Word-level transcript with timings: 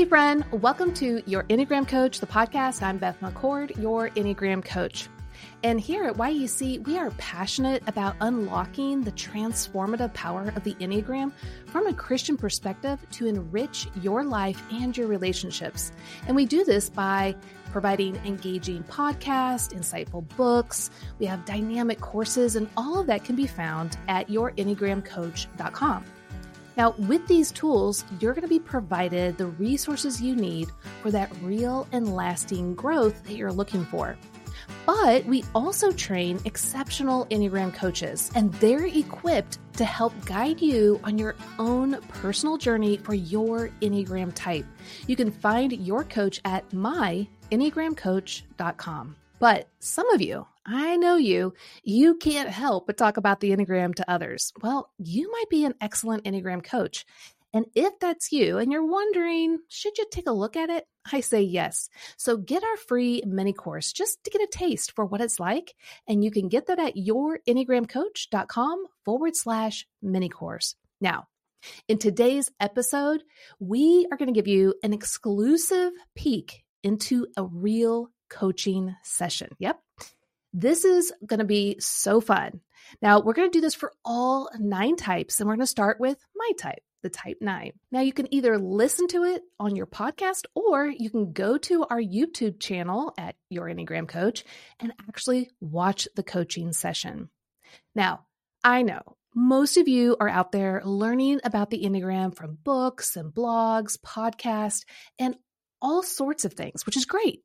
Hey, 0.00 0.06
friend, 0.06 0.46
welcome 0.50 0.94
to 0.94 1.22
Your 1.26 1.42
Enneagram 1.50 1.86
Coach, 1.86 2.20
the 2.20 2.26
podcast. 2.26 2.80
I'm 2.80 2.96
Beth 2.96 3.20
McCord, 3.20 3.76
your 3.76 4.08
Enneagram 4.08 4.64
Coach. 4.64 5.10
And 5.62 5.78
here 5.78 6.04
at 6.04 6.14
YEC, 6.14 6.86
we 6.86 6.96
are 6.96 7.10
passionate 7.18 7.82
about 7.86 8.16
unlocking 8.22 9.02
the 9.02 9.12
transformative 9.12 10.14
power 10.14 10.54
of 10.56 10.64
the 10.64 10.72
Enneagram 10.76 11.32
from 11.66 11.86
a 11.86 11.92
Christian 11.92 12.38
perspective 12.38 12.98
to 13.10 13.26
enrich 13.26 13.88
your 14.00 14.24
life 14.24 14.62
and 14.72 14.96
your 14.96 15.06
relationships. 15.06 15.92
And 16.26 16.34
we 16.34 16.46
do 16.46 16.64
this 16.64 16.88
by 16.88 17.36
providing 17.70 18.16
engaging 18.24 18.84
podcasts, 18.84 19.74
insightful 19.74 20.26
books. 20.34 20.88
We 21.18 21.26
have 21.26 21.44
dynamic 21.44 22.00
courses, 22.00 22.56
and 22.56 22.70
all 22.74 22.98
of 22.98 23.06
that 23.08 23.24
can 23.24 23.36
be 23.36 23.46
found 23.46 23.98
at 24.08 24.28
yourenneagramcoach.com. 24.28 26.04
Now, 26.80 26.94
with 26.96 27.26
these 27.26 27.52
tools, 27.52 28.06
you're 28.20 28.32
going 28.32 28.40
to 28.40 28.48
be 28.48 28.58
provided 28.58 29.36
the 29.36 29.48
resources 29.48 30.22
you 30.22 30.34
need 30.34 30.70
for 31.02 31.10
that 31.10 31.30
real 31.42 31.86
and 31.92 32.16
lasting 32.16 32.74
growth 32.74 33.22
that 33.24 33.34
you're 33.34 33.52
looking 33.52 33.84
for. 33.84 34.16
But 34.86 35.26
we 35.26 35.44
also 35.54 35.92
train 35.92 36.40
exceptional 36.46 37.26
Enneagram 37.26 37.74
coaches, 37.74 38.30
and 38.34 38.50
they're 38.54 38.86
equipped 38.86 39.58
to 39.74 39.84
help 39.84 40.14
guide 40.24 40.62
you 40.62 40.98
on 41.04 41.18
your 41.18 41.36
own 41.58 42.00
personal 42.08 42.56
journey 42.56 42.96
for 42.96 43.12
your 43.12 43.68
Enneagram 43.82 44.32
type. 44.34 44.64
You 45.06 45.16
can 45.16 45.30
find 45.30 45.74
your 45.74 46.04
coach 46.04 46.40
at 46.46 46.66
myenneagramcoach.com. 46.70 49.16
But 49.38 49.68
some 49.80 50.08
of 50.10 50.22
you, 50.22 50.46
I 50.72 50.96
know 50.96 51.16
you, 51.16 51.54
you 51.82 52.14
can't 52.14 52.48
help 52.48 52.86
but 52.86 52.96
talk 52.96 53.16
about 53.16 53.40
the 53.40 53.50
Enneagram 53.50 53.92
to 53.96 54.08
others. 54.08 54.52
Well, 54.62 54.92
you 54.98 55.30
might 55.32 55.50
be 55.50 55.64
an 55.64 55.74
excellent 55.80 56.24
Enneagram 56.24 56.62
coach. 56.62 57.04
And 57.52 57.66
if 57.74 57.98
that's 57.98 58.30
you 58.30 58.58
and 58.58 58.70
you're 58.70 58.86
wondering, 58.86 59.58
should 59.66 59.98
you 59.98 60.06
take 60.12 60.28
a 60.28 60.32
look 60.32 60.56
at 60.56 60.70
it? 60.70 60.86
I 61.12 61.20
say 61.20 61.42
yes. 61.42 61.88
So 62.16 62.36
get 62.36 62.62
our 62.62 62.76
free 62.76 63.20
mini 63.26 63.52
course 63.52 63.92
just 63.92 64.22
to 64.22 64.30
get 64.30 64.42
a 64.42 64.46
taste 64.46 64.92
for 64.92 65.04
what 65.04 65.20
it's 65.20 65.40
like. 65.40 65.74
And 66.06 66.22
you 66.22 66.30
can 66.30 66.46
get 66.46 66.66
that 66.66 66.78
at 66.78 66.94
yourenneagramcoach.com 66.94 68.84
forward 69.04 69.34
slash 69.34 69.88
mini 70.00 70.28
course. 70.28 70.76
Now, 71.00 71.26
in 71.88 71.98
today's 71.98 72.48
episode, 72.60 73.24
we 73.58 74.06
are 74.12 74.16
going 74.16 74.32
to 74.32 74.38
give 74.38 74.46
you 74.46 74.74
an 74.84 74.92
exclusive 74.92 75.92
peek 76.14 76.62
into 76.84 77.26
a 77.36 77.44
real 77.44 78.10
coaching 78.28 78.94
session. 79.02 79.48
Yep. 79.58 79.80
This 80.52 80.84
is 80.84 81.12
going 81.24 81.38
to 81.38 81.44
be 81.44 81.76
so 81.78 82.20
fun. 82.20 82.60
Now, 83.00 83.20
we're 83.20 83.34
going 83.34 83.50
to 83.50 83.56
do 83.56 83.60
this 83.60 83.74
for 83.74 83.92
all 84.04 84.50
nine 84.58 84.96
types, 84.96 85.40
and 85.40 85.48
we're 85.48 85.54
going 85.54 85.60
to 85.60 85.66
start 85.66 86.00
with 86.00 86.18
my 86.34 86.50
type, 86.58 86.82
the 87.02 87.10
type 87.10 87.38
nine. 87.40 87.72
Now, 87.92 88.00
you 88.00 88.12
can 88.12 88.32
either 88.34 88.58
listen 88.58 89.06
to 89.08 89.22
it 89.22 89.42
on 89.60 89.76
your 89.76 89.86
podcast 89.86 90.44
or 90.54 90.86
you 90.86 91.08
can 91.08 91.32
go 91.32 91.56
to 91.58 91.84
our 91.84 92.00
YouTube 92.00 92.58
channel 92.58 93.14
at 93.16 93.36
Your 93.48 93.66
Enneagram 93.66 94.08
Coach 94.08 94.44
and 94.80 94.92
actually 95.08 95.50
watch 95.60 96.08
the 96.16 96.24
coaching 96.24 96.72
session. 96.72 97.30
Now, 97.94 98.26
I 98.64 98.82
know 98.82 99.02
most 99.34 99.76
of 99.76 99.86
you 99.86 100.16
are 100.18 100.28
out 100.28 100.50
there 100.50 100.82
learning 100.84 101.40
about 101.44 101.70
the 101.70 101.84
Enneagram 101.84 102.34
from 102.34 102.58
books 102.64 103.14
and 103.14 103.32
blogs, 103.32 103.96
podcasts, 104.00 104.84
and 105.18 105.36
all 105.80 106.02
sorts 106.02 106.44
of 106.44 106.54
things, 106.54 106.84
which 106.84 106.96
is 106.96 107.04
great. 107.04 107.42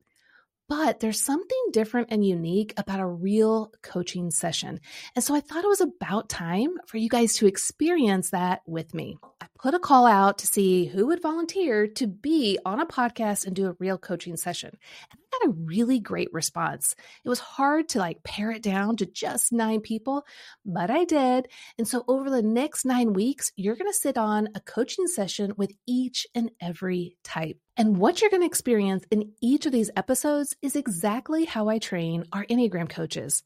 But 0.68 1.00
there's 1.00 1.22
something 1.22 1.64
different 1.72 2.08
and 2.10 2.26
unique 2.26 2.74
about 2.78 3.00
a 3.00 3.06
real 3.06 3.72
coaching 3.84 4.32
session. 4.32 4.80
And 5.16 5.24
so 5.24 5.36
I 5.36 5.40
thought 5.40 5.64
it 5.64 5.68
was 5.68 5.82
about 5.82 6.28
time 6.28 6.78
for 6.88 6.98
you 6.98 7.08
guys 7.08 7.36
to 7.36 7.48
experience 7.48 8.32
that 8.32 8.62
with 8.66 8.94
me. 8.94 9.18
I 9.40 9.46
put 9.60 9.76
a 9.76 9.80
call 9.80 10.08
out 10.08 10.40
to 10.40 10.48
see 10.48 10.86
who 10.86 11.08
would 11.08 11.22
volunteer 11.22 11.88
to 11.88 12.08
be 12.08 12.58
on 12.66 12.80
a 12.80 12.86
podcast 12.88 13.46
and 13.46 13.56
do 13.56 13.68
a 13.68 13.76
real 13.80 14.00
coaching 14.00 14.38
session. 14.38 14.78
And 15.12 15.20
got 15.40 15.50
a 15.50 15.54
really 15.54 16.00
great 16.00 16.32
response. 16.34 16.96
It 17.24 17.30
was 17.30 17.40
hard 17.40 17.90
to 17.90 18.00
like 18.00 18.24
pare 18.24 18.52
it 18.52 18.62
down 18.62 18.98
to 18.98 19.06
just 19.06 19.52
nine 19.52 19.82
people, 19.82 20.26
but 20.66 20.90
I 20.90 21.06
did. 21.06 21.48
And 21.78 21.88
so 21.88 22.04
over 22.08 22.30
the 22.30 22.42
next 22.42 22.86
nine 22.86 23.14
weeks, 23.14 23.52
you're 23.56 23.76
going 23.76 23.92
to 23.92 23.98
sit 23.98 24.18
on 24.18 24.50
a 24.56 24.60
coaching 24.60 25.08
session 25.08 25.54
with 25.58 25.72
each 25.88 26.28
and 26.36 26.52
every 26.62 27.18
type. 27.24 27.58
And 27.78 27.98
what 27.98 28.22
you're 28.22 28.30
going 28.30 28.42
to 28.42 28.48
experience 28.48 29.04
in 29.12 29.34
each 29.42 29.66
of 29.66 29.72
these 29.72 29.92
episodes 29.96 30.56
is 30.62 30.76
exactly 30.76 31.46
how 31.46 31.68
I 31.68 31.80
train 31.80 32.26
our 32.32 32.46
Enneagram 32.46 32.90
coaches. 32.90 33.44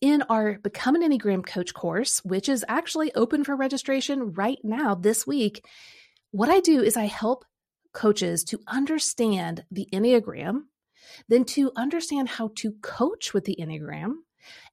In 0.00 0.22
our 0.22 0.58
Become 0.58 0.94
an 0.96 1.02
Enneagram 1.02 1.44
Coach 1.44 1.74
course, 1.74 2.24
which 2.24 2.48
is 2.48 2.64
actually 2.68 3.14
open 3.14 3.44
for 3.44 3.54
registration 3.54 4.32
right 4.32 4.58
now 4.64 4.94
this 4.94 5.26
week, 5.26 5.62
what 6.30 6.48
I 6.48 6.60
do 6.60 6.82
is 6.82 6.96
I 6.96 7.04
help 7.04 7.44
coaches 7.92 8.44
to 8.44 8.60
understand 8.66 9.64
the 9.70 9.88
Enneagram, 9.92 10.62
then 11.28 11.44
to 11.44 11.72
understand 11.76 12.28
how 12.28 12.50
to 12.56 12.72
coach 12.82 13.32
with 13.34 13.44
the 13.44 13.56
Enneagram, 13.60 14.16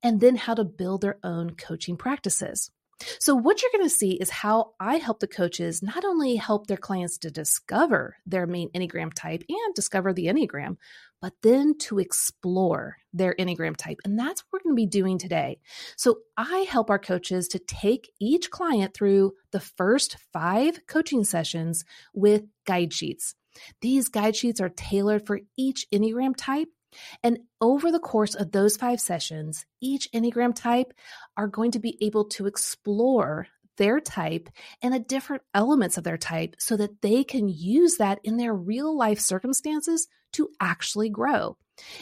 and 0.03 0.19
then 0.19 0.35
how 0.35 0.53
to 0.53 0.63
build 0.63 1.01
their 1.01 1.17
own 1.23 1.55
coaching 1.55 1.97
practices. 1.97 2.71
So, 3.19 3.35
what 3.35 3.61
you're 3.61 3.71
going 3.71 3.85
to 3.87 3.95
see 3.95 4.13
is 4.13 4.29
how 4.29 4.73
I 4.79 4.97
help 4.97 5.19
the 5.19 5.27
coaches 5.27 5.83
not 5.83 6.03
only 6.03 6.35
help 6.35 6.65
their 6.65 6.77
clients 6.77 7.19
to 7.19 7.31
discover 7.31 8.17
their 8.25 8.47
main 8.47 8.69
Enneagram 8.71 9.13
type 9.13 9.43
and 9.47 9.75
discover 9.75 10.13
the 10.13 10.25
Enneagram, 10.25 10.77
but 11.21 11.33
then 11.43 11.77
to 11.79 11.99
explore 11.99 12.97
their 13.13 13.35
Enneagram 13.35 13.77
type. 13.77 13.99
And 14.03 14.17
that's 14.17 14.41
what 14.41 14.61
we're 14.63 14.69
going 14.69 14.75
to 14.75 14.81
be 14.81 14.87
doing 14.87 15.19
today. 15.19 15.59
So, 15.95 16.19
I 16.37 16.65
help 16.69 16.89
our 16.89 16.99
coaches 16.99 17.47
to 17.49 17.59
take 17.59 18.11
each 18.19 18.49
client 18.49 18.95
through 18.95 19.33
the 19.51 19.59
first 19.59 20.17
five 20.33 20.79
coaching 20.87 21.23
sessions 21.23 21.85
with 22.15 22.45
guide 22.65 22.93
sheets. 22.93 23.35
These 23.81 24.09
guide 24.09 24.35
sheets 24.35 24.61
are 24.61 24.69
tailored 24.69 25.25
for 25.25 25.39
each 25.57 25.85
Enneagram 25.93 26.35
type 26.37 26.69
and 27.23 27.39
over 27.61 27.91
the 27.91 27.99
course 27.99 28.35
of 28.35 28.51
those 28.51 28.77
five 28.77 28.99
sessions, 28.99 29.65
each 29.81 30.09
Enneagram 30.13 30.55
type 30.55 30.93
are 31.35 31.47
going 31.47 31.71
to 31.71 31.79
be 31.79 31.97
able 32.01 32.25
to 32.29 32.47
explore 32.47 33.47
their 33.77 33.99
type 33.99 34.49
and 34.81 34.93
the 34.93 34.99
different 34.99 35.43
elements 35.53 35.97
of 35.97 36.03
their 36.03 36.17
type 36.17 36.55
so 36.57 36.75
that 36.77 37.01
they 37.01 37.23
can 37.23 37.47
use 37.47 37.97
that 37.97 38.19
in 38.23 38.37
their 38.37 38.53
real 38.53 38.97
life 38.97 39.19
circumstances 39.19 40.07
to 40.33 40.49
actually 40.59 41.09
grow. 41.09 41.57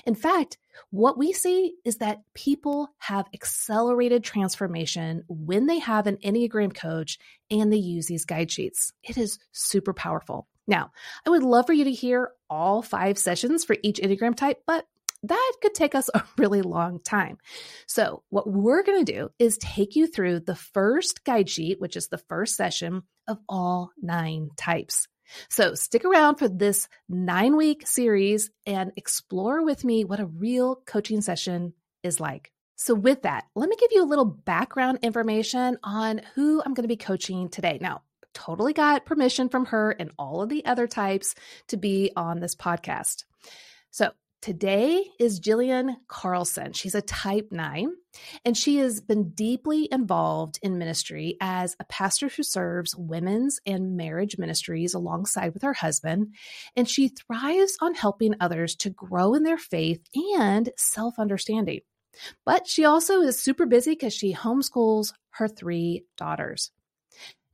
In 0.05 0.15
fact, 0.15 0.57
what 0.89 1.17
we 1.17 1.33
see 1.33 1.75
is 1.83 1.97
that 1.97 2.21
people 2.33 2.89
have 2.97 3.27
accelerated 3.33 4.23
transformation 4.23 5.23
when 5.27 5.65
they 5.65 5.79
have 5.79 6.07
an 6.07 6.17
Enneagram 6.17 6.73
coach 6.73 7.17
and 7.51 7.71
they 7.71 7.77
use 7.77 8.07
these 8.07 8.23
guide 8.23 8.51
sheets. 8.51 8.93
It 9.03 9.17
is 9.17 9.37
super 9.51 9.93
powerful. 9.93 10.47
Now, 10.67 10.91
I 11.25 11.29
would 11.29 11.43
love 11.43 11.67
for 11.67 11.73
you 11.73 11.83
to 11.85 11.91
hear 11.91 12.31
all 12.49 12.81
five 12.81 13.17
sessions 13.17 13.63
for 13.63 13.75
each 13.83 13.99
Enneagram 13.99 14.35
type, 14.35 14.63
but 14.65 14.85
that 15.23 15.53
could 15.61 15.73
take 15.73 15.95
us 15.95 16.09
a 16.13 16.23
really 16.37 16.61
long 16.61 16.99
time. 16.99 17.37
So, 17.87 18.23
what 18.29 18.47
we're 18.47 18.83
going 18.83 19.05
to 19.05 19.13
do 19.13 19.29
is 19.39 19.57
take 19.57 19.95
you 19.95 20.07
through 20.07 20.41
the 20.41 20.55
first 20.55 21.23
guide 21.23 21.49
sheet, 21.49 21.79
which 21.79 21.95
is 21.95 22.07
the 22.07 22.17
first 22.17 22.55
session 22.55 23.03
of 23.27 23.39
all 23.49 23.91
nine 24.01 24.49
types. 24.57 25.07
So, 25.49 25.75
stick 25.75 26.05
around 26.05 26.35
for 26.35 26.47
this 26.47 26.87
nine 27.09 27.55
week 27.55 27.87
series 27.87 28.51
and 28.65 28.91
explore 28.95 29.63
with 29.63 29.83
me 29.83 30.05
what 30.05 30.19
a 30.19 30.25
real 30.25 30.81
coaching 30.85 31.21
session 31.21 31.73
is 32.03 32.19
like. 32.19 32.51
So, 32.75 32.93
with 32.93 33.23
that, 33.23 33.45
let 33.55 33.69
me 33.69 33.75
give 33.79 33.91
you 33.91 34.03
a 34.03 34.05
little 34.05 34.25
background 34.25 34.99
information 35.01 35.77
on 35.83 36.21
who 36.35 36.61
I'm 36.61 36.73
going 36.73 36.83
to 36.83 36.87
be 36.87 36.97
coaching 36.97 37.49
today. 37.49 37.77
Now, 37.81 38.03
totally 38.35 38.73
got 38.73 39.05
permission 39.05 39.49
from 39.49 39.65
her 39.65 39.91
and 39.91 40.11
all 40.19 40.43
of 40.43 40.49
the 40.49 40.63
other 40.65 40.85
types 40.85 41.33
to 41.69 41.77
be 41.77 42.11
on 42.15 42.39
this 42.39 42.55
podcast. 42.55 43.23
So, 43.89 44.11
Today 44.45 45.03
is 45.19 45.39
Jilann 45.39 45.95
Carlson. 46.07 46.73
She's 46.73 46.93
a 46.93 47.01
type 47.01 47.47
9, 47.49 47.91
and 48.45 48.55
she 48.55 48.77
has 48.77 49.01
been 49.01 49.31
deeply 49.31 49.89
involved 49.91 50.59
in 50.61 50.77
ministry 50.77 51.35
as 51.41 51.75
a 51.79 51.85
pastor 51.85 52.29
who 52.29 52.43
serves 52.43 52.95
women's 52.95 53.59
and 53.65 53.97
marriage 53.97 54.37
ministries 54.37 54.93
alongside 54.93 55.55
with 55.55 55.63
her 55.63 55.73
husband. 55.73 56.35
And 56.75 56.87
she 56.87 57.07
thrives 57.07 57.75
on 57.81 57.95
helping 57.95 58.35
others 58.39 58.75
to 58.75 58.91
grow 58.91 59.33
in 59.33 59.41
their 59.41 59.57
faith 59.57 60.03
and 60.37 60.69
self 60.77 61.17
understanding. 61.17 61.79
But 62.45 62.67
she 62.67 62.85
also 62.85 63.21
is 63.21 63.39
super 63.39 63.65
busy 63.65 63.93
because 63.93 64.13
she 64.13 64.35
homeschools 64.35 65.11
her 65.31 65.47
three 65.47 66.05
daughters. 66.17 66.69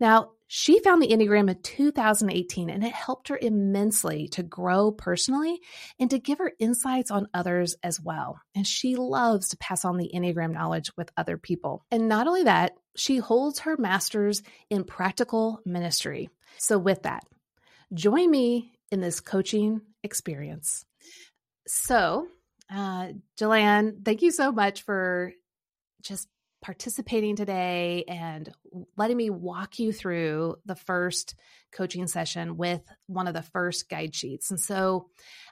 Now, 0.01 0.31
she 0.47 0.79
found 0.79 1.01
the 1.01 1.07
Enneagram 1.07 1.49
in 1.49 1.61
2018 1.61 2.69
and 2.69 2.83
it 2.83 2.91
helped 2.91 3.29
her 3.29 3.39
immensely 3.41 4.27
to 4.29 4.43
grow 4.43 4.91
personally 4.91 5.61
and 5.97 6.09
to 6.09 6.19
give 6.19 6.39
her 6.39 6.51
insights 6.59 7.09
on 7.11 7.29
others 7.33 7.77
as 7.83 8.01
well. 8.01 8.41
And 8.53 8.67
she 8.67 8.95
loves 8.95 9.49
to 9.49 9.57
pass 9.57 9.85
on 9.85 9.95
the 9.95 10.11
Enneagram 10.13 10.51
knowledge 10.51 10.91
with 10.97 11.11
other 11.15 11.37
people. 11.37 11.85
And 11.89 12.09
not 12.09 12.27
only 12.27 12.43
that, 12.43 12.73
she 12.97 13.17
holds 13.17 13.59
her 13.59 13.77
master's 13.77 14.41
in 14.69 14.83
practical 14.83 15.61
ministry. 15.65 16.29
So, 16.57 16.77
with 16.77 17.03
that, 17.03 17.23
join 17.93 18.29
me 18.29 18.73
in 18.91 18.99
this 18.99 19.21
coaching 19.21 19.79
experience. 20.03 20.83
So, 21.67 22.27
uh, 22.69 23.13
Jilann, 23.39 24.03
thank 24.03 24.21
you 24.21 24.31
so 24.31 24.51
much 24.51 24.81
for 24.81 25.31
just 26.01 26.27
participating 26.61 27.35
today 27.35 28.03
and 28.07 28.51
letting 28.97 29.17
me 29.17 29.29
walk 29.29 29.79
you 29.79 29.91
through 29.91 30.55
the 30.65 30.75
first 30.75 31.35
coaching 31.71 32.07
session 32.07 32.57
with 32.57 32.81
one 33.07 33.27
of 33.27 33.33
the 33.33 33.41
first 33.41 33.89
guide 33.89 34.15
sheets. 34.15 34.51
And 34.51 34.59
so, 34.59 35.09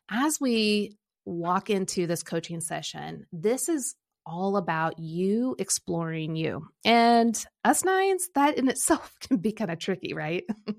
as 0.09 0.39
we 0.39 0.97
walk 1.25 1.69
into 1.69 2.07
this 2.07 2.23
coaching 2.23 2.61
session, 2.61 3.25
this 3.31 3.69
is 3.69 3.95
all 4.25 4.57
about 4.57 4.99
you 4.99 5.55
exploring 5.57 6.35
you. 6.35 6.67
And 6.85 7.43
us 7.63 7.83
nines, 7.83 8.29
that 8.35 8.57
in 8.57 8.69
itself 8.69 9.13
can 9.27 9.37
be 9.37 9.51
kind 9.51 9.71
of 9.71 9.79
tricky, 9.79 10.13
right? 10.13 10.43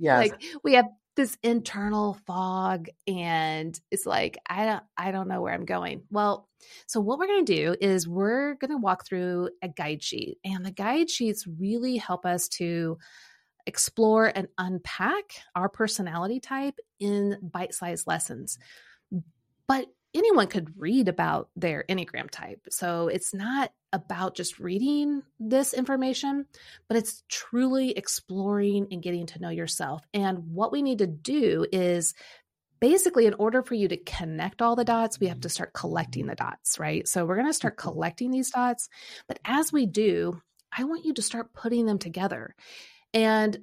Yeah. 0.00 0.18
like 0.18 0.42
we 0.64 0.74
have 0.74 0.86
this 1.14 1.36
internal 1.42 2.14
fog 2.26 2.88
and 3.06 3.78
it's 3.90 4.06
like 4.06 4.38
I 4.48 4.64
don't 4.64 4.82
I 4.96 5.10
don't 5.10 5.28
know 5.28 5.42
where 5.42 5.52
I'm 5.52 5.64
going. 5.64 6.02
Well, 6.10 6.48
so 6.86 7.00
what 7.00 7.18
we're 7.18 7.26
going 7.26 7.44
to 7.44 7.56
do 7.56 7.76
is 7.80 8.08
we're 8.08 8.54
going 8.54 8.70
to 8.70 8.78
walk 8.78 9.04
through 9.06 9.50
a 9.62 9.68
guide 9.68 10.02
sheet 10.02 10.38
and 10.44 10.64
the 10.64 10.70
guide 10.70 11.10
sheets 11.10 11.46
really 11.46 11.96
help 11.96 12.24
us 12.24 12.48
to 12.48 12.98
explore 13.66 14.32
and 14.34 14.48
unpack 14.58 15.24
our 15.54 15.68
personality 15.68 16.40
type 16.40 16.78
in 16.98 17.38
bite-sized 17.42 18.06
lessons. 18.06 18.58
But 19.68 19.86
anyone 20.14 20.48
could 20.48 20.72
read 20.76 21.08
about 21.08 21.48
their 21.56 21.84
Enneagram 21.88 22.30
type. 22.30 22.60
So 22.70 23.08
it's 23.08 23.32
not 23.32 23.70
about 23.92 24.34
just 24.34 24.58
reading 24.58 25.22
this 25.38 25.74
information, 25.74 26.46
but 26.88 26.96
it's 26.96 27.22
truly 27.28 27.90
exploring 27.90 28.88
and 28.90 29.02
getting 29.02 29.26
to 29.26 29.38
know 29.40 29.50
yourself. 29.50 30.02
And 30.14 30.54
what 30.54 30.72
we 30.72 30.82
need 30.82 30.98
to 30.98 31.06
do 31.06 31.66
is 31.70 32.14
basically, 32.80 33.26
in 33.26 33.34
order 33.34 33.62
for 33.62 33.74
you 33.74 33.88
to 33.88 33.96
connect 33.96 34.60
all 34.60 34.74
the 34.74 34.84
dots, 34.84 35.20
we 35.20 35.28
have 35.28 35.40
to 35.40 35.48
start 35.48 35.72
collecting 35.72 36.26
the 36.26 36.34
dots, 36.34 36.78
right? 36.78 37.06
So 37.06 37.24
we're 37.24 37.36
going 37.36 37.46
to 37.46 37.52
start 37.52 37.76
mm-hmm. 37.76 37.90
collecting 37.90 38.30
these 38.30 38.50
dots. 38.50 38.88
But 39.28 39.38
as 39.44 39.72
we 39.72 39.86
do, 39.86 40.40
I 40.76 40.84
want 40.84 41.04
you 41.04 41.14
to 41.14 41.22
start 41.22 41.52
putting 41.52 41.86
them 41.86 41.98
together. 41.98 42.54
And 43.14 43.58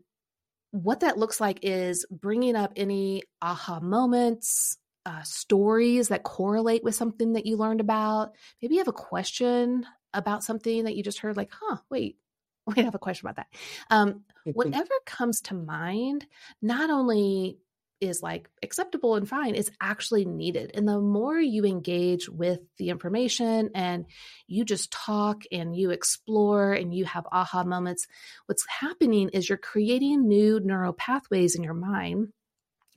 what 0.71 0.99
that 0.99 1.17
looks 1.17 1.41
like 1.41 1.59
is 1.63 2.05
bringing 2.11 2.55
up 2.55 2.73
any 2.75 3.23
aha 3.41 3.79
moments, 3.79 4.77
uh, 5.05 5.23
stories 5.23 6.09
that 6.09 6.23
correlate 6.23 6.83
with 6.83 6.93
something 6.93 7.33
that 7.33 7.45
you 7.45 7.57
learned 7.57 7.81
about. 7.81 8.35
Maybe 8.61 8.75
you 8.75 8.79
have 8.79 8.87
a 8.87 8.93
question 8.93 9.85
about 10.13 10.43
something 10.43 10.85
that 10.85 10.95
you 10.95 11.03
just 11.03 11.19
heard, 11.19 11.37
like, 11.37 11.51
huh, 11.51 11.77
wait, 11.89 12.17
wait, 12.67 12.79
I 12.79 12.83
have 12.83 12.95
a 12.95 12.99
question 12.99 13.27
about 13.27 13.37
that. 13.37 13.47
Um, 13.89 14.23
whatever 14.43 14.93
comes 15.05 15.41
to 15.41 15.53
mind, 15.53 16.25
not 16.61 16.89
only 16.89 17.57
is 18.01 18.23
like 18.23 18.49
acceptable 18.63 19.15
and 19.15 19.27
fine, 19.27 19.55
it's 19.55 19.71
actually 19.81 20.25
needed. 20.25 20.71
And 20.73 20.87
the 20.87 20.99
more 20.99 21.37
you 21.37 21.65
engage 21.65 22.29
with 22.29 22.59
the 22.77 22.89
information 22.89 23.71
and 23.75 24.05
you 24.47 24.63
just 24.63 24.91
talk 24.91 25.43
and 25.51 25.75
you 25.75 25.91
explore 25.91 26.71
and 26.73 26.93
you 26.93 27.05
have 27.05 27.27
aha 27.31 27.63
moments, 27.63 28.07
what's 28.45 28.65
happening 28.67 29.29
is 29.33 29.49
you're 29.49 29.57
creating 29.57 30.27
new 30.27 30.59
neural 30.59 30.93
pathways 30.93 31.55
in 31.55 31.63
your 31.63 31.73
mind 31.73 32.29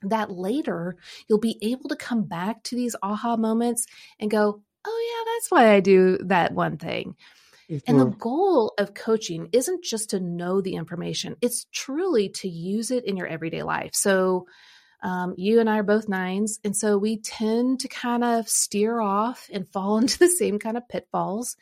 that 0.03 0.31
later 0.31 0.95
you'll 1.27 1.39
be 1.39 1.57
able 1.61 1.89
to 1.89 1.95
come 1.95 2.23
back 2.23 2.63
to 2.63 2.75
these 2.75 2.95
aha 3.01 3.35
moments 3.35 3.85
and 4.19 4.31
go, 4.31 4.61
oh, 4.85 5.12
yeah, 5.12 5.12
that's 5.43 5.51
why 5.51 5.73
I 5.73 5.81
do 5.81 6.19
that 6.25 6.53
one 6.53 6.77
thing. 6.77 7.15
Mm-hmm. 7.69 7.79
And 7.87 7.99
the 7.99 8.05
goal 8.05 8.73
of 8.77 8.93
coaching 8.93 9.49
isn't 9.51 9.83
just 9.83 10.11
to 10.11 10.19
know 10.21 10.61
the 10.61 10.75
information, 10.75 11.35
it's 11.41 11.65
truly 11.73 12.29
to 12.29 12.47
use 12.47 12.91
it 12.91 13.05
in 13.05 13.17
your 13.17 13.27
everyday 13.27 13.63
life. 13.63 13.91
So, 13.93 14.47
um, 15.01 15.33
you 15.37 15.59
and 15.59 15.69
I 15.69 15.79
are 15.79 15.83
both 15.83 16.07
nines. 16.07 16.61
And 16.63 16.77
so 16.77 16.97
we 16.97 17.17
tend 17.19 17.81
to 17.81 17.89
kind 17.89 18.23
of 18.23 18.47
steer 18.47 19.01
off 19.01 19.49
and 19.51 19.67
fall 19.67 19.97
into 20.01 20.17
the 20.17 20.29
same 20.29 20.59
kind 20.59 20.77
of 20.77 20.87
pitfalls. 20.87 21.57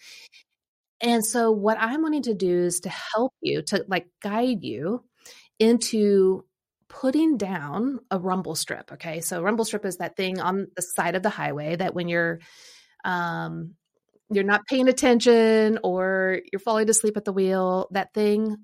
And 1.01 1.25
so, 1.25 1.51
what 1.51 1.77
I'm 1.79 2.03
wanting 2.03 2.23
to 2.23 2.35
do 2.35 2.59
is 2.59 2.81
to 2.81 2.89
help 2.89 3.33
you, 3.41 3.63
to 3.63 3.83
like 3.87 4.07
guide 4.21 4.63
you 4.63 5.03
into 5.57 6.45
putting 6.87 7.37
down 7.37 7.99
a 8.11 8.19
rumble 8.19 8.53
strip. 8.53 8.91
Okay. 8.91 9.21
So 9.21 9.41
rumble 9.41 9.65
strip 9.65 9.85
is 9.85 9.97
that 9.97 10.17
thing 10.17 10.41
on 10.41 10.67
the 10.75 10.81
side 10.81 11.15
of 11.15 11.23
the 11.23 11.29
highway 11.29 11.77
that 11.77 11.95
when 11.95 12.09
you're 12.09 12.41
um 13.03 13.75
you're 14.31 14.43
not 14.43 14.65
paying 14.65 14.87
attention 14.87 15.79
or 15.83 16.39
you're 16.51 16.59
falling 16.59 16.89
asleep 16.89 17.17
at 17.17 17.25
the 17.25 17.33
wheel, 17.33 17.89
that 17.91 18.13
thing 18.13 18.55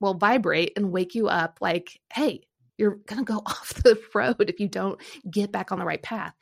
will 0.00 0.14
vibrate 0.14 0.72
and 0.76 0.90
wake 0.90 1.14
you 1.14 1.28
up 1.28 1.58
like, 1.60 2.00
hey, 2.12 2.40
you're 2.78 2.98
going 3.06 3.24
to 3.24 3.32
go 3.32 3.38
off 3.46 3.74
the 3.84 4.00
road 4.14 4.48
if 4.48 4.58
you 4.58 4.68
don't 4.68 5.00
get 5.30 5.52
back 5.52 5.70
on 5.72 5.78
the 5.78 5.84
right 5.84 6.02
path. 6.02 6.34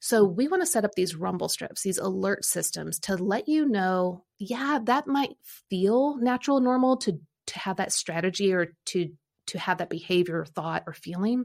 So, 0.00 0.24
we 0.24 0.48
want 0.48 0.62
to 0.62 0.66
set 0.66 0.84
up 0.84 0.92
these 0.96 1.14
rumble 1.14 1.48
strips, 1.48 1.82
these 1.82 1.98
alert 1.98 2.44
systems 2.44 2.98
to 3.00 3.16
let 3.16 3.48
you 3.48 3.66
know, 3.66 4.24
yeah, 4.38 4.80
that 4.84 5.06
might 5.06 5.36
feel 5.70 6.16
natural, 6.16 6.60
normal 6.60 6.96
to 6.98 7.20
to 7.48 7.58
have 7.58 7.76
that 7.76 7.92
strategy 7.92 8.52
or 8.52 8.68
to 8.86 9.10
to 9.52 9.58
have 9.58 9.78
that 9.78 9.90
behavior, 9.90 10.44
thought, 10.44 10.84
or 10.86 10.92
feeling, 10.92 11.44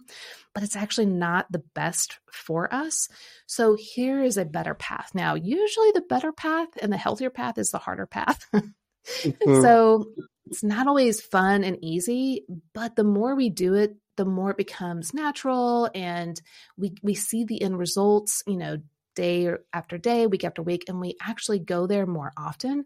but 0.54 0.63
it's 0.63 0.75
actually 0.75 1.07
not 1.07 1.45
the 1.51 1.63
best 1.75 2.19
for 2.31 2.74
us. 2.74 3.09
So 3.45 3.75
here 3.80 4.24
is 4.24 4.38
a 4.38 4.45
better 4.45 4.74
path. 4.74 5.12
Now, 5.13 5.36
usually 5.36 5.92
the 5.92 6.06
better 6.07 6.31
path 6.31 6.69
and 6.81 6.92
the 6.92 6.98
healthier 6.98 7.30
path 7.30 7.57
is 7.57 7.69
the 7.71 7.77
harder 7.77 8.07
path. 8.07 8.45
mm-hmm. 8.56 9.62
So 9.62 10.06
it's 10.48 10.63
not 10.63 10.88
always 10.88 11.21
fun 11.21 11.63
and 11.63 11.77
easy, 11.81 12.45
but 12.74 12.95
the 12.95 13.04
more 13.04 13.36
we 13.36 13.50
do 13.50 13.74
it, 13.75 13.95
the 14.15 14.25
more 14.25 14.51
it 14.51 14.57
becomes 14.57 15.13
natural 15.13 15.89
and 15.94 16.42
we 16.75 16.94
we 17.04 17.13
see 17.13 17.44
the 17.44 17.62
end 17.62 17.77
results, 17.77 18.42
you 18.48 18.57
know, 18.57 18.77
day 19.15 19.50
after 19.74 19.98
day, 19.98 20.27
week 20.27 20.44
after 20.44 20.62
week, 20.62 20.86
and 20.88 21.00
we 21.00 21.15
actually 21.21 21.59
go 21.59 21.88
there 21.88 22.06
more 22.06 22.31
often. 22.38 22.86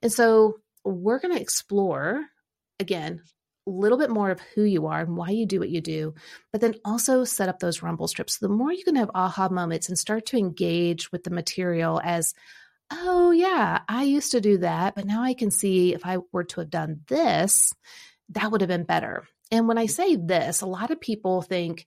And 0.00 0.12
so 0.12 0.56
we're 0.84 1.20
going 1.20 1.34
to 1.34 1.40
explore 1.40 2.24
again 2.80 3.20
little 3.66 3.98
bit 3.98 4.10
more 4.10 4.30
of 4.30 4.40
who 4.54 4.62
you 4.62 4.86
are 4.86 5.00
and 5.00 5.16
why 5.16 5.30
you 5.30 5.46
do 5.46 5.60
what 5.60 5.70
you 5.70 5.80
do, 5.80 6.14
but 6.50 6.60
then 6.60 6.74
also 6.84 7.24
set 7.24 7.48
up 7.48 7.58
those 7.58 7.82
rumble 7.82 8.08
strips. 8.08 8.38
So 8.38 8.46
The 8.46 8.52
more 8.52 8.72
you 8.72 8.84
can 8.84 8.96
have 8.96 9.10
aha 9.14 9.48
moments 9.48 9.88
and 9.88 9.98
start 9.98 10.26
to 10.26 10.36
engage 10.36 11.12
with 11.12 11.24
the 11.24 11.30
material 11.30 12.00
as, 12.02 12.34
oh, 12.90 13.30
yeah, 13.30 13.80
I 13.88 14.02
used 14.02 14.32
to 14.32 14.40
do 14.40 14.58
that, 14.58 14.94
but 14.94 15.04
now 15.04 15.22
I 15.22 15.34
can 15.34 15.50
see 15.50 15.94
if 15.94 16.04
I 16.04 16.18
were 16.32 16.44
to 16.44 16.60
have 16.60 16.70
done 16.70 17.00
this, 17.08 17.72
that 18.30 18.50
would 18.50 18.60
have 18.60 18.68
been 18.68 18.84
better. 18.84 19.26
And 19.50 19.68
when 19.68 19.78
I 19.78 19.84
mm. 19.86 19.90
say 19.90 20.16
this, 20.16 20.60
a 20.60 20.66
lot 20.66 20.90
of 20.90 21.00
people 21.00 21.42
think, 21.42 21.86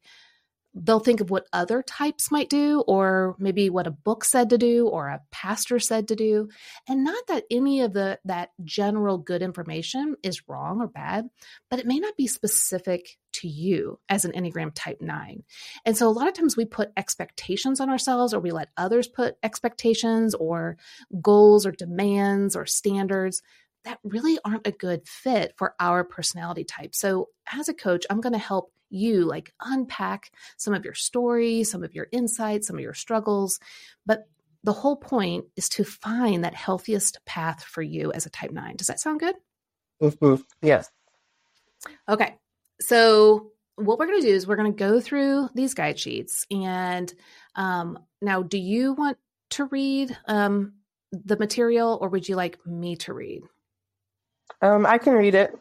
they'll 0.76 1.00
think 1.00 1.22
of 1.22 1.30
what 1.30 1.48
other 1.54 1.82
types 1.82 2.30
might 2.30 2.50
do 2.50 2.84
or 2.86 3.36
maybe 3.40 3.70
what 3.70 3.88
a 3.88 3.92
book 3.92 4.26
said 4.26 4.50
to 4.50 4.58
do 4.58 4.88
or 4.88 5.08
a 5.08 5.22
pastor 5.32 5.80
said 5.80 6.10
to 6.10 6.16
do 6.16 6.50
and 6.88 7.04
not 7.04 7.26
that 7.28 7.46
any 7.50 7.82
of 7.82 7.94
the 7.94 8.20
that 8.26 8.50
general 8.64 9.18
good 9.18 9.42
information 9.42 10.16
is 10.22 10.48
wrong 10.50 10.82
or 10.82 10.88
bad 10.88 11.30
but 11.70 11.80
it 11.80 11.86
may 11.86 11.98
not 11.98 12.18
be 12.18 12.28
specific 12.28 13.18
to 13.32 13.48
you 13.48 14.00
as 14.10 14.26
an 14.26 14.32
enneagram 14.34 14.72
type 14.76 15.02
9 15.02 15.44
and 15.86 15.98
so 15.98 16.08
a 16.08 16.12
lot 16.12 16.28
of 16.28 16.34
times 16.34 16.58
we 16.58 16.66
put 16.66 16.92
expectations 16.98 17.80
on 17.80 17.90
ourselves 17.90 18.34
or 18.34 18.40
we 18.40 18.52
let 18.52 18.70
others 18.76 19.08
put 19.08 19.36
expectations 19.44 20.36
or 20.36 20.78
goals 21.22 21.66
or 21.66 21.72
demands 21.72 22.56
or 22.56 22.66
standards 22.66 23.42
that 23.86 24.00
really 24.04 24.40
aren't 24.44 24.68
a 24.68 24.72
good 24.72 25.08
fit 25.08 25.54
for 25.58 25.76
our 25.80 26.04
personality 26.04 26.64
type. 26.64 26.96
So, 26.96 27.30
as 27.54 27.70
a 27.70 27.74
coach, 27.74 28.04
I'm 28.10 28.20
going 28.20 28.34
to 28.34 28.40
help 28.40 28.72
you 28.96 29.26
like 29.26 29.54
unpack 29.62 30.32
some 30.58 30.74
of 30.74 30.86
your 30.86 30.94
story, 30.94 31.64
some 31.64 31.84
of 31.84 31.94
your 31.94 32.08
insights, 32.12 32.68
some 32.68 32.78
of 32.78 32.82
your 32.82 32.94
struggles. 32.94 33.60
But 34.06 34.28
the 34.64 34.74
whole 34.74 34.96
point 34.96 35.46
is 35.56 35.70
to 35.70 35.84
find 35.84 36.44
that 36.44 36.56
healthiest 36.56 37.20
path 37.26 37.64
for 37.64 37.82
you 37.84 38.12
as 38.12 38.26
a 38.26 38.32
type 38.32 38.52
nine. 38.52 38.76
Does 38.76 38.88
that 38.88 39.00
sound 39.00 39.20
good? 39.20 39.36
Mm-hmm. 40.02 40.42
Yes. 40.62 40.90
Okay. 42.10 42.36
So, 42.82 43.52
what 43.76 44.00
we're 44.00 44.08
going 44.08 44.22
to 44.22 44.28
do 44.28 44.34
is 44.34 44.48
we're 44.48 44.56
going 44.56 44.72
to 44.72 44.78
go 44.78 45.00
through 45.00 45.50
these 45.54 45.74
guide 45.74 46.00
sheets. 46.00 46.48
And 46.50 47.14
um, 47.56 48.00
now, 48.22 48.42
do 48.42 48.58
you 48.58 48.94
want 48.94 49.18
to 49.52 49.66
read 49.66 50.18
um, 50.28 50.74
the 51.12 51.38
material 51.38 51.98
or 52.02 52.10
would 52.10 52.28
you 52.28 52.36
like 52.36 52.58
me 52.66 52.96
to 52.98 53.14
read? 53.14 53.44
Um, 54.62 54.86
I 54.86 54.98
can 54.98 55.14
read 55.14 55.36
it. 55.36 55.54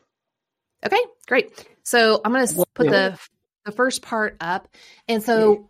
Okay, 0.85 1.01
great. 1.27 1.67
So 1.83 2.21
I'm 2.25 2.33
going 2.33 2.47
to 2.47 2.67
put 2.75 2.89
the 2.89 3.19
the 3.65 3.73
first 3.73 4.03
part 4.03 4.37
up. 4.41 4.69
And 5.09 5.23
so 5.23 5.69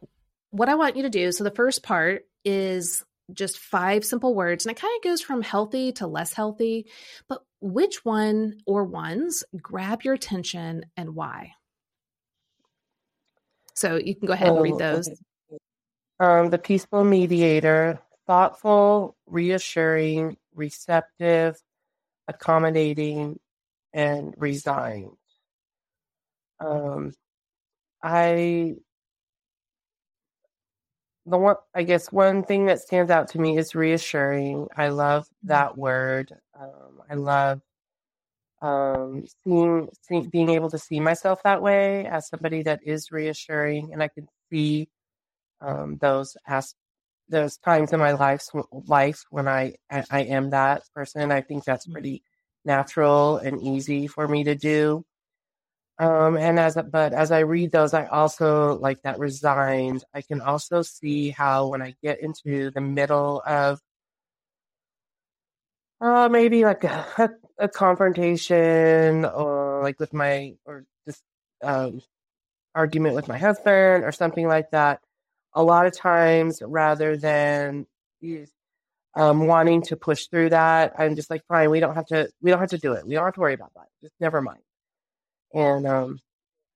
what 0.50 0.68
I 0.68 0.74
want 0.74 0.96
you 0.96 1.02
to 1.02 1.10
do, 1.10 1.32
so 1.32 1.44
the 1.44 1.50
first 1.50 1.82
part 1.82 2.26
is 2.44 3.04
just 3.32 3.58
five 3.58 4.04
simple 4.04 4.34
words 4.34 4.66
and 4.66 4.76
it 4.76 4.80
kind 4.80 4.92
of 4.96 5.02
goes 5.02 5.20
from 5.20 5.42
healthy 5.42 5.92
to 5.92 6.06
less 6.06 6.32
healthy, 6.32 6.86
but 7.28 7.42
which 7.60 8.04
one 8.04 8.58
or 8.66 8.84
ones 8.84 9.44
grab 9.60 10.02
your 10.02 10.14
attention 10.14 10.84
and 10.96 11.14
why? 11.14 11.52
So 13.74 13.96
you 13.96 14.14
can 14.14 14.26
go 14.26 14.34
ahead 14.34 14.48
and 14.48 14.62
read 14.62 14.74
oh, 14.74 14.78
those. 14.78 15.08
Um, 16.20 16.50
the 16.50 16.58
peaceful 16.58 17.02
mediator, 17.02 18.00
thoughtful, 18.26 19.16
reassuring, 19.26 20.36
receptive, 20.54 21.60
accommodating, 22.28 23.40
and 23.94 24.34
resigned. 24.38 25.16
Um, 26.60 27.12
I 28.02 28.76
the 31.26 31.38
one 31.38 31.56
I 31.74 31.82
guess 31.84 32.12
one 32.12 32.44
thing 32.44 32.66
that 32.66 32.80
stands 32.80 33.10
out 33.10 33.28
to 33.30 33.40
me 33.40 33.58
is 33.58 33.74
reassuring. 33.74 34.68
I 34.76 34.88
love 34.88 35.26
Mm-hmm. 35.46 35.48
that 35.48 35.78
word. 35.78 36.32
Um, 36.58 37.02
I 37.10 37.14
love 37.14 37.62
um, 38.62 39.24
seeing, 39.44 39.88
seeing 40.02 40.30
being 40.30 40.50
able 40.50 40.70
to 40.70 40.78
see 40.78 41.00
myself 41.00 41.42
that 41.44 41.62
way 41.62 42.06
as 42.06 42.28
somebody 42.28 42.62
that 42.64 42.80
is 42.84 43.12
reassuring, 43.12 43.92
and 43.92 44.02
I 44.02 44.08
can 44.08 44.28
see 44.50 44.88
um, 45.62 45.98
those 45.98 46.36
as 46.48 46.74
those 47.28 47.58
times 47.58 47.92
in 47.92 48.00
my 48.00 48.12
life 48.12 48.44
life 48.88 49.24
when 49.30 49.48
I, 49.48 49.76
I 49.90 50.22
am 50.24 50.50
that 50.50 50.84
person. 50.94 51.22
And 51.22 51.32
I 51.32 51.42
think 51.42 51.64
that's 51.64 51.86
Mm-hmm. 51.88 51.94
pretty 51.94 52.22
natural 52.64 53.36
and 53.38 53.62
easy 53.62 54.06
for 54.06 54.26
me 54.28 54.44
to 54.44 54.54
do. 54.54 55.04
Um, 55.98 56.36
and 56.36 56.58
as 56.58 56.76
but 56.90 57.12
as 57.12 57.30
I 57.30 57.40
read 57.40 57.70
those, 57.70 57.94
I 57.94 58.06
also 58.06 58.78
like 58.78 59.02
that 59.02 59.18
resigned. 59.18 60.04
I 60.12 60.22
can 60.22 60.40
also 60.40 60.82
see 60.82 61.30
how 61.30 61.68
when 61.68 61.82
I 61.82 61.94
get 62.02 62.20
into 62.20 62.70
the 62.72 62.80
middle 62.80 63.42
of 63.46 63.80
uh, 66.00 66.28
maybe 66.28 66.64
like 66.64 66.84
a, 66.84 67.30
a, 67.58 67.68
confrontation 67.68 69.24
or 69.24 69.82
like 69.82 69.98
with 70.00 70.12
my 70.12 70.54
or 70.64 70.84
just 71.06 71.22
um, 71.62 72.02
argument 72.74 73.14
with 73.14 73.28
my 73.28 73.38
husband 73.38 74.04
or 74.04 74.12
something 74.12 74.46
like 74.48 74.70
that. 74.70 75.00
A 75.54 75.62
lot 75.62 75.86
of 75.86 75.96
times, 75.96 76.60
rather 76.64 77.16
than 77.16 77.86
um, 79.16 79.46
wanting 79.46 79.82
to 79.82 79.96
push 79.96 80.26
through 80.26 80.50
that, 80.50 80.94
I'm 80.98 81.16
just 81.16 81.30
like, 81.30 81.44
fine, 81.46 81.70
we 81.70 81.80
don't 81.80 81.94
have 81.94 82.06
to, 82.06 82.28
we 82.40 82.50
don't 82.50 82.60
have 82.60 82.70
to 82.70 82.78
do 82.78 82.92
it. 82.92 83.06
We 83.06 83.14
don't 83.14 83.24
have 83.24 83.34
to 83.34 83.40
worry 83.40 83.54
about 83.54 83.72
that. 83.74 83.86
Just 84.02 84.14
never 84.20 84.42
mind. 84.42 84.62
And 85.52 85.86
um, 85.86 86.18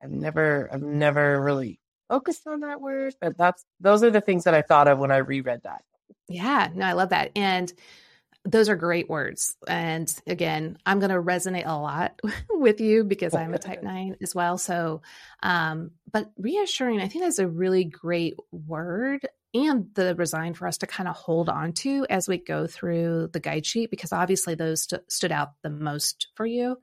I've 0.03 0.11
never, 0.11 0.69
I've 0.73 0.83
never 0.83 1.41
really 1.41 1.81
focused 2.09 2.47
on 2.47 2.61
that 2.61 2.81
word, 2.81 3.15
but 3.21 3.37
that's 3.37 3.65
those 3.81 4.03
are 4.03 4.11
the 4.11 4.21
things 4.21 4.45
that 4.45 4.55
I 4.55 4.63
thought 4.63 4.89
of 4.89 4.99
when 4.99 5.11
I 5.11 5.19
reread 5.19 5.63
that. 5.65 5.83
Yeah, 6.29 6.69
no, 6.75 6.87
I 6.87 6.93
love 6.93 7.11
that. 7.11 7.33
And 7.35 7.73
those 8.45 8.69
are 8.69 8.77
great 8.77 9.09
words. 9.11 9.57
And 9.67 10.13
again, 10.27 10.79
I'm 10.87 11.01
going 11.01 11.11
to 11.11 11.21
resonate 11.21 11.67
a 11.67 11.79
lot 11.79 12.21
with 12.51 12.81
you 12.81 13.05
because 13.05 13.35
I'm 13.35 13.53
a 13.53 13.59
type 13.59 13.83
nine 13.83 14.17
as 14.23 14.35
well. 14.35 14.59
So, 14.59 15.03
um, 15.43 15.91
but 16.11 16.31
reassuring, 16.39 17.01
I 17.01 17.09
think 17.09 17.25
that's 17.25 17.39
a 17.39 17.49
really 17.49 17.85
great 17.85 18.37
word 18.53 19.27
and 19.55 19.87
the 19.95 20.15
resign 20.15 20.55
for 20.55 20.67
us 20.69 20.79
to 20.79 20.87
kind 20.87 21.09
of 21.09 21.17
hold 21.17 21.49
on 21.49 21.73
to 21.73 22.07
as 22.11 22.29
we 22.29 22.39
go 22.39 22.67
through 22.67 23.29
the 23.33 23.41
guide 23.41 23.65
sheet, 23.67 23.91
because 23.91 24.13
obviously 24.13 24.55
those 24.55 24.83
st- 24.83 25.11
stood 25.11 25.33
out 25.33 25.53
the 25.63 25.71
most 25.71 26.29
for 26.35 26.47
you. 26.47 26.77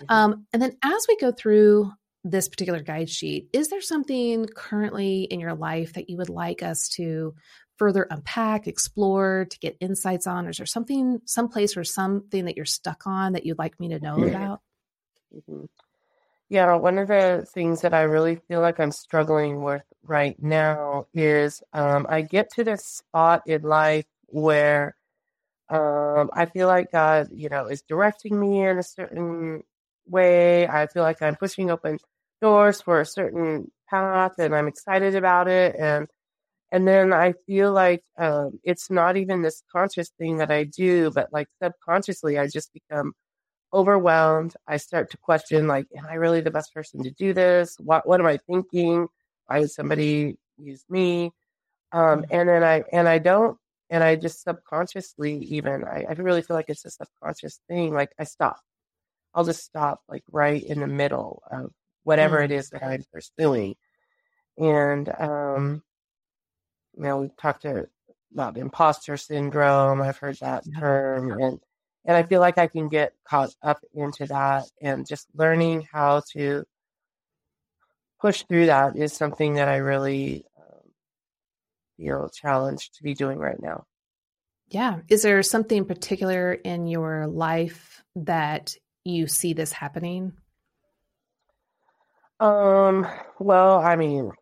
Mhm. 0.00 0.04
Um, 0.08 0.46
and 0.52 0.62
then 0.62 0.76
as 0.82 1.06
we 1.08 1.16
go 1.18 1.32
through 1.32 1.92
this 2.24 2.48
particular 2.48 2.82
guide 2.82 3.10
sheet, 3.10 3.48
is 3.52 3.68
there 3.68 3.80
something 3.80 4.46
currently 4.46 5.22
in 5.22 5.40
your 5.40 5.54
life 5.54 5.94
that 5.94 6.10
you 6.10 6.16
would 6.16 6.28
like 6.28 6.62
us 6.62 6.88
to 6.90 7.34
further 7.76 8.06
unpack, 8.10 8.66
explore, 8.66 9.46
to 9.48 9.58
get 9.60 9.76
insights 9.80 10.26
on? 10.26 10.46
Or 10.46 10.50
is 10.50 10.56
there 10.56 10.66
something, 10.66 11.20
someplace 11.26 11.76
or 11.76 11.84
something 11.84 12.46
that 12.46 12.56
you're 12.56 12.64
stuck 12.66 13.06
on 13.06 13.32
that 13.34 13.46
you'd 13.46 13.58
like 13.58 13.78
me 13.78 13.88
to 13.90 14.00
know 14.00 14.22
about? 14.24 14.60
Mhm. 15.32 15.68
Yeah, 16.48 16.74
one 16.76 16.98
of 16.98 17.08
the 17.08 17.46
things 17.52 17.82
that 17.82 17.92
I 17.92 18.02
really 18.02 18.36
feel 18.48 18.60
like 18.60 18.80
I'm 18.80 18.90
struggling 18.92 19.62
with 19.62 19.82
right 20.02 20.34
now 20.42 21.06
is 21.12 21.62
um, 21.74 22.06
I 22.08 22.22
get 22.22 22.50
to 22.54 22.64
this 22.64 22.84
spot 22.86 23.42
in 23.46 23.62
life 23.62 24.06
where 24.26 24.96
um, 25.70 26.30
I 26.34 26.46
feel 26.46 26.68
like 26.68 26.92
God, 26.92 27.28
you 27.32 27.48
know, 27.50 27.66
is 27.66 27.82
directing 27.82 28.40
me 28.40 28.62
in 28.66 28.78
a 28.78 28.82
certain 28.84 29.62
way. 30.08 30.68
I 30.68 30.86
feel 30.88 31.02
like 31.04 31.22
I'm 31.22 31.36
pushing 31.36 31.70
open 31.70 31.98
doors 32.42 32.82
for 32.82 33.00
a 33.00 33.06
certain 33.06 33.70
path, 33.90 34.34
and 34.38 34.54
I'm 34.54 34.68
excited 34.68 35.14
about 35.16 35.48
it. 35.48 35.76
And 35.78 36.08
and 36.72 36.86
then 36.88 37.12
I 37.12 37.34
feel 37.46 37.72
like 37.72 38.02
um, 38.18 38.60
it's 38.64 38.90
not 38.90 39.16
even 39.16 39.42
this 39.42 39.62
conscious 39.72 40.10
thing 40.18 40.38
that 40.38 40.50
I 40.50 40.64
do, 40.64 41.10
but 41.12 41.32
like 41.32 41.48
subconsciously, 41.62 42.38
I 42.38 42.48
just 42.48 42.72
become 42.74 43.12
overwhelmed. 43.72 44.54
I 44.66 44.76
start 44.78 45.10
to 45.12 45.16
question, 45.18 45.66
like, 45.68 45.86
am 45.96 46.06
I 46.06 46.14
really 46.14 46.40
the 46.40 46.50
best 46.50 46.72
person 46.74 47.02
to 47.04 47.10
do 47.10 47.32
this? 47.34 47.76
What 47.80 48.06
what 48.08 48.20
am 48.20 48.26
I 48.26 48.38
thinking? 48.48 49.08
Why 49.46 49.60
would 49.60 49.70
somebody 49.70 50.36
use 50.58 50.84
me? 50.90 51.32
Um, 51.92 52.24
and 52.30 52.48
then 52.48 52.64
I 52.64 52.84
and 52.92 53.08
I 53.08 53.18
don't, 53.18 53.58
and 53.90 54.04
I 54.04 54.16
just 54.16 54.42
subconsciously 54.42 55.38
even 55.44 55.84
I, 55.84 56.06
I 56.08 56.12
really 56.14 56.42
feel 56.42 56.56
like 56.56 56.68
it's 56.70 56.84
a 56.84 56.90
subconscious 56.90 57.60
thing. 57.68 57.94
Like 57.94 58.12
I 58.18 58.24
stop. 58.24 58.60
I'll 59.34 59.44
just 59.44 59.64
stop, 59.64 60.00
like 60.08 60.24
right 60.32 60.62
in 60.62 60.80
the 60.80 60.86
middle 60.88 61.42
of 61.50 61.72
whatever 62.04 62.40
it 62.42 62.50
Mm. 62.50 62.54
is 62.58 62.70
that 62.70 62.82
I'm 62.84 63.04
pursuing. 63.12 63.76
And 64.58 65.08
um, 65.20 65.82
you 66.96 67.02
know, 67.04 67.18
we've 67.20 67.36
talked 67.36 67.62
to, 67.62 67.88
about 68.32 68.58
imposter 68.58 69.16
syndrome. 69.16 70.02
I've 70.02 70.18
heard 70.18 70.36
that 70.40 70.64
Yeah. 70.66 70.80
term, 70.80 71.32
and 71.40 71.60
and 72.04 72.16
I 72.16 72.22
feel 72.22 72.40
like 72.40 72.58
I 72.58 72.66
can 72.66 72.88
get 72.88 73.12
caught 73.24 73.54
up 73.62 73.80
into 73.94 74.26
that, 74.26 74.64
and 74.80 75.06
just 75.06 75.26
learning 75.34 75.86
how 75.92 76.22
to 76.32 76.64
push 78.20 78.42
through 78.42 78.66
that 78.66 78.96
is 78.96 79.12
something 79.12 79.54
that 79.54 79.68
I 79.68 79.76
really 79.76 80.44
um, 80.58 80.90
feel 81.96 82.28
challenged 82.28 82.96
to 82.96 83.02
be 83.02 83.14
doing 83.14 83.38
right 83.38 83.60
now. 83.60 83.84
Yeah. 84.68 85.00
Is 85.08 85.22
there 85.22 85.42
something 85.42 85.84
particular 85.84 86.52
in 86.52 86.86
your 86.86 87.26
life 87.26 88.02
that 88.16 88.74
you 89.04 89.26
see 89.26 89.52
this 89.52 89.72
happening? 89.72 90.32
Um, 92.40 93.06
well, 93.38 93.78
I 93.78 93.96
mean, 93.96 94.32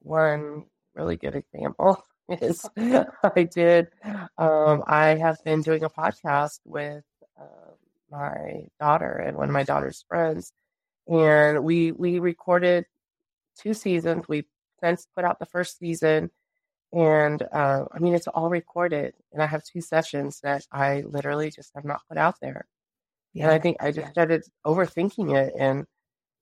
one 0.00 0.64
really 0.94 1.16
good 1.16 1.34
example 1.34 2.02
is 2.28 2.68
I 2.76 3.42
did. 3.44 3.88
Um, 4.36 4.84
I 4.86 5.16
have 5.16 5.42
been 5.44 5.62
doing 5.62 5.84
a 5.84 5.90
podcast 5.90 6.60
with 6.64 7.04
uh, 7.38 7.72
my 8.10 8.66
daughter 8.80 9.12
and 9.12 9.36
one 9.36 9.48
of 9.48 9.52
my 9.52 9.62
daughter's 9.64 10.04
friends, 10.08 10.52
and 11.06 11.64
we 11.64 11.92
we 11.92 12.18
recorded 12.18 12.86
two 13.58 13.74
seasons. 13.74 14.28
We 14.28 14.44
since 14.82 15.06
put 15.14 15.24
out 15.24 15.38
the 15.38 15.46
first 15.46 15.78
season, 15.78 16.30
and 16.92 17.42
uh, 17.52 17.84
I 17.92 17.98
mean 17.98 18.14
it's 18.14 18.28
all 18.28 18.50
recorded. 18.50 19.14
And 19.32 19.42
I 19.42 19.46
have 19.46 19.64
two 19.64 19.80
sessions 19.80 20.40
that 20.42 20.66
I 20.72 21.02
literally 21.02 21.50
just 21.50 21.72
have 21.74 21.84
not 21.84 22.02
put 22.08 22.18
out 22.18 22.36
there. 22.40 22.66
And 23.40 23.50
I 23.50 23.58
think 23.58 23.76
I 23.80 23.92
just 23.92 24.10
started 24.10 24.42
overthinking 24.66 25.36
it, 25.36 25.54
and 25.58 25.86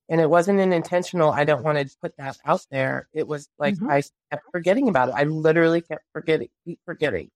and 0.08 0.20
it 0.20 0.28
wasn't 0.30 0.60
an 0.60 0.72
intentional. 0.72 1.30
I 1.32 1.44
don't 1.44 1.64
want 1.64 1.78
to 1.78 1.96
put 2.00 2.16
that 2.18 2.36
out 2.44 2.64
there. 2.70 3.08
It 3.12 3.26
was 3.26 3.48
like 3.58 3.74
Mhm. 3.76 3.90
I 3.90 4.02
kept 4.30 4.44
forgetting 4.52 4.88
about 4.88 5.08
it. 5.10 5.14
I 5.16 5.24
literally 5.24 5.80
kept 5.82 6.04
forgetting, 6.12 6.48
keep 6.64 6.80
forgetting 6.84 7.30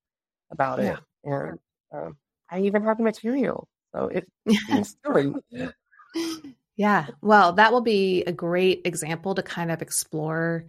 about 0.50 0.80
it, 0.80 0.98
and 1.24 1.58
um, 1.92 2.16
I 2.50 2.60
even 2.60 2.82
have 2.84 2.98
the 2.98 3.04
material, 3.04 3.68
so 3.94 4.06
it 4.08 4.28
seems 4.66 4.96
silly. 5.04 5.34
Yeah. 6.80 7.08
Well, 7.20 7.52
that 7.52 7.72
will 7.72 7.82
be 7.82 8.25
a 8.25 8.32
great 8.32 8.80
example 8.87 9.34
to 9.34 9.42
kind 9.42 9.70
of 9.70 9.82
explore 9.82 10.64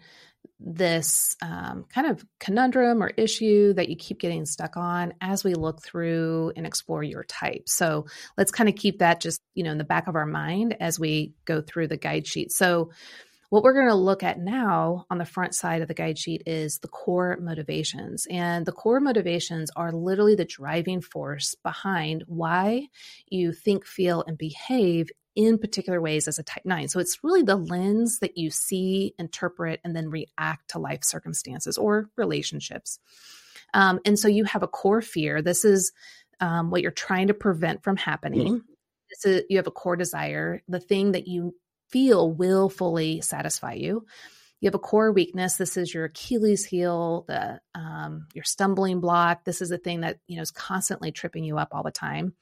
this 0.59 1.37
um, 1.41 1.85
kind 1.87 2.05
of 2.05 2.25
conundrum 2.37 3.01
or 3.01 3.13
issue 3.15 3.71
that 3.75 3.87
you 3.87 3.95
keep 3.95 4.19
getting 4.19 4.45
stuck 4.45 4.75
on 4.75 5.13
as 5.21 5.45
we 5.45 5.53
look 5.53 5.81
through 5.81 6.51
and 6.57 6.67
explore 6.67 7.01
your 7.01 7.23
type. 7.23 7.69
So 7.69 8.07
let's 8.37 8.51
kind 8.51 8.67
of 8.67 8.75
keep 8.75 8.99
that 8.99 9.21
just, 9.21 9.39
you 9.55 9.63
know, 9.63 9.71
in 9.71 9.77
the 9.77 9.85
back 9.85 10.09
of 10.09 10.17
our 10.17 10.25
mind 10.25 10.75
as 10.81 10.99
we 10.99 11.31
go 11.45 11.61
through 11.61 11.87
the 11.87 11.95
guide 11.95 12.27
sheet. 12.27 12.51
So 12.51 12.91
what 13.49 13.63
we're 13.63 13.73
going 13.73 13.87
to 13.87 13.95
look 13.95 14.21
at 14.21 14.37
now 14.37 15.05
on 15.09 15.17
the 15.17 15.25
front 15.25 15.55
side 15.55 15.81
of 15.81 15.87
the 15.87 15.93
guide 15.93 16.19
sheet 16.19 16.43
is 16.45 16.79
the 16.79 16.89
core 16.89 17.37
motivations. 17.41 18.27
And 18.29 18.65
the 18.65 18.73
core 18.73 18.99
motivations 18.99 19.71
are 19.77 19.93
literally 19.93 20.35
the 20.35 20.43
driving 20.43 20.99
force 20.99 21.55
behind 21.63 22.25
why 22.27 22.87
you 23.27 23.53
think, 23.53 23.85
feel, 23.85 24.25
and 24.27 24.37
behave 24.37 25.07
in 25.35 25.57
particular 25.57 26.01
ways 26.01 26.27
as 26.27 26.39
a 26.39 26.43
type 26.43 26.65
9. 26.65 26.87
So 26.89 26.99
it's 26.99 27.23
really 27.23 27.43
the 27.43 27.55
lens 27.55 28.19
that 28.19 28.37
you 28.37 28.49
see, 28.49 29.13
interpret, 29.17 29.79
and 29.83 29.95
then 29.95 30.09
react 30.09 30.71
to 30.71 30.79
life 30.79 31.03
circumstances 31.03 31.77
or 31.77 32.09
relationships. 32.17 32.99
Um, 33.73 33.99
and 34.05 34.19
so 34.19 34.27
you 34.27 34.43
have 34.45 34.63
a 34.63 34.67
core 34.67 35.01
fear. 35.01 35.41
This 35.41 35.63
is 35.63 35.93
um, 36.39 36.71
what 36.71 36.81
you're 36.81 36.91
trying 36.91 37.27
to 37.27 37.33
prevent 37.33 37.83
from 37.83 37.97
happening. 37.97 38.61
This 39.09 39.25
is, 39.25 39.43
you 39.49 39.57
have 39.57 39.67
a 39.67 39.71
core 39.71 39.95
desire, 39.95 40.61
the 40.67 40.79
thing 40.79 41.13
that 41.13 41.27
you 41.27 41.55
feel 41.89 42.31
will 42.31 42.69
fully 42.69 43.21
satisfy 43.21 43.73
you. 43.73 44.05
You 44.61 44.67
have 44.67 44.75
a 44.75 44.79
core 44.79 45.11
weakness. 45.11 45.57
This 45.57 45.75
is 45.75 45.91
your 45.91 46.05
Achilles 46.05 46.63
heel, 46.63 47.25
the 47.27 47.59
um, 47.73 48.27
your 48.35 48.43
stumbling 48.43 48.99
block. 48.99 49.43
This 49.43 49.59
is 49.59 49.69
the 49.69 49.79
thing 49.79 50.01
that 50.01 50.19
you 50.27 50.35
know 50.35 50.43
is 50.43 50.51
constantly 50.51 51.11
tripping 51.11 51.43
you 51.43 51.57
up 51.57 51.69
all 51.71 51.81
the 51.81 51.89
time. 51.91 52.35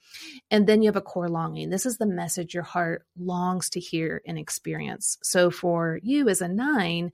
And 0.51 0.67
then 0.67 0.81
you 0.81 0.89
have 0.89 0.97
a 0.97 1.01
core 1.01 1.29
longing. 1.29 1.69
This 1.69 1.85
is 1.85 1.97
the 1.97 2.05
message 2.05 2.53
your 2.53 2.63
heart 2.63 3.05
longs 3.17 3.69
to 3.71 3.79
hear 3.79 4.21
and 4.27 4.38
experience. 4.38 5.17
So 5.23 5.49
for 5.49 5.97
you 6.03 6.27
as 6.27 6.41
a 6.41 6.49
nine, 6.49 7.13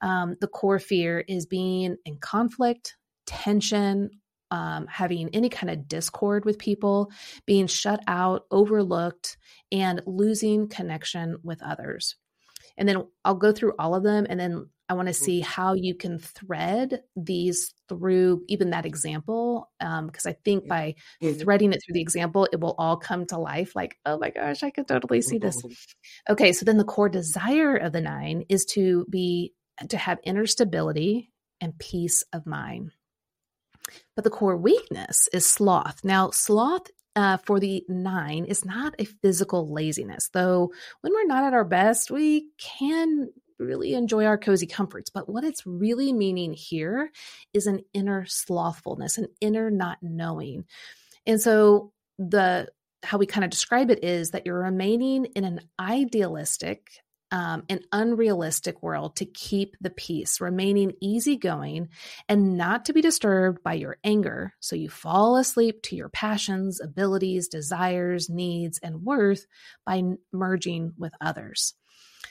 um, 0.00 0.36
the 0.40 0.48
core 0.48 0.78
fear 0.78 1.18
is 1.26 1.46
being 1.46 1.96
in 2.04 2.18
conflict, 2.18 2.94
tension, 3.26 4.10
um, 4.52 4.86
having 4.86 5.30
any 5.30 5.48
kind 5.48 5.70
of 5.70 5.88
discord 5.88 6.44
with 6.44 6.58
people, 6.58 7.10
being 7.46 7.66
shut 7.66 8.00
out, 8.06 8.46
overlooked, 8.52 9.38
and 9.72 10.02
losing 10.06 10.68
connection 10.68 11.38
with 11.42 11.62
others. 11.64 12.14
And 12.78 12.88
then 12.88 13.04
I'll 13.24 13.34
go 13.36 13.52
through 13.52 13.74
all 13.78 13.94
of 13.94 14.02
them. 14.02 14.26
And 14.28 14.38
then 14.38 14.68
I 14.88 14.94
want 14.94 15.08
to 15.08 15.14
Mhm. 15.14 15.16
see 15.16 15.40
how 15.40 15.74
you 15.74 15.94
can 15.94 16.18
thread 16.18 17.02
these 17.16 17.74
through 17.88 18.44
even 18.48 18.70
that 18.70 18.86
example. 18.86 19.70
Because 19.80 20.26
I 20.26 20.34
think 20.44 20.68
by 20.68 20.94
Mhm. 21.20 21.40
threading 21.40 21.72
it 21.72 21.82
through 21.84 21.94
the 21.94 22.00
example, 22.00 22.48
it 22.52 22.60
will 22.60 22.74
all 22.78 22.96
come 22.96 23.26
to 23.26 23.38
life. 23.38 23.74
Like, 23.74 23.98
oh 24.06 24.18
my 24.18 24.30
gosh, 24.30 24.62
I 24.62 24.70
could 24.70 24.86
totally 24.88 25.22
see 25.22 25.38
this. 25.38 25.56
Mhm. 25.62 25.76
Okay, 26.28 26.52
so 26.52 26.64
then 26.64 26.76
the 26.76 26.84
core 26.84 27.08
desire 27.08 27.76
of 27.76 27.92
the 27.92 28.00
nine 28.00 28.44
is 28.48 28.64
to 28.66 29.06
be 29.10 29.54
to 29.88 29.96
have 29.96 30.18
inner 30.24 30.46
stability 30.46 31.32
and 31.60 31.78
peace 31.78 32.22
of 32.32 32.46
mind. 32.46 32.92
But 34.14 34.24
the 34.24 34.30
core 34.30 34.56
weakness 34.56 35.28
is 35.32 35.46
sloth. 35.46 36.04
Now, 36.04 36.30
sloth 36.30 36.90
uh, 37.16 37.38
for 37.38 37.58
the 37.58 37.82
nine 37.88 38.44
is 38.44 38.64
not 38.64 38.94
a 38.98 39.04
physical 39.04 39.72
laziness, 39.72 40.28
though 40.32 40.70
when 41.00 41.12
we're 41.12 41.26
not 41.26 41.44
at 41.44 41.54
our 41.54 41.64
best, 41.64 42.10
we 42.10 42.48
can 42.58 43.30
really 43.58 43.94
enjoy 43.94 44.26
our 44.26 44.36
cozy 44.36 44.66
comforts. 44.66 45.08
But 45.08 45.28
what 45.28 45.42
it's 45.42 45.66
really 45.66 46.12
meaning 46.12 46.52
here 46.52 47.10
is 47.54 47.66
an 47.66 47.80
inner 47.94 48.26
slothfulness, 48.26 49.16
an 49.16 49.28
inner 49.40 49.70
not 49.70 49.98
knowing. 50.02 50.66
And 51.26 51.40
so 51.40 51.92
the 52.18 52.68
how 53.02 53.18
we 53.18 53.26
kind 53.26 53.44
of 53.44 53.50
describe 53.50 53.90
it 53.90 54.02
is 54.04 54.30
that 54.30 54.44
you're 54.46 54.62
remaining 54.62 55.26
in 55.36 55.44
an 55.44 55.60
idealistic 55.78 57.00
um, 57.30 57.64
an 57.68 57.80
unrealistic 57.92 58.82
world 58.82 59.16
to 59.16 59.26
keep 59.26 59.76
the 59.80 59.90
peace, 59.90 60.40
remaining 60.40 60.92
easygoing 61.00 61.88
and 62.28 62.56
not 62.56 62.84
to 62.84 62.92
be 62.92 63.00
disturbed 63.00 63.62
by 63.62 63.74
your 63.74 63.98
anger. 64.04 64.54
So 64.60 64.76
you 64.76 64.88
fall 64.88 65.36
asleep 65.36 65.82
to 65.82 65.96
your 65.96 66.08
passions, 66.08 66.80
abilities, 66.80 67.48
desires, 67.48 68.30
needs, 68.30 68.78
and 68.82 69.02
worth 69.02 69.46
by 69.84 70.02
merging 70.32 70.92
with 70.98 71.12
others. 71.20 71.74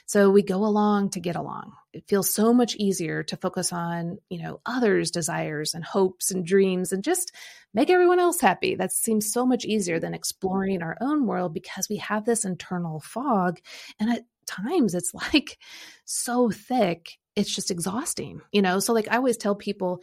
So 0.08 0.30
we 0.30 0.42
go 0.42 0.64
along 0.64 1.10
to 1.10 1.20
get 1.20 1.34
along. 1.34 1.72
It 1.92 2.04
feels 2.06 2.30
so 2.30 2.54
much 2.54 2.76
easier 2.76 3.24
to 3.24 3.36
focus 3.36 3.72
on, 3.72 4.18
you 4.30 4.40
know, 4.40 4.60
others' 4.64 5.10
desires 5.10 5.74
and 5.74 5.84
hopes 5.84 6.30
and 6.30 6.46
dreams 6.46 6.92
and 6.92 7.02
just 7.02 7.32
make 7.74 7.90
everyone 7.90 8.20
else 8.20 8.40
happy. 8.40 8.76
That 8.76 8.92
seems 8.92 9.32
so 9.32 9.44
much 9.44 9.64
easier 9.64 9.98
than 9.98 10.14
exploring 10.14 10.82
our 10.82 10.96
own 11.00 11.26
world 11.26 11.52
because 11.52 11.88
we 11.88 11.96
have 11.96 12.24
this 12.24 12.44
internal 12.44 13.00
fog. 13.00 13.58
And 13.98 14.10
at 14.10 14.24
times 14.46 14.94
it's 14.94 15.12
like 15.14 15.58
so 16.04 16.50
thick, 16.50 17.18
it's 17.34 17.54
just 17.54 17.70
exhausting, 17.70 18.40
you 18.52 18.62
know? 18.62 18.78
So, 18.78 18.92
like, 18.92 19.08
I 19.10 19.16
always 19.16 19.36
tell 19.36 19.54
people, 19.54 20.02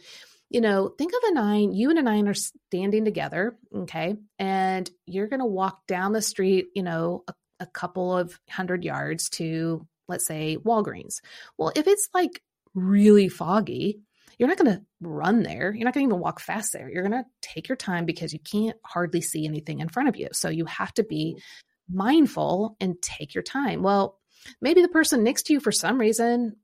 you 0.50 0.60
know, 0.60 0.88
think 0.96 1.12
of 1.12 1.20
a 1.24 1.34
nine, 1.34 1.72
you 1.72 1.90
and 1.90 1.98
a 1.98 2.02
nine 2.02 2.28
are 2.28 2.34
standing 2.34 3.04
together, 3.04 3.56
okay? 3.74 4.16
And 4.38 4.88
you're 5.06 5.28
going 5.28 5.40
to 5.40 5.46
walk 5.46 5.86
down 5.86 6.12
the 6.12 6.22
street, 6.22 6.66
you 6.74 6.82
know, 6.82 7.24
a, 7.28 7.34
a 7.60 7.66
couple 7.66 8.16
of 8.16 8.38
hundred 8.48 8.84
yards 8.84 9.28
to, 9.30 9.86
let's 10.06 10.26
say, 10.26 10.56
Walgreens. 10.56 11.16
Well, 11.58 11.72
if 11.74 11.86
it's 11.86 12.08
like 12.14 12.40
really 12.74 13.28
foggy, 13.28 14.00
you're 14.38 14.48
not 14.48 14.58
going 14.58 14.76
to 14.76 14.82
run 15.00 15.42
there. 15.42 15.72
You're 15.74 15.84
not 15.84 15.94
going 15.94 16.06
to 16.06 16.10
even 16.10 16.20
walk 16.20 16.40
fast 16.40 16.72
there. 16.72 16.88
You're 16.88 17.08
going 17.08 17.22
to 17.22 17.28
take 17.40 17.68
your 17.68 17.76
time 17.76 18.04
because 18.04 18.32
you 18.32 18.40
can't 18.40 18.76
hardly 18.84 19.20
see 19.20 19.46
anything 19.46 19.80
in 19.80 19.88
front 19.88 20.08
of 20.08 20.16
you. 20.16 20.28
So 20.32 20.48
you 20.48 20.64
have 20.66 20.92
to 20.94 21.04
be 21.04 21.38
mindful 21.88 22.76
and 22.80 23.00
take 23.00 23.34
your 23.34 23.42
time. 23.42 23.82
Well, 23.82 24.18
maybe 24.60 24.82
the 24.82 24.88
person 24.88 25.22
next 25.22 25.44
to 25.44 25.52
you, 25.54 25.60
for 25.60 25.72
some 25.72 25.98
reason, 25.98 26.56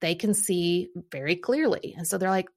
they 0.00 0.14
can 0.14 0.34
see 0.34 0.88
very 1.10 1.36
clearly. 1.36 1.94
And 1.96 2.06
so 2.06 2.18
they're 2.18 2.30
like, 2.30 2.48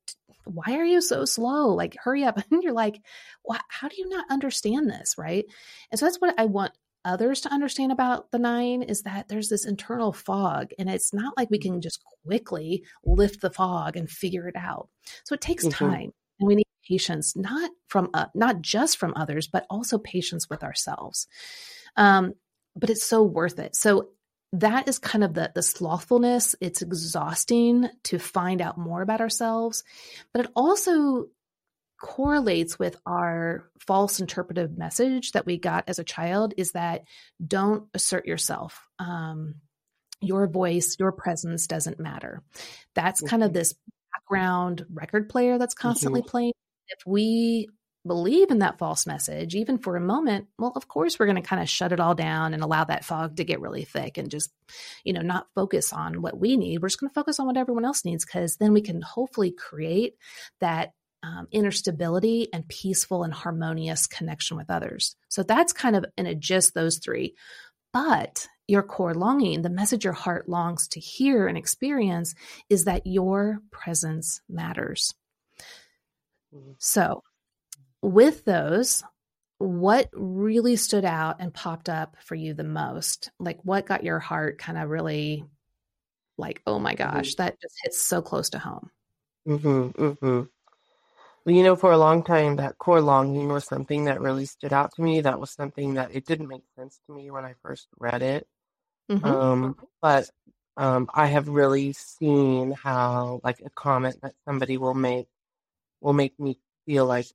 why 0.45 0.77
are 0.77 0.85
you 0.85 1.01
so 1.01 1.25
slow? 1.25 1.73
Like, 1.73 1.95
hurry 2.01 2.23
up. 2.23 2.39
And 2.51 2.63
you're 2.63 2.73
like, 2.73 3.01
well, 3.43 3.59
how 3.69 3.87
do 3.87 3.95
you 3.97 4.09
not 4.09 4.25
understand 4.29 4.89
this? 4.89 5.15
Right. 5.17 5.45
And 5.91 5.99
so 5.99 6.05
that's 6.05 6.19
what 6.19 6.35
I 6.39 6.45
want 6.45 6.73
others 7.05 7.41
to 7.41 7.53
understand 7.53 7.91
about 7.91 8.31
the 8.31 8.39
nine 8.39 8.81
is 8.81 9.03
that 9.03 9.27
there's 9.27 9.47
this 9.47 9.65
internal 9.65 10.11
fog 10.11 10.71
and 10.79 10.89
it's 10.89 11.13
not 11.13 11.37
like 11.37 11.49
we 11.51 11.59
can 11.59 11.79
just 11.79 12.03
quickly 12.25 12.83
lift 13.05 13.41
the 13.41 13.51
fog 13.51 13.95
and 13.95 14.09
figure 14.09 14.47
it 14.47 14.55
out 14.57 14.89
so 15.23 15.35
it 15.35 15.41
takes 15.41 15.65
Mhm. 15.65 15.71
time 15.71 16.11
and 16.39 16.47
we 16.47 16.55
need 16.55 16.65
patience 16.87 17.35
not 17.35 17.69
from 17.87 18.09
uh, 18.15 18.25
not 18.33 18.59
just 18.61 18.97
from 18.97 19.13
others 19.15 19.47
but 19.47 19.67
also 19.69 19.99
patience 19.99 20.49
with 20.49 20.63
ourselves 20.63 21.27
um, 21.95 22.33
but 22.75 22.89
it's 22.89 23.05
so 23.05 23.21
worth 23.21 23.59
it 23.59 23.75
so 23.75 24.09
that 24.53 24.87
is 24.87 24.99
kind 24.99 25.23
of 25.23 25.33
the 25.33 25.51
the 25.53 25.61
slothfulness. 25.61 26.55
It's 26.61 26.81
exhausting 26.81 27.89
to 28.05 28.19
find 28.19 28.61
out 28.61 28.77
more 28.77 29.01
about 29.01 29.21
ourselves 29.21 29.83
but 30.33 30.45
it 30.45 30.51
also 30.55 31.27
correlates 32.01 32.77
with 32.77 32.97
our 33.05 33.69
false 33.79 34.19
interpretive 34.19 34.77
message 34.77 35.31
that 35.31 35.45
we 35.45 35.57
got 35.57 35.85
as 35.87 35.97
a 35.97 36.03
child 36.03 36.53
is 36.57 36.73
that 36.73 37.03
don't 37.45 37.87
assert 37.93 38.25
yourself. 38.27 38.85
Um, 38.99 39.55
your 40.21 40.47
voice 40.47 40.97
your 40.99 41.11
presence 41.11 41.67
doesn't 41.67 41.99
matter. 41.99 42.43
That's 42.95 43.21
kind 43.21 43.43
of 43.43 43.53
this 43.53 43.73
background 44.13 44.85
record 44.93 45.29
player 45.29 45.57
that's 45.57 45.73
constantly 45.73 46.21
Mhm. 46.21 46.27
playing. 46.27 46.53
If 46.89 46.99
we 47.05 47.69
believe 48.05 48.51
in 48.51 48.59
that 48.59 48.77
false 48.77 49.07
message 49.07 49.55
even 49.55 49.77
for 49.77 49.95
a 49.95 50.01
moment 50.01 50.47
well 50.59 50.73
of 50.75 50.87
course 50.87 51.17
we're 51.17 51.25
going 51.25 51.41
to 51.41 51.41
kind 51.41 51.61
of 51.61 51.69
shut 51.69 51.91
it 51.91 51.99
all 51.99 52.15
down 52.15 52.53
and 52.53 52.63
allow 52.63 52.83
that 52.83 53.05
fog 53.05 53.35
to 53.35 53.43
get 53.43 53.61
really 53.61 53.83
thick 53.83 54.17
and 54.17 54.29
just 54.29 54.51
you 55.03 55.13
know 55.13 55.21
not 55.21 55.47
focus 55.55 55.91
on 55.91 56.21
what 56.21 56.39
we 56.39 56.57
need 56.57 56.81
we're 56.81 56.87
just 56.89 56.99
going 56.99 57.09
to 57.09 57.13
focus 57.13 57.39
on 57.39 57.47
what 57.47 57.57
everyone 57.57 57.85
else 57.85 58.05
needs 58.05 58.25
because 58.25 58.57
then 58.57 58.73
we 58.73 58.81
can 58.81 59.01
hopefully 59.01 59.51
create 59.51 60.15
that 60.59 60.93
um, 61.25 61.47
inner 61.51 61.71
stability 61.71 62.49
and 62.53 62.67
peaceful 62.67 63.23
and 63.23 63.33
harmonious 63.33 64.05
connection 64.05 64.57
with 64.57 64.69
others. 64.69 65.15
So 65.27 65.41
that's 65.41 65.73
kind 65.73 65.95
of 65.95 66.05
in 66.17 66.27
a 66.27 66.35
gist 66.35 66.75
those 66.75 66.99
three. 66.99 67.33
But 67.91 68.47
your 68.67 68.83
core 68.83 69.13
longing, 69.13 69.61
the 69.61 69.69
message 69.69 70.03
your 70.03 70.13
heart 70.13 70.47
longs 70.49 70.87
to 70.89 70.99
hear 70.99 71.47
and 71.47 71.57
experience 71.57 72.35
is 72.69 72.85
that 72.85 73.07
your 73.07 73.59
presence 73.71 74.41
matters. 74.49 75.13
Mhm. 76.53 76.75
So, 76.77 77.23
with 78.05 78.45
those, 78.45 79.03
what 79.57 80.09
really 80.13 80.75
stood 80.75 81.05
out 81.05 81.37
and 81.39 81.53
popped 81.53 81.89
up 81.89 82.17
for 82.23 82.35
you 82.35 82.53
the 82.53 82.63
most? 82.63 83.31
Like, 83.39 83.59
what 83.63 83.85
got 83.85 84.03
your 84.03 84.19
heart 84.19 84.57
kind 84.57 84.77
of 84.77 84.89
really 84.89 85.45
like, 86.37 86.61
oh 86.67 86.79
my 86.79 86.95
gosh, 86.95 87.35
that 87.35 87.59
just 87.61 87.75
hits 87.83 88.01
so 88.01 88.21
close 88.21 88.49
to 88.51 88.59
home? 88.59 88.91
Mhm. 89.47 89.93
Mhm. 89.93 90.49
Well, 91.45 91.55
you 91.55 91.63
know, 91.63 91.75
for 91.75 91.91
a 91.91 91.97
long 91.97 92.23
time, 92.23 92.55
that 92.57 92.77
core 92.79 93.01
longing 93.01 93.49
was 93.49 93.65
something 93.65 94.05
that 94.05 94.21
really 94.21 94.45
stood 94.45 94.73
out 94.73 94.93
to 94.95 95.01
me. 95.01 95.21
That 95.21 95.39
was 95.39 95.51
something 95.51 95.93
that 95.95 96.13
it 96.15 96.25
didn't 96.25 96.47
make 96.47 96.63
sense 96.75 96.99
to 97.07 97.13
me 97.13 97.29
when 97.31 97.45
I 97.45 97.53
first 97.61 97.87
read 97.99 98.21
it. 98.23 98.47
Mhm. 99.11 99.25
Um, 99.25 99.77
but 100.01 100.29
um, 100.77 101.09
I 101.13 101.27
have 101.27 101.47
really 101.47 101.93
seen 101.93 102.71
how, 102.71 103.41
like, 103.43 103.61
a 103.61 103.69
comment 103.71 104.21
that 104.21 104.35
somebody 104.45 104.77
will 104.77 104.93
make 104.95 105.27
will 106.01 106.13
make 106.13 106.39
me 106.39 106.59
feel 106.85 107.05
like 107.05 107.27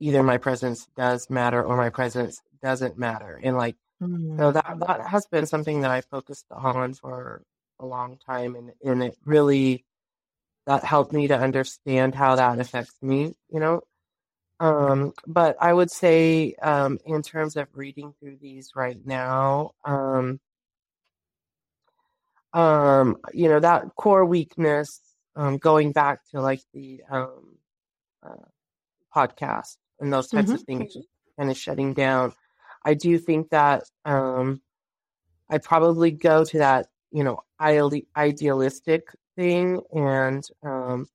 either 0.00 0.22
my 0.22 0.38
presence 0.38 0.86
does 0.96 1.28
matter 1.30 1.62
or 1.62 1.76
my 1.76 1.90
presence 1.90 2.40
doesn't 2.62 2.98
matter. 2.98 3.40
And 3.42 3.56
like, 3.56 3.76
Mm. 4.00 4.38
so 4.38 4.52
that 4.52 4.76
that 4.86 5.00
has 5.08 5.26
been 5.26 5.46
something 5.46 5.80
that 5.80 5.90
I 5.90 6.02
focused 6.02 6.46
on 6.52 6.94
for 6.94 7.42
a 7.80 7.86
long 7.86 8.16
time, 8.18 8.54
and 8.54 8.72
and 8.84 9.02
it 9.02 9.18
really 9.24 9.84
that 10.66 10.84
helped 10.84 11.12
me 11.12 11.26
to 11.28 11.36
understand 11.38 12.14
how 12.14 12.36
that 12.36 12.60
affects 12.60 12.94
me. 13.02 13.34
You 13.50 13.58
know, 13.60 13.80
um, 14.60 15.12
but 15.26 15.56
I 15.60 15.72
would 15.72 15.90
say, 15.90 16.54
um, 16.62 16.98
in 17.04 17.22
terms 17.22 17.56
of 17.56 17.68
reading 17.74 18.14
through 18.20 18.38
these 18.40 18.72
right 18.76 18.98
now, 19.04 19.72
um, 19.84 20.40
um, 22.52 23.16
you 23.32 23.48
know, 23.48 23.60
that 23.60 23.94
core 23.96 24.24
weakness, 24.24 25.00
um, 25.36 25.58
going 25.58 25.92
back 25.92 26.20
to 26.30 26.40
like 26.40 26.60
the 26.72 27.02
um, 27.10 27.58
uh, 28.22 28.34
podcast 29.14 29.76
and 30.00 30.12
those 30.12 30.28
types 30.28 30.54
of 30.54 30.60
Mhm. 30.60 30.64
things, 30.64 30.94
just 30.94 31.08
kind 31.38 31.50
of 31.50 31.56
shutting 31.56 31.94
down. 31.94 32.32
I 32.84 32.94
do 32.94 33.18
think 33.18 33.50
that 33.50 33.84
um, 34.04 34.62
I'd 35.50 35.62
probably 35.64 36.10
go 36.10 36.44
to 36.44 36.58
that, 36.58 36.88
you 37.12 37.24
know, 37.24 37.40
idealistic 37.60 39.08
thing, 39.36 39.82
and 39.94 40.44
um, 40.64 41.08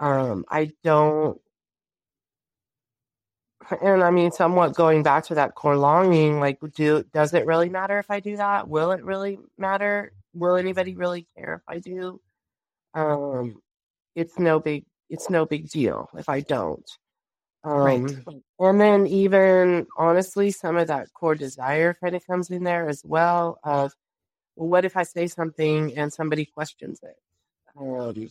um, 0.00 0.44
I 0.50 0.72
don't 0.84 1.40
and 3.82 4.02
I 4.02 4.10
mean, 4.10 4.30
somewhat 4.30 4.74
going 4.74 5.02
back 5.02 5.24
to 5.26 5.34
that 5.34 5.54
core 5.54 5.76
longing, 5.76 6.40
like, 6.40 6.58
do 6.74 7.02
does 7.12 7.34
it 7.34 7.46
really 7.46 7.68
matter 7.68 7.98
if 7.98 8.10
I 8.10 8.20
do 8.20 8.36
that? 8.36 8.68
Will 8.68 8.92
it 8.92 9.04
really 9.04 9.38
matter? 9.58 10.12
Will 10.34 10.56
anybody 10.56 10.94
really 10.94 11.26
care 11.36 11.54
if 11.54 11.62
I 11.68 11.78
do? 11.78 12.20
Um, 12.94 13.60
it's 14.14 14.38
no 14.38 14.60
big 14.60 14.84
it's 15.10 15.30
no 15.30 15.46
big 15.46 15.68
deal 15.70 16.08
if 16.16 16.28
I 16.28 16.40
don't. 16.40 16.88
Right. 17.64 18.02
Um, 18.02 18.42
and 18.60 18.80
then 18.80 19.06
even 19.06 19.86
honestly, 19.96 20.50
some 20.50 20.76
of 20.76 20.88
that 20.88 21.12
core 21.14 21.34
desire 21.34 21.94
kind 21.94 22.14
of 22.16 22.26
comes 22.26 22.50
in 22.50 22.64
there 22.64 22.88
as 22.88 23.02
well. 23.04 23.58
Of 23.64 23.92
well, 24.56 24.68
what 24.68 24.84
if 24.84 24.96
I 24.96 25.04
say 25.04 25.26
something 25.28 25.96
and 25.96 26.12
somebody 26.12 26.46
questions 26.46 27.00
it? 27.02 27.16
Um, 27.78 28.30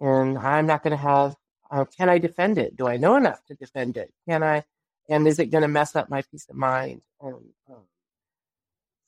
and 0.00 0.38
I'm 0.38 0.66
not 0.66 0.82
going 0.82 0.92
to 0.92 0.96
have. 0.96 1.36
Uh, 1.70 1.84
can 1.84 2.08
I 2.08 2.18
defend 2.18 2.58
it? 2.58 2.76
Do 2.76 2.86
I 2.88 2.96
know 2.96 3.16
enough 3.16 3.44
to 3.46 3.54
defend 3.54 3.96
it? 3.96 4.12
Can 4.28 4.42
I? 4.42 4.64
And 5.08 5.26
is 5.28 5.38
it 5.38 5.46
going 5.46 5.62
to 5.62 5.68
mess 5.68 5.96
up 5.96 6.10
my 6.10 6.22
peace 6.22 6.46
of 6.48 6.56
mind? 6.56 7.02
And 7.20 7.34
um, 7.70 7.82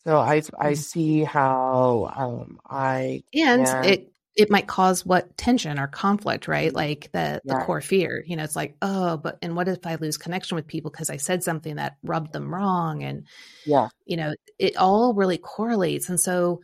so 0.05 0.19
I 0.19 0.43
I 0.59 0.73
Mhm. 0.73 0.77
see 0.77 1.25
how 1.25 2.13
um, 2.17 2.61
I 2.69 3.25
And 3.35 3.67
can. 3.67 3.85
it 3.85 4.12
it 4.35 4.51
might 4.51 4.67
cause 4.67 5.05
what 5.05 5.37
tension 5.37 5.79
or 5.79 5.87
conflict, 5.87 6.49
right? 6.49 6.73
Like 6.73 7.11
the 7.13 7.43
the 7.45 7.57
core 7.57 7.83
fear. 7.83 8.25
You 8.27 8.37
know, 8.37 8.45
it's 8.45 8.57
like, 8.57 8.77
oh, 8.81 9.19
but 9.19 9.39
and 9.43 9.55
what 9.55 9.69
if 9.69 9.87
I 9.87 9.97
lose 9.97 10.17
connection 10.17 10.55
with 10.57 10.67
people 10.67 10.91
because 10.91 11.11
I 11.11 11.19
said 11.19 11.43
something 11.45 11.77
that 11.77 11.97
rubbed 12.03 12.33
them 12.33 12.53
wrong? 12.53 13.03
And 13.03 13.27
Yeah. 13.67 13.89
you 14.07 14.17
know, 14.17 14.35
it 14.59 14.77
all 14.77 15.13
really 15.15 15.37
correlates. 15.39 16.09
And 16.09 16.19
so 16.19 16.61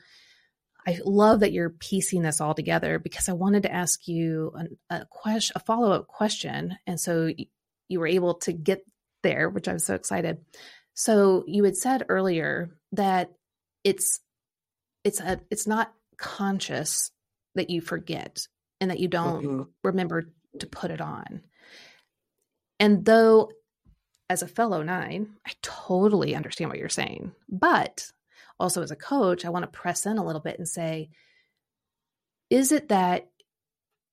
I 0.86 0.98
love 1.04 1.40
that 1.40 1.52
you're 1.52 1.68
piecing 1.70 2.22
this 2.22 2.40
all 2.40 2.54
together 2.54 2.98
because 2.98 3.28
I 3.28 3.34
wanted 3.34 3.64
to 3.64 3.72
ask 3.72 4.08
you 4.08 4.52
an, 4.54 4.78
a 4.88 5.04
question, 5.10 5.52
a 5.54 5.60
follow 5.60 5.92
up 5.92 6.06
question, 6.06 6.78
and 6.86 6.98
so 6.98 7.30
you 7.88 8.00
were 8.00 8.06
able 8.06 8.34
to 8.40 8.52
get 8.54 8.80
there, 9.22 9.50
which 9.50 9.68
I'm 9.68 9.78
so 9.78 9.94
excited. 9.94 10.38
So 10.94 11.44
you 11.46 11.64
had 11.64 11.76
said 11.76 12.06
earlier 12.08 12.70
that 12.92 13.30
it's 13.84 14.20
it's 15.04 15.20
a 15.20 15.40
it's 15.50 15.66
not 15.66 15.92
conscious 16.16 17.10
that 17.54 17.70
you 17.70 17.80
forget 17.80 18.46
and 18.80 18.90
that 18.90 19.00
you 19.00 19.08
don't 19.08 19.44
Mhm. 19.44 19.68
remember 19.82 20.30
to 20.58 20.66
put 20.66 20.90
it 20.90 21.00
on. 21.00 21.42
And 22.80 23.04
though, 23.04 23.50
as 24.30 24.42
a 24.42 24.48
fellow 24.48 24.82
nine, 24.82 25.36
I 25.46 25.52
totally 25.62 26.34
understand 26.34 26.70
what 26.70 26.78
you're 26.78 26.88
saying. 26.88 27.34
But 27.48 28.12
also, 28.60 28.82
as 28.82 28.90
a 28.90 28.96
coach, 28.96 29.44
I 29.44 29.50
want 29.50 29.64
to 29.64 29.78
press 29.78 30.06
in 30.06 30.18
a 30.18 30.24
little 30.24 30.40
bit 30.40 30.58
and 30.58 30.68
say, 30.68 31.10
is 32.50 32.72
it 32.72 32.88
that 32.88 33.30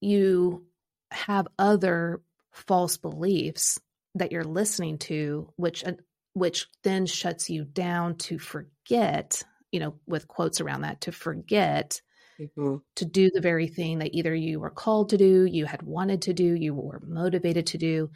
you 0.02 0.68
have 1.12 1.48
other 1.58 2.22
false 2.52 2.98
beliefs 2.98 3.80
that 4.16 4.32
you're 4.32 4.44
listening 4.44 4.98
to, 4.98 5.52
which 5.58 5.84
uh, 5.84 5.94
which 6.34 6.68
then 6.84 7.06
shuts 7.06 7.50
you 7.50 7.64
down 7.64 8.16
to 8.18 8.38
forget, 8.38 9.44
you 9.72 9.80
know, 9.80 10.00
with 10.06 10.28
quotes 10.28 10.60
around 10.60 10.82
that, 10.82 11.02
to 11.02 11.12
forget 11.12 12.02
Mhm. 12.40 12.82
to 12.96 13.06
do 13.06 13.30
the 13.34 13.42
very 13.42 13.68
thing 13.68 14.00
that 14.00 14.14
either 14.14 14.34
you 14.34 14.60
were 14.60 14.70
called 14.70 15.10
to 15.10 15.18
do, 15.18 15.46
you 15.46 15.66
had 15.66 15.84
wanted 15.84 16.22
to 16.24 16.34
do, 16.34 16.56
you 16.56 16.74
were 16.74 17.02
motivated 17.06 17.68
to 17.68 17.78
do, 17.78 18.10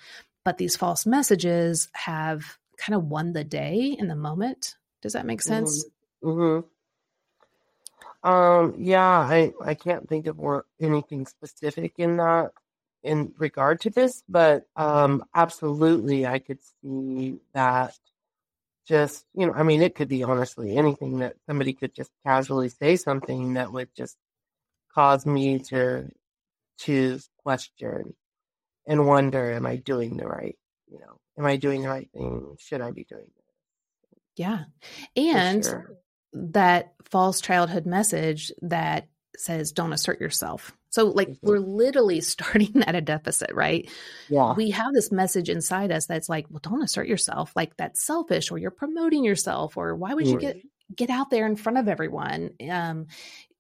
but 0.46 0.58
these 0.58 0.76
false 0.78 1.06
messages 1.06 1.90
have 1.94 2.58
kind 2.78 2.96
of 2.96 3.06
won 3.06 3.34
the 3.34 3.44
day 3.44 3.96
in 4.00 4.08
the 4.08 4.16
moment. 4.16 4.76
Does 5.02 5.14
that 5.14 5.26
make 5.26 5.42
sense? 5.42 5.86
Mhm. 6.22 6.70
Um, 8.24 8.76
yeah, 8.78 9.20
I 9.20 9.54
I 9.62 9.74
can't 9.76 10.08
think 10.08 10.28
of 10.28 10.38
more 10.38 10.66
anything 10.80 11.26
specific 11.26 11.94
in 11.98 12.18
that 12.18 12.52
in 13.04 13.34
regard 13.38 13.80
to 13.82 13.90
this, 13.90 14.24
but 14.28 14.68
um, 14.76 15.24
absolutely, 15.36 16.26
I 16.28 16.40
could 16.40 16.60
see 16.82 17.40
that. 17.54 17.98
Just 18.90 19.24
you 19.36 19.46
know, 19.46 19.54
I 19.54 19.62
mean, 19.62 19.84
it 19.84 19.94
could 19.94 20.08
be 20.08 20.24
honestly 20.24 20.76
anything 20.76 21.20
that 21.20 21.36
somebody 21.46 21.74
could 21.74 21.94
just 21.94 22.10
casually 22.26 22.70
say 22.70 22.96
something 22.96 23.54
that 23.54 23.72
would 23.72 23.90
just 23.96 24.18
cause 24.96 25.28
me 25.28 25.60
to 25.60 26.10
to 26.80 27.20
question 27.44 28.16
and 28.88 29.06
wonder, 29.06 29.52
am 29.52 29.68
I 29.68 29.76
doing 29.76 30.18
the 30.18 30.28
right? 30.28 30.58
You 30.88 30.98
know, 30.98 31.20
am 31.38 31.46
I 31.46 31.58
doing 31.58 31.84
the 31.84 31.90
right 31.90 32.10
thing? 32.12 32.56
Should 32.58 32.82
I 32.82 32.90
be 32.90 33.04
doing 33.04 33.28
this? 33.36 34.20
Yeah. 34.36 34.64
And 35.16 35.64
sure. 35.64 35.92
that 36.34 36.94
false 37.04 37.42
childhood 37.42 37.86
message 37.86 38.52
that 38.64 39.08
says 39.38 39.72
don't 39.72 39.94
assert 39.94 40.20
yourself. 40.20 40.76
So 40.90 41.06
like 41.06 41.30
Mhm. 41.30 41.38
we're 41.44 41.60
literally 41.60 42.22
starting 42.34 42.84
at 42.84 42.96
a 42.96 43.02
deficit, 43.02 43.52
right? 43.54 43.90
Yeah. 44.30 44.54
we 44.56 44.72
have 44.72 44.94
this 44.94 45.12
message 45.12 45.50
inside 45.50 45.92
us 45.92 46.06
that's 46.08 46.30
like, 46.30 46.46
well, 46.50 46.60
don't 46.62 46.82
assert 46.84 47.08
yourself. 47.08 47.52
Like 47.56 47.76
that's 47.78 48.06
selfish, 48.06 48.52
or 48.52 48.58
you're 48.58 48.72
promoting 48.72 49.24
yourself, 49.24 49.78
or 49.78 49.96
why 49.96 50.14
would 50.14 50.28
you 50.28 50.38
Mm. 50.38 50.42
get 50.42 50.58
get 50.96 51.10
out 51.12 51.30
there 51.30 51.46
in 51.46 51.56
front 51.56 51.78
of 51.78 51.88
everyone? 51.88 52.50
Um, 52.68 53.06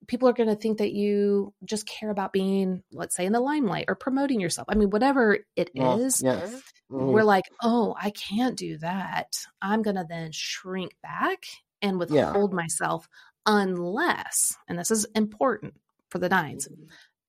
people 0.07 0.27
are 0.27 0.33
going 0.33 0.49
to 0.49 0.55
think 0.55 0.79
that 0.79 0.93
you 0.93 1.53
just 1.63 1.85
care 1.85 2.09
about 2.09 2.33
being, 2.33 2.81
let's 2.91 3.15
say, 3.15 3.27
in 3.27 3.33
the 3.33 3.39
limelight 3.39 3.85
or 3.87 3.93
promoting 3.93 4.39
yourself. 4.39 4.65
I 4.67 4.73
mean, 4.73 4.89
whatever 4.89 5.37
it 5.55 5.69
is, 5.75 6.23
Yes. 6.23 6.41
Yes. 6.51 6.63
Mhm. 6.91 7.11
we're 7.13 7.23
like, 7.23 7.43
oh, 7.61 7.95
I 7.99 8.09
can't 8.09 8.57
do 8.57 8.79
that. 8.79 9.45
I'm 9.61 9.83
going 9.83 9.97
to 9.97 10.05
then 10.09 10.31
shrink 10.31 10.95
back 11.03 11.43
and 11.83 11.99
withhold 11.99 12.51
myself 12.53 13.07
unless, 13.45 14.57
and 14.67 14.79
this 14.79 14.89
is 14.89 15.05
important 15.15 15.75
for 16.09 16.17
the 16.17 16.29
nines, 16.29 16.67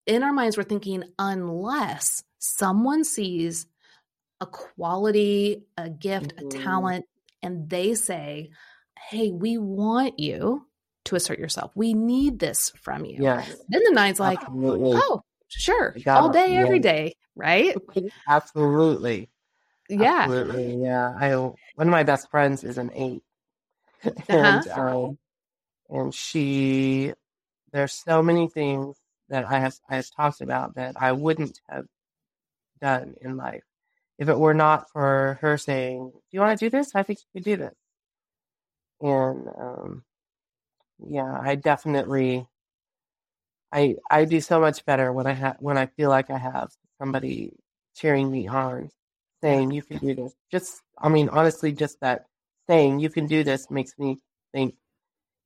in 0.06 0.22
our 0.22 0.32
minds, 0.32 0.56
we're 0.56 0.62
thinking, 0.64 1.04
unless 1.18 2.22
someone 2.38 3.04
sees 3.04 3.66
a 4.40 4.46
quality, 4.46 5.64
a 5.76 5.90
gift, 5.90 6.34
Mhm. 6.36 6.46
a 6.54 6.58
talent, 6.58 7.04
and 7.42 7.68
they 7.68 7.94
say, 7.94 8.50
Hey, 9.08 9.30
we 9.30 9.56
want 9.58 10.18
you 10.18 10.66
to 11.06 11.16
assert 11.16 11.38
yourself. 11.38 11.72
We 11.74 11.94
need 11.94 12.38
this 12.38 12.70
from 12.82 13.04
you. 13.04 13.22
Yes. 13.22 13.56
Then 13.68 13.82
the 13.84 13.92
nine's 13.92 14.20
like, 14.20 14.40
Absolutely. 14.42 14.92
Oh, 14.94 15.22
sure. 15.48 15.96
All 16.06 16.28
day, 16.30 16.56
every 16.56 16.76
Yeah. 16.76 16.82
day. 16.82 17.14
Right? 17.34 17.76
Absolutely. 18.28 19.30
Yeah. 19.88 20.26
Absolutely. 20.28 20.82
Yeah. 20.82 21.14
I 21.18 21.34
one 21.36 21.54
of 21.78 21.88
my 21.88 22.02
best 22.04 22.30
friends 22.30 22.62
is 22.64 22.78
an 22.78 22.90
eight. 22.94 23.22
Uh-huh. 24.04 24.62
and 24.62 24.68
um 24.68 25.18
and 25.90 26.14
she 26.14 27.12
there's 27.72 27.92
so 27.92 28.22
many 28.22 28.48
things 28.48 28.96
that 29.30 29.46
I 29.46 29.60
have 29.60 29.74
I 29.88 29.96
have 29.96 30.10
talked 30.14 30.40
about 30.40 30.74
that 30.76 30.96
I 31.00 31.12
wouldn't 31.12 31.60
have 31.68 31.86
done 32.80 33.14
in 33.22 33.36
life 33.36 33.62
if 34.18 34.28
it 34.28 34.38
were 34.38 34.54
not 34.54 34.90
for 34.92 35.38
her 35.40 35.56
saying, 35.58 36.10
Do 36.12 36.20
you 36.30 36.40
want 36.40 36.58
to 36.58 36.66
do 36.66 36.70
this? 36.70 36.94
I 36.94 37.02
think 37.02 37.20
you 37.20 37.40
could 37.40 37.44
do 37.44 37.56
this. 37.56 37.74
And 39.00 39.48
um 39.58 40.04
yeah, 41.08 41.38
I 41.42 41.54
definitely 41.56 42.46
I 43.72 43.96
I 44.10 44.24
do 44.24 44.40
so 44.40 44.60
much 44.60 44.84
better 44.84 45.12
when 45.12 45.26
I 45.26 45.32
have 45.32 45.56
when 45.60 45.78
I 45.78 45.86
feel 45.86 46.10
like 46.10 46.30
I 46.30 46.38
have 46.38 46.70
somebody 46.98 47.52
cheering 47.96 48.30
me 48.30 48.48
on, 48.48 48.90
saying 49.42 49.70
you 49.70 49.82
can 49.82 49.98
do 49.98 50.14
this. 50.14 50.34
Just 50.50 50.82
I 50.98 51.08
mean, 51.08 51.28
honestly, 51.30 51.72
just 51.72 52.00
that 52.00 52.26
saying 52.68 53.00
you 53.00 53.10
can 53.10 53.26
do 53.26 53.44
this 53.44 53.70
makes 53.70 53.92
me 53.98 54.18
think, 54.52 54.74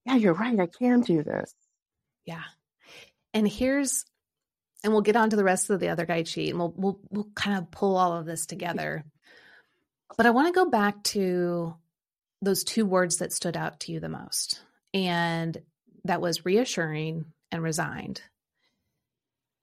yeah, 0.06 0.16
you're 0.16 0.34
right, 0.34 0.58
I 0.58 0.66
can 0.66 1.02
do 1.02 1.22
this. 1.22 1.54
Yeah. 2.26 2.42
And 3.34 3.46
here's 3.46 4.04
and 4.82 4.92
we'll 4.92 5.02
get 5.02 5.16
on 5.16 5.30
to 5.30 5.36
the 5.36 5.44
rest 5.44 5.70
of 5.70 5.80
the 5.80 5.88
other 5.88 6.06
guide 6.06 6.28
sheet 6.28 6.50
and 6.50 6.58
we'll 6.58 6.74
we'll 6.76 7.00
we'll 7.10 7.28
kind 7.34 7.58
of 7.58 7.70
pull 7.70 7.96
all 7.96 8.12
of 8.12 8.24
this 8.24 8.46
together. 8.46 9.04
But 10.16 10.26
I 10.26 10.30
want 10.30 10.54
to 10.54 10.58
go 10.58 10.70
back 10.70 11.02
to 11.04 11.74
those 12.40 12.64
two 12.64 12.86
words 12.86 13.18
that 13.18 13.32
stood 13.32 13.56
out 13.56 13.80
to 13.80 13.92
you 13.92 14.00
the 14.00 14.08
most. 14.08 14.60
And 14.92 15.60
that 16.04 16.20
was 16.20 16.44
reassuring 16.44 17.24
and 17.50 17.62
resigned. 17.62 18.22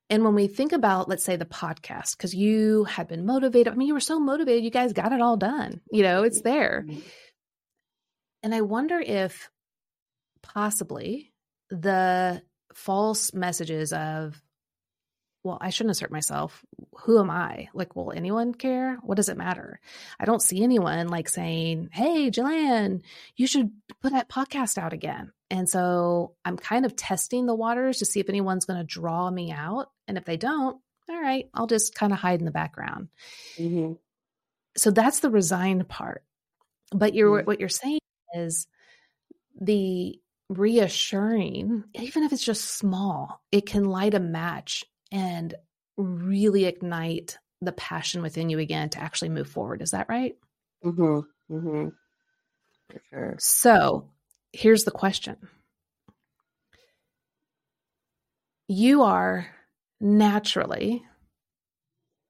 And 0.10 0.26
when 0.26 0.36
we 0.36 0.48
think 0.48 0.74
about, 0.74 1.08
let's 1.08 1.24
say, 1.24 1.38
the 1.38 1.46
podcast, 1.46 2.18
because 2.18 2.36
you 2.36 2.84
had 2.84 3.08
been 3.08 3.26
motivated, 3.26 3.72
I 3.72 3.76
mean, 3.78 3.88
you 3.88 3.94
were 3.94 4.02
so 4.02 4.20
motivated, 4.20 4.66
you 4.66 4.70
guys 4.70 4.92
got 4.92 5.14
it 5.14 5.22
all 5.22 5.38
done. 5.38 5.80
You 5.90 6.04
know, 6.04 6.24
it's 6.24 6.42
there. 6.42 6.86
And 8.44 8.54
I 8.54 8.60
wonder 8.60 9.00
if 9.00 9.50
possibly 10.44 11.32
the 11.70 12.42
false 12.74 13.34
messages 13.34 13.94
of, 13.94 14.42
well, 15.44 15.58
I 15.60 15.72
shouldn't 15.72 15.92
assert 15.92 16.12
myself. 16.12 16.64
Who 17.02 17.20
am 17.20 17.32
I? 17.32 17.70
Like, 17.74 17.96
will 17.96 18.12
anyone 18.12 18.54
care? 18.54 18.98
What 19.02 19.16
does 19.16 19.30
it 19.30 19.38
matter? 19.38 19.80
I 20.20 20.26
don't 20.26 20.42
see 20.42 20.62
anyone 20.64 21.08
like 21.08 21.28
saying, 21.28 21.90
Hey, 21.92 22.30
Jilann, 22.30 23.02
you 23.36 23.48
should 23.48 23.72
put 24.02 24.12
that 24.14 24.30
podcast 24.30 24.78
out 24.78 24.94
again. 24.94 25.32
And 25.50 25.68
so 25.68 26.36
I'm 26.46 26.58
kind 26.58 26.86
of 26.86 26.96
testing 26.96 27.46
the 27.48 27.56
waters 27.56 27.98
to 28.00 28.06
see 28.06 28.20
if 28.20 28.30
anyone's 28.30 28.66
going 28.66 28.80
to 28.80 28.86
draw 28.86 29.30
me 29.32 29.52
out. 29.52 29.90
And 30.08 30.18
if 30.18 30.26
they 30.26 30.38
don't, 30.38 30.80
all 31.10 31.22
right, 31.22 31.50
I'll 31.54 31.68
just 31.68 31.96
kind 31.96 32.14
of 32.14 32.20
hide 32.20 32.40
in 32.40 32.46
the 32.46 32.52
background. 32.52 33.10
Mm-hmm. 33.58 33.94
So 34.78 34.92
that's 34.92 35.20
the 35.22 35.30
resigned 35.32 35.90
part. 35.90 36.24
But 36.94 37.14
you're 37.16 37.42
Mhm. 37.42 37.46
what 37.48 37.60
you're 37.60 37.68
saying 37.70 38.00
is 38.36 38.68
the 39.60 40.20
reassuring, 40.52 41.86
even 41.96 42.24
if 42.24 42.34
it's 42.34 42.44
just 42.44 42.78
small, 42.78 43.42
it 43.52 43.66
can 43.66 43.86
light 43.86 44.14
a 44.14 44.20
match 44.20 44.84
and 45.12 45.54
really 45.98 46.66
ignite 46.66 47.38
the 47.62 47.72
passion 47.72 48.22
within 48.22 48.50
you 48.50 48.60
again 48.60 48.90
to 48.90 49.00
actually 49.02 49.30
move 49.30 49.48
forward. 49.48 49.82
Is 49.82 49.92
that 49.92 50.10
right? 50.10 50.36
Mm-hmm. 50.84 51.56
Mm-hmm. 51.56 51.88
Sure. 53.10 53.36
So 53.40 54.10
here's 54.52 54.84
the 54.84 54.92
question 54.92 55.38
You 58.68 59.04
are 59.04 59.48
naturally 60.02 61.06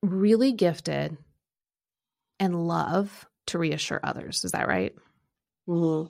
really 0.03 0.51
gifted 0.51 1.17
and 2.39 2.67
love 2.67 3.25
to 3.47 3.57
reassure 3.57 3.99
others. 4.03 4.43
Is 4.43 4.51
that 4.51 4.67
right? 4.67 4.93
Mm-hmm. 5.67 6.07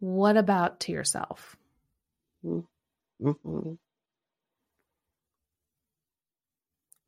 What 0.00 0.36
about 0.36 0.80
to 0.80 0.92
yourself? 0.92 1.56
Mm-hmm. 2.44 3.28
mm-hmm. 3.28 3.72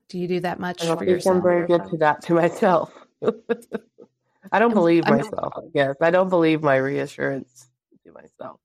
Do 0.08 0.18
you 0.18 0.26
do 0.26 0.40
that 0.40 0.58
much 0.58 0.82
I 0.82 0.86
don't 0.86 0.98
for 0.98 1.04
think 1.04 1.16
yourself? 1.16 1.36
I'm 1.36 1.42
very 1.42 1.66
good 1.68 1.88
to 1.90 1.96
that 1.98 2.22
to 2.22 2.34
myself. 2.34 2.92
I 4.52 4.58
don't 4.58 4.74
believe 4.74 5.04
I'm, 5.06 5.18
myself. 5.18 5.52
I 5.56 5.68
guess 5.72 5.94
I 6.00 6.10
don't 6.10 6.28
believe 6.28 6.62
my 6.62 6.76
reassurance 6.76 7.68
to 8.04 8.12
myself. 8.12 8.58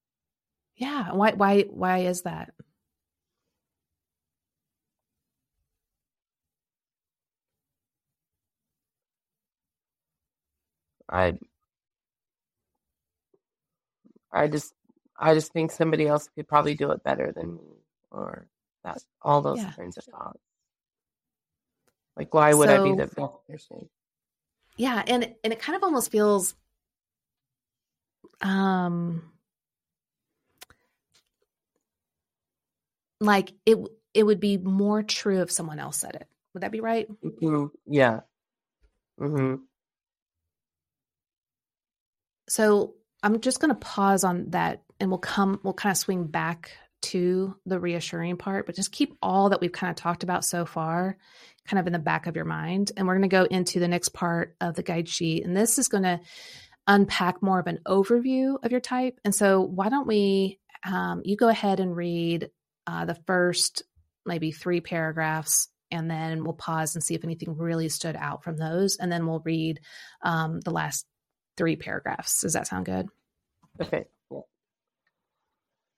Yeah. 0.76 1.12
Why? 1.14 1.34
Why? 1.34 1.62
Why 1.70 2.00
is 2.00 2.24
that? 2.24 2.50
I 11.08 11.38
I 14.36 14.48
just 14.48 14.74
I 15.18 15.34
just 15.34 15.54
think 15.54 15.72
somebody 15.72 16.08
else 16.08 16.30
could 16.36 16.48
probably 16.48 16.76
do 16.76 16.92
it 16.92 17.04
better 17.04 17.32
than 17.32 17.56
me 17.56 17.84
or 18.12 18.48
that 18.84 19.02
all 19.22 19.42
those 19.42 19.60
Yeah. 19.60 19.72
kinds 19.72 19.98
of 19.98 20.04
thoughts. 20.04 20.40
Like 22.18 22.34
why 22.34 22.54
would 22.54 22.70
I 22.70 22.84
be 22.84 22.92
the 22.92 23.08
best 23.08 23.34
person? 23.50 23.90
yeah, 24.78 25.04
and 25.08 25.36
and 25.44 25.54
it 25.54 25.60
kind 25.60 25.76
of 25.76 25.84
almost 25.84 26.12
feels 26.12 26.54
um 28.42 29.32
like 33.22 33.54
it 33.66 33.78
it 34.14 34.24
would 34.24 34.40
be 34.40 34.58
more 34.58 35.04
true 35.04 35.42
if 35.42 35.52
someone 35.52 35.80
else 35.80 35.98
said 35.98 36.16
it. 36.16 36.28
Would 36.54 36.64
that 36.64 36.72
be 36.72 36.82
right? 36.82 37.08
hmm 37.40 37.68
Yeah. 37.86 38.22
hmm 39.18 39.56
So 42.48 42.96
I'm 43.26 43.42
just 43.42 43.60
going 43.60 43.74
to 43.74 43.80
pause 43.80 44.24
on 44.24 44.52
that 44.52 44.84
and 45.00 45.10
we'll 45.10 45.18
come, 45.18 45.60
we'll 45.64 45.74
kind 45.74 45.92
of 45.92 45.98
swing 45.98 46.26
back 46.26 46.78
to 47.02 47.56
the 47.66 47.80
reassuring 47.80 48.38
part, 48.38 48.68
but 48.68 48.76
just 48.76 48.92
keep 48.92 49.18
all 49.20 49.50
that 49.50 49.62
we've 49.62 49.72
kind 49.72 49.90
of 49.90 49.96
talked 49.96 50.22
about 50.22 50.46
so 50.46 50.64
far 50.64 51.18
kind 51.68 51.80
of 51.80 51.88
in 51.88 51.94
the 51.94 51.98
back 51.98 52.28
of 52.28 52.36
your 52.36 52.46
mind. 52.46 52.92
And 52.96 53.08
we're 53.08 53.18
going 53.18 53.28
to 53.28 53.36
go 53.36 53.46
into 53.46 53.80
the 53.80 53.88
next 53.88 54.10
part 54.10 54.56
of 54.62 54.76
the 54.76 54.84
guide 54.84 55.10
sheet. 55.10 55.44
And 55.44 55.58
this 55.58 55.80
is 55.80 55.88
going 55.88 56.04
to 56.04 56.20
unpack 56.86 57.42
more 57.42 57.60
of 57.60 57.66
an 57.66 57.80
overview 57.88 58.64
of 58.64 58.72
your 58.72 58.80
type. 58.80 59.20
And 59.26 59.34
so 59.34 59.62
why 59.62 59.90
don't 59.90 60.06
we, 60.06 60.60
um, 60.86 61.24
you 61.26 61.36
go 61.36 61.50
ahead 61.50 61.80
and 61.80 61.96
read 61.96 62.52
uh, 62.86 63.06
the 63.06 63.18
first 63.26 63.82
maybe 64.24 64.52
three 64.52 64.82
paragraphs 64.82 65.68
and 65.90 66.12
then 66.12 66.44
we'll 66.44 66.54
pause 66.54 66.94
and 66.94 67.04
see 67.04 67.16
if 67.16 67.24
anything 67.24 67.58
really 67.58 67.90
stood 67.90 68.16
out 68.16 68.44
from 68.44 68.58
those. 68.58 68.98
And 68.98 69.12
then 69.12 69.26
we'll 69.26 69.42
read 69.44 69.80
um, 70.22 70.60
the 70.62 70.72
last 70.72 71.08
three 71.58 71.76
paragraphs. 71.76 72.42
Does 72.42 72.54
that 72.54 72.68
sound 72.68 72.86
good? 72.86 73.10
Okay. 73.82 74.06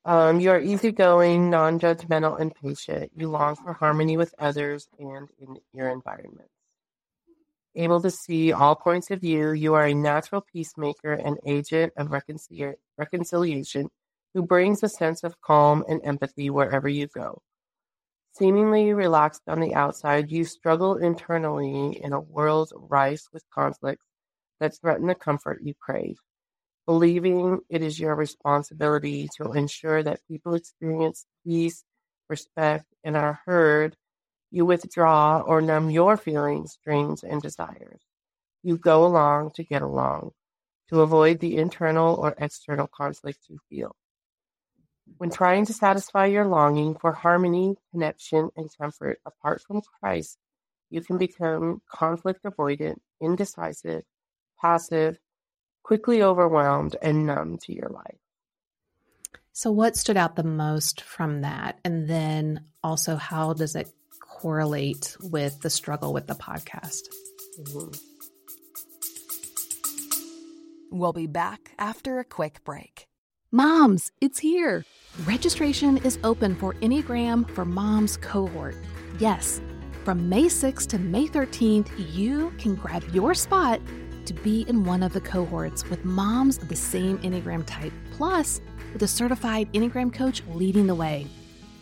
Um, 0.05 0.39
you 0.39 0.51
are 0.51 0.59
easygoing, 0.59 1.49
non-judgmental, 1.49 2.39
and 2.39 2.55
patient. 2.55 3.11
You 3.13 3.29
long 3.29 3.57
for 3.57 3.73
harmony 3.73 4.15
with 4.15 4.33
others 4.39 4.87
and 4.97 5.27
in 5.37 5.57
your 5.73 5.89
environment. 5.89 6.49
Able 7.75 8.01
to 8.01 8.09
see 8.09 8.53
all 8.53 8.75
points 8.75 9.11
of 9.11 9.19
view, 9.19 9.51
you 9.51 9.73
are 9.73 9.85
a 9.85 9.93
natural 9.93 10.41
peacemaker 10.41 11.11
and 11.11 11.37
agent 11.45 11.93
of 11.97 12.07
reconcilia- 12.07 12.77
reconciliation 12.97 13.89
who 14.33 14.43
brings 14.43 14.81
a 14.81 14.89
sense 14.89 15.23
of 15.23 15.39
calm 15.41 15.83
and 15.89 16.01
empathy 16.05 16.49
wherever 16.49 16.87
you 16.87 17.07
go. 17.07 17.41
Seemingly 18.31 18.93
relaxed 18.93 19.41
on 19.47 19.59
the 19.59 19.75
outside, 19.75 20.31
you 20.31 20.45
struggle 20.45 20.95
internally 20.95 21.99
in 22.01 22.13
a 22.13 22.19
world 22.19 22.71
rife 22.73 23.27
with 23.33 23.43
conflicts 23.49 24.05
that 24.59 24.75
threaten 24.79 25.07
the 25.07 25.15
comfort 25.15 25.61
you 25.63 25.73
crave. 25.79 26.17
Believing 26.85 27.59
it 27.69 27.81
is 27.81 27.99
your 27.99 28.15
responsibility 28.15 29.29
to 29.37 29.51
ensure 29.51 30.01
that 30.03 30.25
people 30.27 30.53
experience 30.53 31.25
peace, 31.45 31.83
respect, 32.29 32.85
and 33.03 33.17
are 33.17 33.41
heard, 33.45 33.97
you 34.51 34.65
withdraw 34.65 35.41
or 35.41 35.61
numb 35.61 35.89
your 35.89 36.15
feelings, 36.15 36.77
dreams, 36.83 37.23
and 37.23 37.41
desires. 37.41 38.01
You 38.63 38.77
go 38.77 39.05
along 39.05 39.51
to 39.55 39.63
get 39.63 39.81
along, 39.81 40.31
to 40.89 41.01
avoid 41.01 41.39
the 41.39 41.57
internal 41.57 42.15
or 42.15 42.35
external 42.37 42.87
conflicts 42.87 43.49
you 43.49 43.59
feel. 43.69 43.95
When 45.17 45.29
trying 45.29 45.65
to 45.65 45.73
satisfy 45.73 46.27
your 46.27 46.45
longing 46.45 46.95
for 46.95 47.11
harmony, 47.11 47.75
connection, 47.91 48.49
and 48.55 48.69
comfort 48.77 49.19
apart 49.25 49.61
from 49.61 49.81
Christ, 49.99 50.37
you 50.89 51.01
can 51.01 51.17
become 51.17 51.81
conflict 51.89 52.43
avoidant, 52.43 52.99
indecisive, 53.21 54.03
passive, 54.59 55.17
quickly 55.83 56.21
overwhelmed, 56.21 56.95
and 57.01 57.25
numb 57.25 57.57
to 57.63 57.73
your 57.73 57.89
life. 57.89 58.19
So, 59.53 59.71
what 59.71 59.95
stood 59.95 60.17
out 60.17 60.35
the 60.35 60.43
most 60.43 61.01
from 61.01 61.41
that? 61.41 61.79
And 61.83 62.07
then 62.07 62.65
also, 62.83 63.15
how 63.15 63.53
does 63.53 63.75
it 63.75 63.89
correlate 64.19 65.17
with 65.19 65.61
the 65.61 65.69
struggle 65.69 66.13
with 66.13 66.27
the 66.27 66.35
podcast? 66.35 67.07
Mhm. 67.59 67.99
We'll 70.91 71.13
be 71.13 71.27
back 71.27 71.71
after 71.79 72.19
a 72.19 72.23
quick 72.23 72.63
break. 72.63 73.07
Moms, 73.51 74.11
it's 74.21 74.39
here. 74.39 74.85
Registration 75.25 75.97
is 75.97 76.19
open 76.23 76.55
for 76.55 76.73
Enneagram 76.75 77.49
for 77.51 77.65
Moms 77.65 78.17
cohort. 78.17 78.75
Yes, 79.19 79.61
from 80.03 80.29
May 80.29 80.49
6th 80.49 80.87
to 80.89 80.99
May 80.99 81.27
13th, 81.27 81.89
you 82.13 82.51
can 82.57 82.75
grab 82.75 83.03
your 83.13 83.33
spot 83.33 83.81
to 84.27 84.33
be 84.33 84.61
in 84.67 84.83
one 84.83 85.01
of 85.01 85.13
the 85.13 85.21
cohorts 85.21 85.89
with 85.89 86.05
moms 86.05 86.57
of 86.57 86.67
the 86.67 86.75
same 86.75 87.17
Enneagram 87.19 87.63
type, 87.65 87.93
plus 88.11 88.61
with 88.93 89.01
a 89.03 89.07
certified 89.07 89.71
Enneagram 89.73 90.13
coach 90.13 90.43
leading 90.53 90.87
the 90.87 90.95
way. 90.95 91.25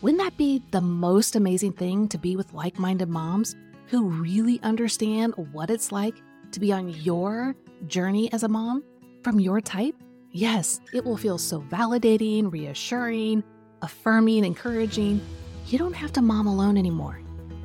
Wouldn't 0.02 0.22
that 0.22 0.38
be 0.38 0.62
the 0.72 0.82
most 0.82 1.36
amazing 1.36 1.74
thing 1.74 2.08
to 2.10 2.18
be 2.18 2.36
with 2.36 2.54
like 2.54 2.80
minded 2.80 3.10
moms 3.10 3.56
who 3.88 4.08
really 4.08 4.60
understand 4.62 5.34
what 5.52 5.70
it's 5.70 5.92
like 5.92 6.16
to 6.52 6.60
be 6.60 6.72
on 6.72 6.90
your 6.90 7.56
journey 7.88 8.32
as 8.32 8.44
a 8.44 8.48
mom 8.48 8.84
from 9.24 9.40
your 9.40 9.60
type? 9.60 9.96
Yes, 10.32 10.80
it 10.94 11.04
will 11.04 11.18
feel 11.18 11.38
so 11.38 11.62
validating, 11.62 12.52
reassuring, 12.52 13.44
affirming, 13.82 14.46
encouraging. 14.46 15.22
You 15.68 15.80
don't 15.80 15.94
have 15.94 16.14
to 16.14 16.22
mom 16.22 16.46
alone 16.48 16.78
anymore. 16.78 17.20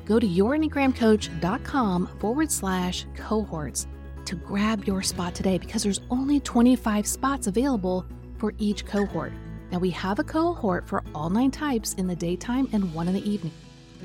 Go 0.05 0.19
to 0.19 0.27
yourenneagramcoach.com 0.27 2.09
forward 2.19 2.51
slash 2.51 3.05
cohorts 3.15 3.87
to 4.31 4.37
grab 4.37 4.85
your 4.85 5.01
spot 5.01 5.35
today 5.35 5.57
because 5.57 5.83
there's 5.83 5.99
only 6.09 6.39
25 6.39 7.05
spots 7.05 7.47
available 7.47 8.05
for 8.37 8.53
each 8.59 8.85
cohort. 8.85 9.33
Now, 9.73 9.79
we 9.79 9.89
have 9.89 10.19
a 10.19 10.23
cohort 10.23 10.87
for 10.87 11.03
all 11.13 11.29
nine 11.29 11.51
types 11.51 11.95
in 11.95 12.07
the 12.07 12.15
daytime 12.15 12.69
and 12.71 12.93
one 12.93 13.09
in 13.09 13.13
the 13.13 13.29
evening. 13.29 13.51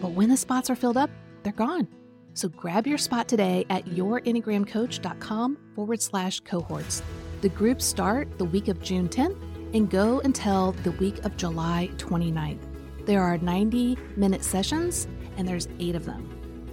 But 0.03 0.11
when 0.11 0.29
the 0.29 0.37
spots 0.37 0.69
are 0.69 0.75
filled 0.75 0.97
up, 0.97 1.11
they're 1.45 1.53
gone. 1.53 1.87
So 2.35 2.49
grab 2.49 2.89
your 2.89 2.99
spot 2.99 3.29
today 3.29 3.67
at 3.71 3.85
yourenneagramcoach.com 3.85 5.59
forward 5.77 6.03
slash 6.03 6.41
cohorts. 6.41 7.05
The 7.41 7.49
groups 7.51 7.85
start 7.85 8.37
the 8.37 8.47
week 8.47 8.67
of 8.67 8.83
June 8.83 9.09
10th 9.09 9.41
and 9.75 9.89
go 9.89 10.19
until 10.25 10.73
the 10.83 10.91
week 10.93 11.25
of 11.25 11.37
July 11.37 11.89
29th. 11.99 12.59
There 13.07 13.23
are 13.23 13.39
90 13.39 13.97
minute 14.17 14.43
sessions 14.43 15.07
and 15.37 15.47
there's 15.47 15.69
eight 15.79 15.95
of 15.95 16.05
them. 16.05 16.29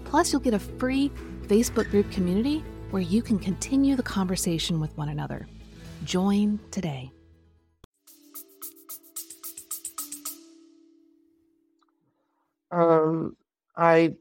Plus, 0.05 0.33
you'll 0.33 0.41
get 0.41 0.55
a 0.55 0.59
free 0.59 1.11
Facebook 1.47 1.91
group 1.91 2.09
community 2.11 2.63
where 2.93 3.01
you 3.01 3.23
can 3.23 3.39
continue 3.39 3.95
the 3.95 4.03
conversation 4.03 4.79
with 4.79 4.95
one 4.95 5.09
another. 5.09 5.47
Join 6.03 6.59
today. 6.69 7.11
Um, 12.69 13.35
I 13.75 14.13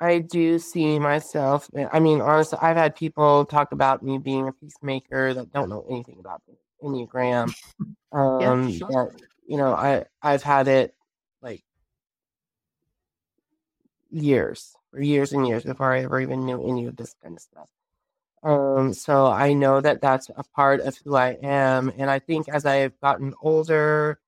I 0.00 0.18
do 0.18 0.58
see 0.58 0.98
myself. 0.98 1.70
I 1.92 2.00
mean, 2.00 2.20
honestly, 2.20 2.58
I've 2.60 2.76
had 2.76 2.96
people 2.96 3.44
talk 3.44 3.70
about 3.70 4.02
me 4.02 4.18
being 4.18 4.48
a 4.48 4.52
peacemaker 4.52 5.34
that 5.34 5.52
don't 5.52 5.68
know 5.68 5.86
anything 5.88 6.18
about 6.18 6.42
the 6.48 6.54
Enneagram. 6.84 7.54
Um, 8.12 8.72
sure. 8.72 8.88
that 8.88 9.10
you 9.46 9.58
know, 9.58 9.74
I 9.74 10.04
I've 10.22 10.42
had 10.42 10.68
it 10.68 10.94
like 11.42 11.62
years, 14.10 14.75
for 14.96 15.02
years 15.02 15.34
and 15.34 15.46
years 15.46 15.62
before 15.62 15.92
I 15.92 16.04
ever 16.04 16.20
even 16.20 16.46
knew 16.46 16.66
any 16.66 16.86
of 16.86 16.96
this 16.96 17.14
kind 17.22 17.36
of 17.36 17.42
stuff. 17.42 17.68
Um, 18.42 18.94
so 18.94 19.26
I 19.26 19.52
know 19.52 19.82
that 19.82 20.00
that's 20.00 20.30
a 20.34 20.42
part 20.54 20.80
of 20.80 20.96
who 21.04 21.16
I 21.16 21.36
am, 21.42 21.92
and 21.98 22.10
I 22.10 22.18
think 22.18 22.48
as 22.48 22.64
I've 22.64 22.98
gotten 23.00 23.34
older, 23.42 24.18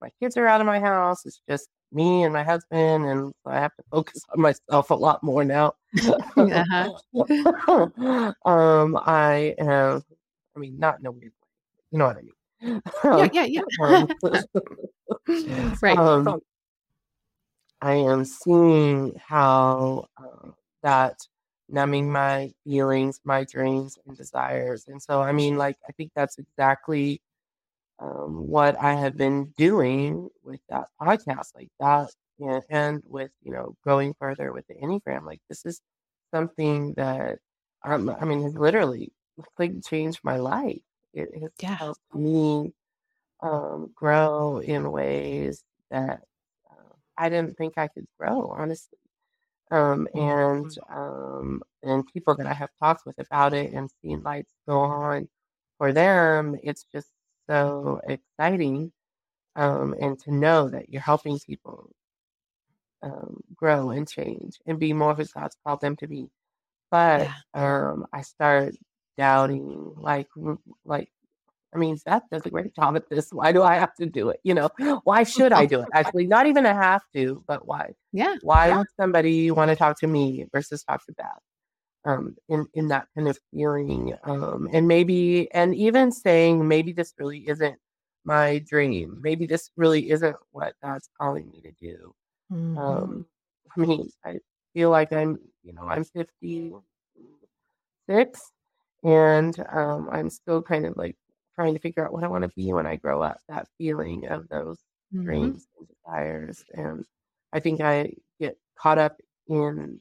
my 0.00 0.10
kids 0.20 0.36
are 0.36 0.48
out 0.48 0.60
of 0.60 0.66
my 0.66 0.80
house. 0.80 1.24
It's 1.26 1.40
just 1.48 1.68
me 1.92 2.24
and 2.24 2.32
my 2.32 2.42
husband, 2.42 3.04
and 3.04 3.32
so 3.44 3.50
I 3.50 3.60
have 3.60 3.74
to 3.76 3.84
focus 3.92 4.24
on 4.34 4.42
myself 4.42 4.90
a 4.90 4.94
lot 4.94 5.22
more 5.22 5.44
now. 5.44 5.74
Uh-huh. 6.36 6.90
um, 8.44 8.98
I 9.06 9.54
am. 9.58 10.02
I 10.56 10.58
mean, 10.58 10.76
not 10.78 10.98
in 10.98 11.06
a 11.06 11.12
weird 11.12 11.32
way. 11.32 11.48
You 11.92 11.98
know 11.98 12.06
what 12.06 12.16
I 12.16 12.22
mean? 12.22 12.82
Yeah, 13.04 13.28
yeah, 13.32 13.44
yeah. 13.44 13.60
Um, 13.80 14.08
Right. 15.82 15.98
um, 15.98 16.40
I 17.80 17.94
am 17.94 18.24
seeing 18.24 19.14
how 19.24 20.06
uh, 20.16 20.50
that 20.82 21.18
numbing 21.68 22.10
my 22.10 22.52
feelings, 22.64 23.20
my 23.24 23.44
dreams, 23.44 23.98
and 24.06 24.16
desires. 24.16 24.86
And 24.88 25.02
so, 25.02 25.20
I 25.22 25.32
mean, 25.32 25.56
like, 25.56 25.76
I 25.88 25.92
think 25.92 26.12
that's 26.14 26.38
exactly 26.38 27.20
um, 27.98 28.46
what 28.48 28.76
I 28.80 28.94
have 28.94 29.16
been 29.16 29.52
doing 29.56 30.28
with 30.42 30.60
that 30.68 30.88
podcast, 31.00 31.54
like 31.54 31.70
that, 31.80 32.10
and, 32.40 32.62
and 32.70 33.02
with, 33.06 33.30
you 33.42 33.52
know, 33.52 33.74
going 33.84 34.14
further 34.18 34.52
with 34.52 34.66
the 34.68 34.74
Enneagram. 34.74 35.24
Like, 35.24 35.40
this 35.48 35.64
is 35.66 35.80
something 36.32 36.94
that, 36.94 37.38
um, 37.84 38.08
I 38.20 38.24
mean, 38.24 38.42
has 38.42 38.54
literally 38.54 39.12
like 39.58 39.84
changed 39.84 40.20
my 40.22 40.36
life. 40.36 40.80
It 41.14 41.28
has 41.40 41.50
Yeah. 41.60 41.76
helped 41.76 42.14
me 42.14 42.72
um, 43.40 43.90
grow 43.94 44.58
in 44.58 44.90
ways 44.92 45.64
that 45.90 46.22
I 47.18 47.28
didn't 47.28 47.56
think 47.56 47.74
I 47.78 47.88
could 47.88 48.06
grow, 48.18 48.48
honestly. 48.56 48.98
Um, 49.70 50.08
Mm-hmm. 50.14 50.36
and 50.36 50.70
um, 50.90 51.62
and 51.82 52.06
people 52.06 52.34
that 52.36 52.46
I 52.46 52.54
have 52.54 52.70
talked 52.80 53.06
with 53.06 53.18
about 53.18 53.52
it 53.54 53.72
and 53.72 53.90
seen 54.02 54.22
lights 54.22 54.54
go 54.68 54.80
on 54.80 55.28
for 55.78 55.92
them, 55.92 56.56
it's 56.62 56.84
just 56.92 57.10
so 57.48 58.00
exciting. 58.08 58.92
Um, 59.56 59.94
and 60.00 60.18
to 60.20 60.32
know 60.32 60.68
that 60.70 60.88
you're 60.90 61.02
helping 61.02 61.38
people 61.40 61.90
um, 63.02 63.40
grow 63.54 63.90
and 63.90 64.08
change 64.08 64.58
and 64.66 64.78
be 64.78 64.92
more 64.92 65.14
who 65.14 65.24
God's 65.26 65.56
called 65.64 65.80
them 65.80 65.96
to 65.96 66.06
be. 66.06 66.28
But 66.90 67.32
Yeah. 67.32 67.42
um, 67.54 68.06
I 68.12 68.22
start 68.22 68.74
doubting, 69.16 69.94
like, 69.96 70.28
like 70.84 71.10
I 71.76 71.78
mean, 71.78 71.98
Beth 72.06 72.22
does 72.32 72.46
a 72.46 72.50
great 72.50 72.74
job 72.74 72.96
at 72.96 73.08
this. 73.10 73.28
Why 73.32 73.52
do 73.52 73.62
I 73.62 73.74
have 73.76 73.94
to 73.96 74.06
do 74.06 74.30
it? 74.30 74.40
You 74.44 74.54
know, 74.54 74.70
why 75.04 75.24
should 75.24 75.52
I 75.52 75.66
do 75.66 75.80
it? 75.82 75.88
Actually, 75.92 76.26
not 76.26 76.46
even 76.46 76.64
a 76.64 76.72
have 76.74 77.02
to, 77.14 77.44
but 77.46 77.66
why? 77.68 77.92
Yeah. 78.12 78.36
Why 78.42 78.68
Yeah. 78.70 78.78
would 78.78 78.86
somebody 78.98 79.50
want 79.50 79.68
to 79.70 79.76
talk 79.76 79.98
to 80.00 80.06
me 80.06 80.46
versus 80.52 80.82
talk 80.84 81.04
to 81.06 81.12
Beth? 81.12 81.26
Um, 82.06 82.36
in 82.48 82.66
in 82.74 82.88
that 82.88 83.08
kind 83.16 83.28
of 83.28 83.38
feeling, 83.52 84.14
um, 84.24 84.68
and 84.72 84.86
maybe, 84.88 85.50
and 85.52 85.74
even 85.74 86.12
saying 86.12 86.66
maybe 86.68 86.92
this 86.92 87.12
really 87.18 87.46
isn't 87.48 87.78
my 88.24 88.58
dream. 88.60 89.18
Maybe 89.22 89.46
this 89.46 89.70
really 89.76 90.10
isn't 90.10 90.36
what 90.52 90.74
God's 90.82 91.08
calling 91.20 91.50
me 91.50 91.60
to 91.62 91.72
do. 91.72 92.14
Mhm. 92.50 92.78
Um, 92.80 93.26
I 93.76 93.80
mean, 93.80 94.08
I 94.24 94.38
feel 94.74 94.90
like 94.90 95.12
I'm, 95.12 95.38
you 95.64 95.72
know, 95.72 95.82
I'm 95.88 96.04
56 96.04 98.52
and 99.04 99.58
um, 99.72 100.08
I'm 100.10 100.30
still 100.30 100.62
kind 100.62 100.86
of 100.86 100.96
like 100.96 101.16
trying 101.56 101.74
to 101.74 101.80
figure 101.80 102.04
out 102.04 102.12
what 102.12 102.22
I 102.22 102.28
want 102.28 102.42
to 102.42 102.48
be 102.48 102.72
when 102.72 102.86
I 102.86 102.96
grow 102.96 103.22
up. 103.22 103.38
That 103.48 103.66
feeling 103.78 104.26
of 104.28 104.48
those 104.48 104.78
Mhm. 105.12 105.24
dreams 105.24 105.66
and 105.78 105.88
desires. 105.88 106.64
And 106.74 107.04
I 107.52 107.60
think 107.60 107.80
I 107.80 108.12
get 108.38 108.58
caught 108.78 108.98
up 108.98 109.20
in 109.48 110.00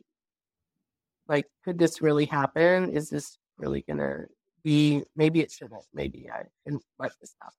like, 1.27 1.49
could 1.63 1.79
this 1.79 2.01
really 2.01 2.25
happen? 2.25 2.89
Is 2.89 3.09
this 3.09 3.37
really 3.57 3.81
going 3.81 3.97
to 3.97 4.27
be? 4.63 5.03
Maybe 5.15 5.39
it 5.39 5.51
shouldn't. 5.51 5.83
Maybe 5.93 6.29
I 6.29 6.43
can 6.65 6.79
let 6.99 7.13
this 7.19 7.35
happen. 7.41 7.57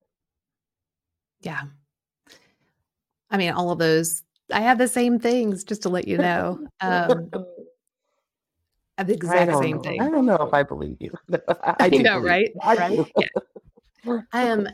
Yeah. 1.41 1.63
I 3.31 3.37
mean, 3.39 3.53
all 3.53 3.71
of 3.71 3.79
those. 3.79 4.23
I 4.53 4.61
have 4.61 4.79
the 4.79 4.87
same 4.87 5.19
things, 5.19 5.65
just 5.65 5.83
to 5.83 5.89
let 5.89 6.07
you 6.07 6.19
know. 6.19 6.61
Um, 6.81 7.31
I 8.99 9.03
have 9.03 9.09
the 9.09 9.15
exact 9.15 9.59
same 9.59 9.83
know. 9.83 9.91
I 10.01 10.09
don't 10.09 10.25
know 10.25 10.37
if 10.37 10.55
I 10.55 10.63
believe 10.63 10.97
you. 11.01 11.13
I, 11.49 11.75
I 11.81 11.89
know, 11.89 12.21
right? 12.21 12.51
I 12.63 12.75
Right? 12.75 12.99
Yeah. 13.19 13.27
Um, 14.33 14.69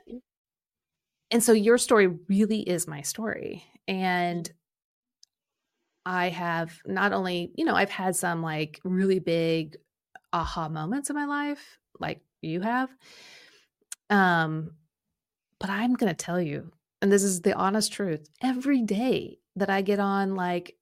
and 1.31 1.43
so 1.43 1.53
your 1.53 1.79
story 1.79 2.09
really 2.29 2.61
is 2.61 2.87
my 2.87 3.03
story. 3.03 3.65
And 3.89 4.51
I 6.05 6.29
have 6.29 6.79
not 6.85 7.13
only, 7.13 7.53
you 7.57 7.65
know, 7.65 7.75
I've 7.75 7.91
had 7.91 8.17
some 8.17 8.43
like 8.43 8.81
really 8.85 9.19
big 9.19 9.77
aha 10.33 10.69
moments 10.69 11.11
in 11.11 11.17
my 11.17 11.27
life, 11.27 11.79
like 11.99 12.21
you 12.41 12.61
have. 12.61 12.91
Um, 14.11 14.73
but 15.59 15.71
I'm 15.71 15.95
going 15.95 16.11
to 16.11 16.17
tell 16.17 16.41
you, 16.41 16.71
and 17.01 17.11
this 17.11 17.23
is 17.23 17.41
the 17.41 17.55
honest 17.55 17.93
truth, 17.93 18.29
every 18.43 18.83
day 18.83 19.39
that 19.57 19.71
I 19.71 19.83
get 19.83 20.01
on 20.01 20.35
like 20.35 20.77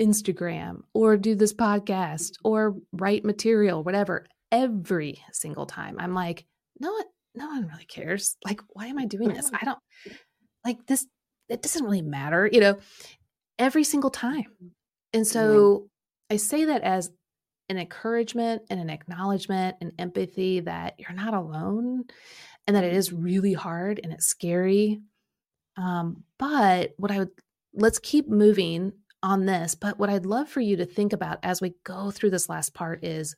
Instagram 0.00 0.82
or 0.94 1.16
do 1.16 1.34
this 1.34 1.52
podcast 1.52 2.32
or 2.44 2.76
write 2.92 3.24
material, 3.24 3.84
whatever, 3.84 4.26
every 4.50 5.22
single 5.32 5.66
time 5.66 5.96
I'm 5.98 6.14
like, 6.14 6.44
no 6.80 6.90
no 7.34 7.46
one 7.46 7.66
really 7.66 7.84
cares. 7.84 8.36
Like, 8.44 8.60
why 8.70 8.86
am 8.86 8.98
I 8.98 9.06
doing 9.06 9.32
this? 9.32 9.50
I 9.52 9.64
don't 9.64 9.78
like 10.64 10.86
this. 10.86 11.06
It 11.48 11.62
doesn't 11.62 11.84
really 11.84 12.02
matter, 12.02 12.48
you 12.50 12.60
know, 12.60 12.78
every 13.58 13.84
single 13.84 14.10
time. 14.10 14.46
And 15.12 15.26
so 15.26 15.88
I 16.30 16.36
say 16.36 16.66
that 16.66 16.82
as 16.82 17.10
an 17.68 17.78
encouragement 17.78 18.62
and 18.70 18.80
an 18.80 18.90
acknowledgement 18.90 19.76
and 19.80 19.92
empathy 19.98 20.60
that 20.60 20.94
you're 20.98 21.12
not 21.12 21.34
alone 21.34 22.04
and 22.66 22.76
that 22.76 22.84
it 22.84 22.94
is 22.94 23.12
really 23.12 23.52
hard 23.52 24.00
and 24.02 24.12
it's 24.12 24.26
scary. 24.26 25.00
Um, 25.76 26.24
but 26.38 26.92
what 26.96 27.10
I 27.10 27.20
would 27.20 27.30
let's 27.74 27.98
keep 27.98 28.28
moving 28.28 28.92
on 29.22 29.46
this. 29.46 29.74
But 29.74 29.98
what 29.98 30.10
I'd 30.10 30.26
love 30.26 30.48
for 30.48 30.60
you 30.60 30.76
to 30.76 30.84
think 30.84 31.12
about 31.12 31.38
as 31.42 31.60
we 31.60 31.74
go 31.84 32.10
through 32.10 32.30
this 32.30 32.48
last 32.48 32.74
part 32.74 33.04
is 33.04 33.34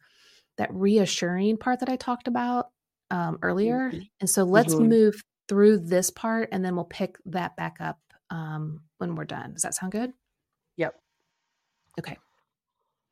that 0.56 0.72
reassuring 0.72 1.56
part 1.58 1.80
that 1.80 1.88
I 1.88 1.96
talked 1.96 2.28
about 2.28 2.68
um, 3.14 3.38
earlier. 3.42 3.92
And 4.20 4.28
so 4.28 4.42
let's 4.42 4.74
Mhm. 4.74 4.88
move 4.88 5.22
through 5.48 5.78
this 5.78 6.10
part 6.10 6.48
and 6.52 6.64
then 6.64 6.74
we'll 6.74 6.84
pick 6.84 7.16
that 7.26 7.56
back 7.56 7.76
up 7.80 8.00
um, 8.30 8.82
when 8.98 9.14
we're 9.14 9.24
done. 9.24 9.52
Does 9.52 9.62
that 9.62 9.74
sound 9.74 9.92
good? 9.92 10.12
Yep. 10.76 11.00
Okay. 12.00 12.18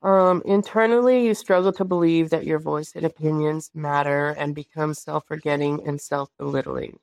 Um, 0.02 0.42
internally, 0.44 1.24
you 1.26 1.34
struggle 1.34 1.72
to 1.74 1.84
believe 1.84 2.30
that 2.30 2.44
your 2.44 2.58
voice 2.58 2.92
and 2.96 3.06
opinions 3.06 3.70
matter 3.74 4.30
and 4.30 4.54
become 4.54 4.94
self 4.94 5.24
forgetting 5.28 5.86
and 5.86 6.00
self 6.00 6.30
belittling. 6.38 6.98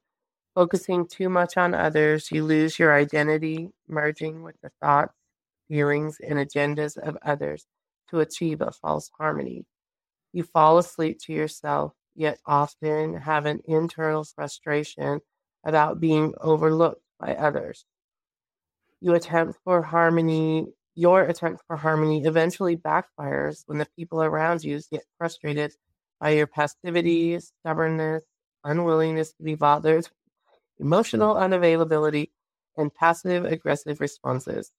Focusing 0.56 1.08
too 1.08 1.30
much 1.30 1.56
on 1.56 1.74
others, 1.74 2.30
you 2.32 2.44
lose 2.44 2.78
your 2.78 2.94
identity, 2.94 3.72
merging 3.88 4.44
with 4.44 4.58
the 4.62 4.72
thoughts, 4.82 5.14
feelings, 5.70 6.18
and 6.20 6.38
agendas 6.40 6.98
of 6.98 7.18
others 7.22 7.66
to 8.10 8.20
achieve 8.20 8.60
a 8.60 8.72
false 8.72 9.10
harmony. 9.18 9.66
You 10.34 10.44
fall 10.44 10.78
asleep 10.78 11.20
to 11.26 11.34
yourself, 11.34 11.94
yet 12.20 12.38
often 12.46 13.16
have 13.16 13.46
an 13.46 13.62
internal 13.64 14.26
frustration 14.26 15.22
about 15.64 16.02
being 16.02 16.34
overlooked 16.42 17.02
by 17.18 17.34
others. 17.34 17.86
You 19.00 19.14
attempt 19.16 19.58
for 19.64 19.82
harmony, 19.82 20.74
your 20.96 21.24
attempt 21.24 21.64
for 21.66 21.78
harmony 21.78 22.26
eventually 22.26 22.76
backfires 22.76 23.64
when 23.68 23.78
the 23.78 23.88
people 23.98 24.22
around 24.22 24.66
you 24.66 24.82
get 24.92 25.06
frustrated 25.18 25.72
by 26.20 26.32
your 26.32 26.48
passivity, 26.48 27.40
stubbornness, 27.40 28.26
unwillingness 28.66 29.32
to 29.34 29.44
be 29.44 29.56
bothered, 29.56 30.06
emotional 30.78 31.36
unavailability, 31.36 32.32
and 32.76 32.94
passive 32.94 33.46
aggressive 33.46 34.02
responses. 34.02 34.74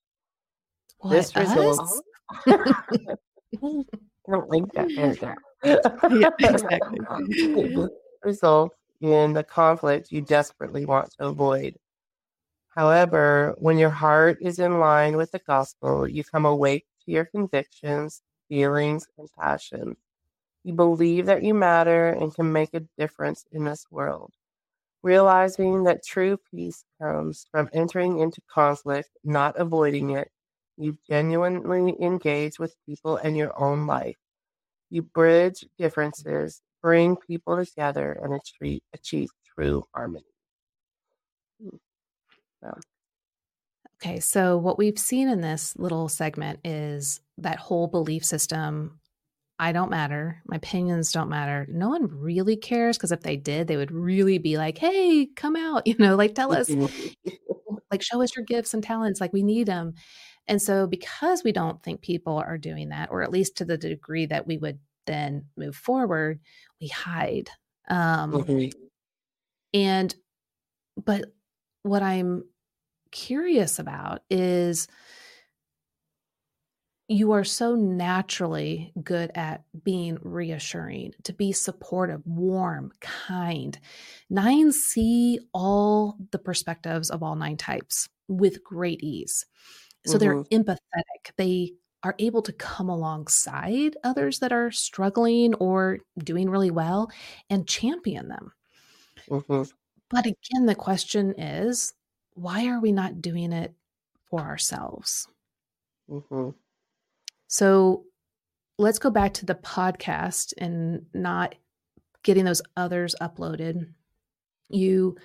What, 0.98 1.12
This 1.12 1.34
results. 1.34 2.02
I 4.30 4.34
don't 4.36 4.48
like 4.48 4.72
that 4.74 4.94
paragraph. 4.94 5.38
Yeah, 5.64 6.30
exactly. 6.38 7.00
This 7.74 7.90
results 8.22 8.76
in 9.00 9.32
the 9.32 9.42
conflict 9.42 10.12
you 10.12 10.20
desperately 10.20 10.86
want 10.86 11.10
to 11.18 11.26
avoid. 11.26 11.76
However, 12.68 13.56
when 13.58 13.76
your 13.76 13.90
heart 13.90 14.38
is 14.40 14.60
in 14.60 14.78
line 14.78 15.16
with 15.16 15.32
the 15.32 15.40
gospel, 15.40 16.06
you 16.06 16.22
come 16.22 16.46
awake 16.46 16.86
to 17.04 17.10
your 17.10 17.24
convictions, 17.24 18.22
feelings, 18.48 19.08
and 19.18 19.28
passions. 19.36 19.96
You 20.62 20.74
believe 20.74 21.26
that 21.26 21.42
you 21.42 21.52
matter 21.52 22.10
and 22.10 22.32
can 22.32 22.52
make 22.52 22.72
a 22.74 22.86
difference 22.96 23.44
in 23.50 23.64
this 23.64 23.86
world. 23.90 24.32
Realizing 25.02 25.82
that 25.84 26.04
true 26.06 26.38
peace 26.50 26.84
comes 27.00 27.46
from 27.50 27.68
entering 27.72 28.20
into 28.20 28.40
conflict, 28.42 29.10
not 29.24 29.58
avoiding 29.58 30.10
it, 30.10 30.30
you 30.80 30.98
genuinely 31.08 31.94
engage 32.00 32.58
with 32.58 32.74
people 32.86 33.16
in 33.18 33.34
your 33.34 33.58
own 33.60 33.86
life. 33.86 34.16
You 34.90 35.02
bridge 35.02 35.64
differences, 35.78 36.62
bring 36.82 37.16
people 37.16 37.64
together, 37.64 38.12
and 38.12 38.34
achieve, 38.34 38.80
achieve 38.92 39.28
true 39.54 39.84
harmony. 39.94 40.24
Hmm. 41.62 41.76
So, 42.62 42.78
Okay, 44.02 44.20
so 44.20 44.56
what 44.56 44.78
we've 44.78 44.98
seen 44.98 45.28
in 45.28 45.42
this 45.42 45.76
little 45.76 46.08
segment 46.08 46.60
is 46.64 47.20
that 47.36 47.58
whole 47.58 47.86
belief 47.86 48.24
system 48.24 49.00
I 49.60 49.72
don't 49.72 49.90
matter, 49.90 50.40
my 50.46 50.56
opinions 50.56 51.12
don't 51.12 51.28
matter. 51.28 51.66
No 51.68 51.90
one 51.90 52.06
really 52.06 52.56
cares 52.56 52.96
because 52.96 53.12
if 53.12 53.20
they 53.20 53.36
did, 53.36 53.68
they 53.68 53.76
would 53.76 53.92
really 53.92 54.38
be 54.38 54.56
like, 54.56 54.78
hey, 54.78 55.26
come 55.36 55.54
out, 55.54 55.86
you 55.86 55.96
know, 55.98 56.16
like 56.16 56.34
tell 56.34 56.54
us, 56.54 56.70
like 57.90 58.00
show 58.00 58.22
us 58.22 58.34
your 58.34 58.46
gifts 58.46 58.72
and 58.72 58.82
talents, 58.82 59.20
like 59.20 59.34
we 59.34 59.42
need 59.42 59.66
them. 59.66 59.92
And 60.48 60.60
so, 60.60 60.86
because 60.86 61.44
we 61.44 61.52
don't 61.52 61.82
think 61.82 62.00
people 62.02 62.38
are 62.38 62.58
doing 62.58 62.88
that, 62.90 63.10
or 63.10 63.22
at 63.22 63.30
least 63.30 63.56
to 63.58 63.64
the 63.64 63.78
degree 63.78 64.26
that 64.26 64.46
we 64.46 64.58
would 64.58 64.80
then 65.06 65.46
move 65.56 65.76
forward, 65.76 66.40
we 66.80 66.88
hide. 66.88 67.50
Um, 67.88 68.40
Mhm. 68.40 68.90
and, 69.72 70.14
but 71.04 71.26
what 71.82 72.02
I'm 72.02 72.44
curious 73.12 73.78
about 73.78 74.22
is 74.30 74.88
you 77.08 77.32
are 77.32 77.42
so 77.44 77.74
naturally 77.74 78.92
good 79.02 79.32
at 79.34 79.64
being 79.82 80.16
reassuring, 80.22 81.12
to 81.24 81.32
be 81.32 81.50
supportive, 81.50 82.24
warm, 82.24 82.92
kind. 83.00 83.80
Nine 84.28 84.70
see 84.70 85.40
all 85.52 86.16
the 86.30 86.38
perspectives 86.38 87.10
of 87.10 87.22
all 87.22 87.34
nine 87.34 87.56
types 87.56 88.08
with 88.28 88.62
great 88.62 89.02
ease. 89.02 89.44
So 90.06 90.18
they're 90.18 90.36
Mhm. 90.36 90.48
empathetic. 90.50 91.34
They 91.36 91.74
are 92.02 92.14
able 92.18 92.42
to 92.42 92.52
come 92.52 92.88
alongside 92.88 93.96
others 94.04 94.38
that 94.38 94.52
are 94.52 94.70
struggling 94.70 95.54
or 95.54 95.98
doing 96.18 96.48
really 96.48 96.70
well 96.70 97.10
and 97.50 97.68
champion 97.68 98.28
them. 98.28 98.52
Mhm. 99.28 99.70
But 100.08 100.26
again, 100.26 100.66
the 100.66 100.74
question 100.74 101.38
is 101.38 101.92
why 102.34 102.68
are 102.68 102.80
we 102.80 102.92
not 102.92 103.20
doing 103.20 103.52
it 103.52 103.74
for 104.24 104.40
ourselves? 104.40 105.28
Mhm. 106.08 106.54
So 107.48 108.06
let's 108.78 108.98
go 108.98 109.10
back 109.10 109.34
to 109.34 109.46
the 109.46 109.54
podcast 109.54 110.54
and 110.56 111.06
not 111.12 111.54
getting 112.22 112.44
those 112.44 112.62
others 112.76 113.14
uploaded. 113.20 113.92
You 114.68 115.16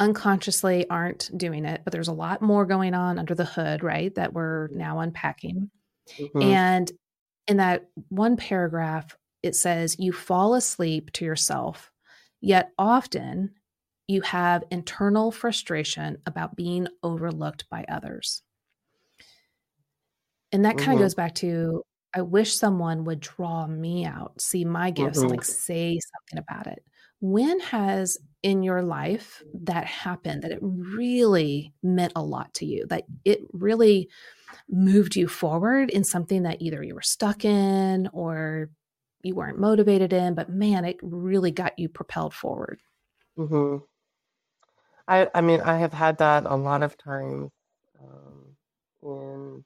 unconsciously 0.00 0.88
aren't 0.88 1.30
doing 1.36 1.64
it, 1.64 1.82
but 1.84 1.92
there's 1.92 2.08
a 2.08 2.12
lot 2.12 2.42
more 2.42 2.64
going 2.64 2.94
on 2.94 3.18
under 3.18 3.34
the 3.34 3.44
hood, 3.44 3.84
right? 3.84 4.12
That 4.14 4.32
we're 4.32 4.68
now 4.68 4.98
unpacking. 4.98 5.70
Mm-hmm. 6.18 6.42
And 6.42 6.92
in 7.46 7.58
that 7.58 7.88
one 8.08 8.36
paragraph, 8.36 9.16
it 9.42 9.54
says, 9.54 9.96
You 9.98 10.12
fall 10.12 10.54
asleep 10.54 11.12
to 11.12 11.24
yourself, 11.24 11.92
yet 12.40 12.70
often 12.78 13.52
you 14.08 14.22
have 14.22 14.64
internal 14.70 15.30
frustration 15.30 16.18
about 16.26 16.56
being 16.56 16.88
overlooked 17.02 17.68
by 17.70 17.84
others. 17.88 18.42
And 20.50 20.64
that 20.64 20.78
kind 20.78 20.88
of 20.92 20.94
mm-hmm. 20.94 21.04
goes 21.04 21.14
back 21.14 21.34
to 21.36 21.84
I 22.12 22.22
wish 22.22 22.56
someone 22.56 23.04
would 23.04 23.20
draw 23.20 23.68
me 23.68 24.04
out, 24.04 24.40
see 24.40 24.64
my 24.64 24.90
gifts, 24.90 25.20
mm-hmm. 25.20 25.28
like 25.28 25.44
say 25.44 26.00
something 26.00 26.44
about 26.44 26.66
it. 26.66 26.82
When 27.20 27.60
has 27.60 28.18
in 28.42 28.62
your 28.62 28.82
life 28.82 29.42
that 29.52 29.84
happened 29.84 30.42
that 30.42 30.52
it 30.52 30.58
really 30.62 31.72
meant 31.82 32.12
a 32.16 32.22
lot 32.22 32.52
to 32.54 32.66
you, 32.66 32.86
that 32.86 33.04
it 33.24 33.40
really 33.52 34.08
moved 34.68 35.16
you 35.16 35.28
forward 35.28 35.90
in 35.90 36.04
something 36.04 36.42
that 36.44 36.60
either 36.60 36.82
you 36.82 36.94
were 36.94 37.02
stuck 37.02 37.44
in 37.44 38.08
or 38.12 38.70
you 39.22 39.34
weren't 39.34 39.58
motivated 39.58 40.12
in, 40.12 40.34
but 40.34 40.48
man, 40.48 40.84
it 40.84 40.96
really 41.02 41.50
got 41.50 41.78
you 41.78 41.88
propelled 41.88 42.32
forward? 42.32 42.80
Mm-hmm. 43.38 43.84
I, 45.06 45.28
I 45.34 45.40
mean, 45.40 45.60
I 45.60 45.78
have 45.78 45.92
had 45.92 46.18
that 46.18 46.44
a 46.46 46.56
lot 46.56 46.82
of 46.82 46.96
times 46.96 47.50
um, 48.00 48.56
in 49.02 49.64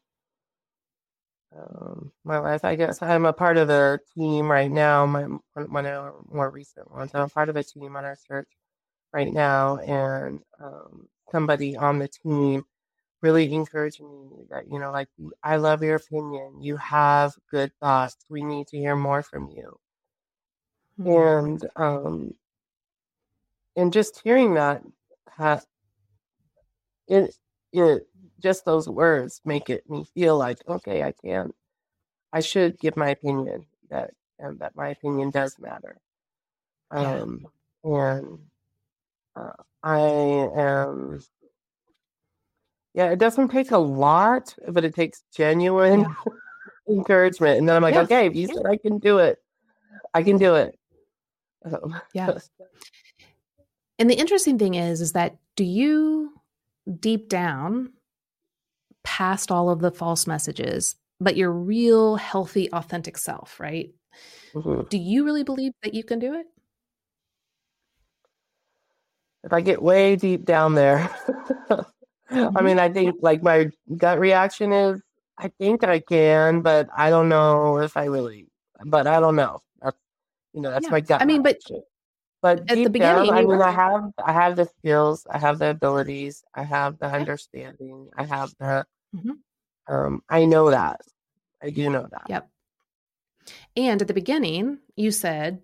um, 1.56 2.12
my 2.24 2.38
life. 2.38 2.64
I 2.64 2.74
guess 2.74 3.00
I'm 3.02 3.26
a 3.26 3.32
part 3.32 3.56
of 3.56 3.68
the 3.68 4.00
team 4.16 4.50
right 4.50 4.70
now. 4.70 5.06
My 5.06 5.24
one 5.66 5.86
of 5.86 5.92
our 5.92 6.14
more 6.30 6.50
recent 6.50 6.90
ones. 6.90 7.12
I'm 7.14 7.30
part 7.30 7.48
of 7.48 7.56
a 7.56 7.62
team 7.62 7.94
on 7.94 8.04
our 8.04 8.16
search 8.16 8.48
right 9.14 9.32
now, 9.32 9.78
and 9.78 10.40
um, 10.60 11.08
somebody 11.30 11.76
on 11.76 12.00
the 12.00 12.08
team 12.08 12.64
really 13.22 13.50
encouraged 13.54 14.02
me 14.02 14.44
that 14.50 14.70
you 14.70 14.78
know, 14.78 14.90
like 14.90 15.08
I 15.42 15.56
love 15.56 15.82
your 15.82 15.96
opinion. 15.96 16.60
You 16.60 16.76
have 16.76 17.32
good 17.50 17.72
thoughts. 17.80 18.16
We 18.28 18.42
need 18.42 18.66
to 18.68 18.76
hear 18.76 18.96
more 18.96 19.22
from 19.22 19.48
you. 19.48 19.78
Mm-hmm. 21.00 21.10
And 21.10 21.66
um, 21.76 22.34
and 23.76 23.92
just 23.92 24.20
hearing 24.24 24.54
that, 24.54 24.82
ha- 25.28 25.62
it 27.06 27.34
it 27.72 28.08
just 28.42 28.64
those 28.64 28.88
words 28.88 29.40
make 29.44 29.70
it 29.70 29.88
me 29.88 30.04
feel 30.12 30.36
like 30.36 30.58
okay, 30.68 31.04
I 31.04 31.12
can, 31.12 31.54
I 32.32 32.40
should 32.40 32.78
give 32.80 32.96
my 32.96 33.10
opinion 33.10 33.66
that 33.90 34.10
and 34.40 34.58
that 34.58 34.74
my 34.74 34.88
opinion 34.88 35.30
does 35.30 35.56
matter. 35.60 36.00
Um, 36.90 37.46
yeah. 37.84 38.16
and 38.16 38.38
I 39.82 39.98
am. 39.98 41.20
Yeah, 42.94 43.10
it 43.10 43.18
doesn't 43.18 43.48
take 43.48 43.70
a 43.70 43.78
lot, 43.78 44.54
but 44.68 44.84
it 44.84 44.94
takes 44.94 45.22
genuine 45.34 46.00
yeah. 46.00 46.14
encouragement. 46.88 47.58
And 47.58 47.68
then 47.68 47.76
I'm 47.76 47.82
like, 47.82 47.94
yeah. 47.94 48.02
okay, 48.02 48.26
if 48.26 48.36
you 48.36 48.46
said 48.46 48.66
I 48.66 48.76
can 48.76 48.98
do 48.98 49.18
it, 49.18 49.38
I 50.14 50.22
can 50.22 50.38
do 50.38 50.54
it. 50.54 50.78
Um, 51.64 52.00
yeah. 52.14 52.38
and 53.98 54.08
the 54.08 54.14
interesting 54.14 54.58
thing 54.58 54.74
is, 54.74 55.00
is 55.00 55.12
that 55.12 55.36
do 55.56 55.64
you 55.64 56.32
deep 57.00 57.28
down 57.28 57.92
past 59.02 59.50
all 59.50 59.70
of 59.70 59.80
the 59.80 59.90
false 59.90 60.26
messages, 60.26 60.96
but 61.20 61.36
your 61.36 61.52
real, 61.52 62.16
healthy, 62.16 62.70
authentic 62.72 63.18
self, 63.18 63.60
right? 63.60 63.90
Mm-hmm. 64.54 64.88
Do 64.88 64.98
you 64.98 65.24
really 65.24 65.44
believe 65.44 65.72
that 65.82 65.94
you 65.94 66.04
can 66.04 66.18
do 66.18 66.34
it? 66.34 66.46
If 69.44 69.52
I 69.52 69.60
get 69.60 69.82
way 69.82 70.16
deep 70.16 70.44
down 70.44 70.74
there. 70.74 71.10
I 72.30 72.62
mean, 72.62 72.78
I 72.78 72.88
think 72.88 73.16
like 73.20 73.42
my 73.42 73.70
gut 73.96 74.18
reaction 74.18 74.72
is 74.72 75.00
I 75.38 75.48
think 75.58 75.84
I 75.84 76.00
can, 76.00 76.62
but 76.62 76.88
I 76.96 77.10
don't 77.10 77.28
know 77.28 77.78
if 77.78 77.96
I 77.96 78.04
really, 78.04 78.46
but 78.84 79.06
I 79.06 79.20
don't 79.20 79.36
know. 79.36 79.60
That's, 79.82 79.96
you 80.52 80.62
know, 80.62 80.70
that's 80.70 80.84
yeah. 80.84 80.90
my 80.90 81.00
gut. 81.00 81.20
I 81.22 81.26
mean, 81.26 81.42
but 81.42 81.58
but 82.40 82.60
at 82.70 82.76
the 82.76 82.88
beginning, 82.88 83.30
down, 83.30 83.38
I 83.38 83.42
mean, 83.42 83.60
I 83.60 83.70
have 83.70 84.12
I 84.24 84.32
have 84.32 84.56
the 84.56 84.66
skills, 84.78 85.26
I 85.30 85.38
have 85.38 85.58
the 85.58 85.70
abilities, 85.70 86.42
I 86.54 86.62
have 86.62 86.98
the 86.98 87.06
understanding, 87.06 88.08
I 88.16 88.24
have 88.24 88.54
the 88.58 88.86
Mm-hmm. 89.14 89.94
Um, 89.94 90.22
I 90.28 90.44
know 90.44 90.70
that. 90.70 91.00
I 91.62 91.70
do 91.70 91.88
know 91.88 92.06
that. 92.10 92.24
Yep. 92.28 92.48
And 93.76 94.02
at 94.02 94.08
the 94.08 94.14
beginning, 94.14 94.78
you 94.96 95.10
said 95.10 95.60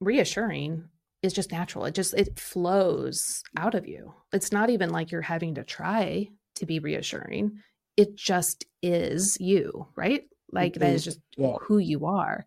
reassuring 0.00 0.88
is 1.22 1.32
just 1.32 1.52
natural. 1.52 1.84
It 1.84 1.94
just 1.94 2.14
it 2.14 2.38
flows 2.38 3.42
out 3.56 3.74
of 3.74 3.86
you. 3.86 4.14
It's 4.32 4.52
not 4.52 4.70
even 4.70 4.90
like 4.90 5.10
you're 5.10 5.22
having 5.22 5.54
to 5.56 5.64
try 5.64 6.28
to 6.56 6.66
be 6.66 6.78
reassuring. 6.78 7.58
It 7.96 8.16
just 8.16 8.64
is 8.82 9.36
you, 9.40 9.88
right? 9.96 10.22
Like 10.52 10.72
mm-hmm. 10.74 10.80
that 10.80 10.94
is 10.94 11.04
just 11.04 11.20
yeah. 11.36 11.56
who 11.62 11.78
you 11.78 12.06
are. 12.06 12.46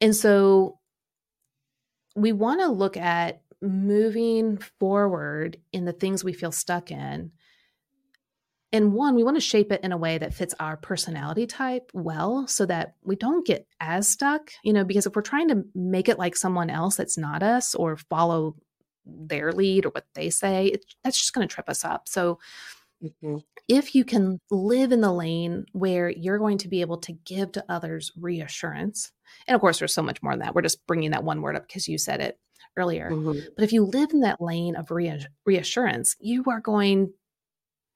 And 0.00 0.14
so 0.14 0.78
we 2.16 2.32
want 2.32 2.60
to 2.60 2.68
look 2.68 2.96
at 2.96 3.42
moving 3.62 4.58
forward 4.78 5.58
in 5.72 5.84
the 5.84 5.92
things 5.92 6.24
we 6.24 6.32
feel 6.32 6.52
stuck 6.52 6.90
in 6.90 7.30
and 8.72 8.92
one, 8.92 9.16
we 9.16 9.24
want 9.24 9.36
to 9.36 9.40
shape 9.40 9.72
it 9.72 9.82
in 9.82 9.90
a 9.90 9.96
way 9.96 10.18
that 10.18 10.34
fits 10.34 10.54
our 10.60 10.76
personality 10.76 11.46
type 11.46 11.90
well 11.92 12.46
so 12.46 12.66
that 12.66 12.94
we 13.02 13.16
don't 13.16 13.46
get 13.46 13.66
as 13.80 14.08
stuck, 14.08 14.52
you 14.62 14.72
know, 14.72 14.84
because 14.84 15.06
if 15.06 15.16
we're 15.16 15.22
trying 15.22 15.48
to 15.48 15.64
make 15.74 16.08
it 16.08 16.18
like 16.18 16.36
someone 16.36 16.70
else 16.70 16.96
that's 16.96 17.18
not 17.18 17.42
us 17.42 17.74
or 17.74 17.96
follow 17.96 18.54
their 19.04 19.52
lead 19.52 19.86
or 19.86 19.90
what 19.90 20.06
they 20.14 20.30
say, 20.30 20.66
it, 20.66 20.84
that's 21.02 21.18
just 21.18 21.32
going 21.32 21.46
to 21.46 21.52
trip 21.52 21.68
us 21.68 21.84
up. 21.84 22.08
So, 22.08 22.38
mm-hmm. 23.02 23.38
if 23.66 23.94
you 23.96 24.04
can 24.04 24.40
live 24.50 24.92
in 24.92 25.00
the 25.00 25.12
lane 25.12 25.66
where 25.72 26.08
you're 26.08 26.38
going 26.38 26.58
to 26.58 26.68
be 26.68 26.80
able 26.80 26.98
to 26.98 27.12
give 27.12 27.50
to 27.52 27.64
others 27.68 28.12
reassurance, 28.16 29.10
and 29.48 29.56
of 29.56 29.60
course, 29.60 29.80
there's 29.80 29.94
so 29.94 30.02
much 30.02 30.22
more 30.22 30.32
than 30.32 30.40
that. 30.40 30.54
We're 30.54 30.62
just 30.62 30.86
bringing 30.86 31.10
that 31.10 31.24
one 31.24 31.42
word 31.42 31.56
up 31.56 31.66
because 31.66 31.88
you 31.88 31.98
said 31.98 32.20
it 32.20 32.38
earlier. 32.76 33.10
Mm-hmm. 33.10 33.40
But 33.56 33.64
if 33.64 33.72
you 33.72 33.84
live 33.84 34.10
in 34.12 34.20
that 34.20 34.40
lane 34.40 34.76
of 34.76 34.92
reassurance, 35.44 36.14
you 36.20 36.44
are 36.48 36.60
going 36.60 37.12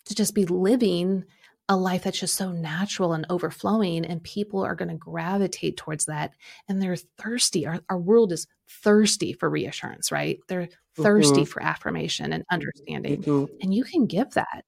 to 0.07 0.15
just 0.15 0.35
be 0.35 0.45
living 0.45 1.25
a 1.69 1.77
life 1.77 2.03
that's 2.03 2.21
just 2.21 2.35
so 2.35 2.53
natural 2.53 3.15
and 3.15 3.25
overflowing 3.31 4.05
and 4.05 4.23
people 4.23 4.63
are 4.63 4.75
going 4.75 4.91
to 4.91 4.95
gravitate 4.95 5.77
towards 5.77 6.05
that 6.05 6.33
and 6.69 6.81
they're 6.81 6.97
thirsty 7.19 7.67
our, 7.67 7.81
our 7.89 7.99
world 7.99 8.33
is 8.33 8.47
thirsty 8.69 9.33
for 9.33 9.49
reassurance 9.49 10.13
right 10.13 10.41
they're 10.49 10.69
thirsty 10.97 11.41
mm-hmm. 11.41 11.45
for 11.45 11.63
affirmation 11.63 12.33
and 12.33 12.45
understanding 12.51 13.23
mm-hmm. 13.23 13.53
and 13.63 13.73
you 13.73 13.83
can 13.83 14.07
give 14.07 14.31
that 14.33 14.65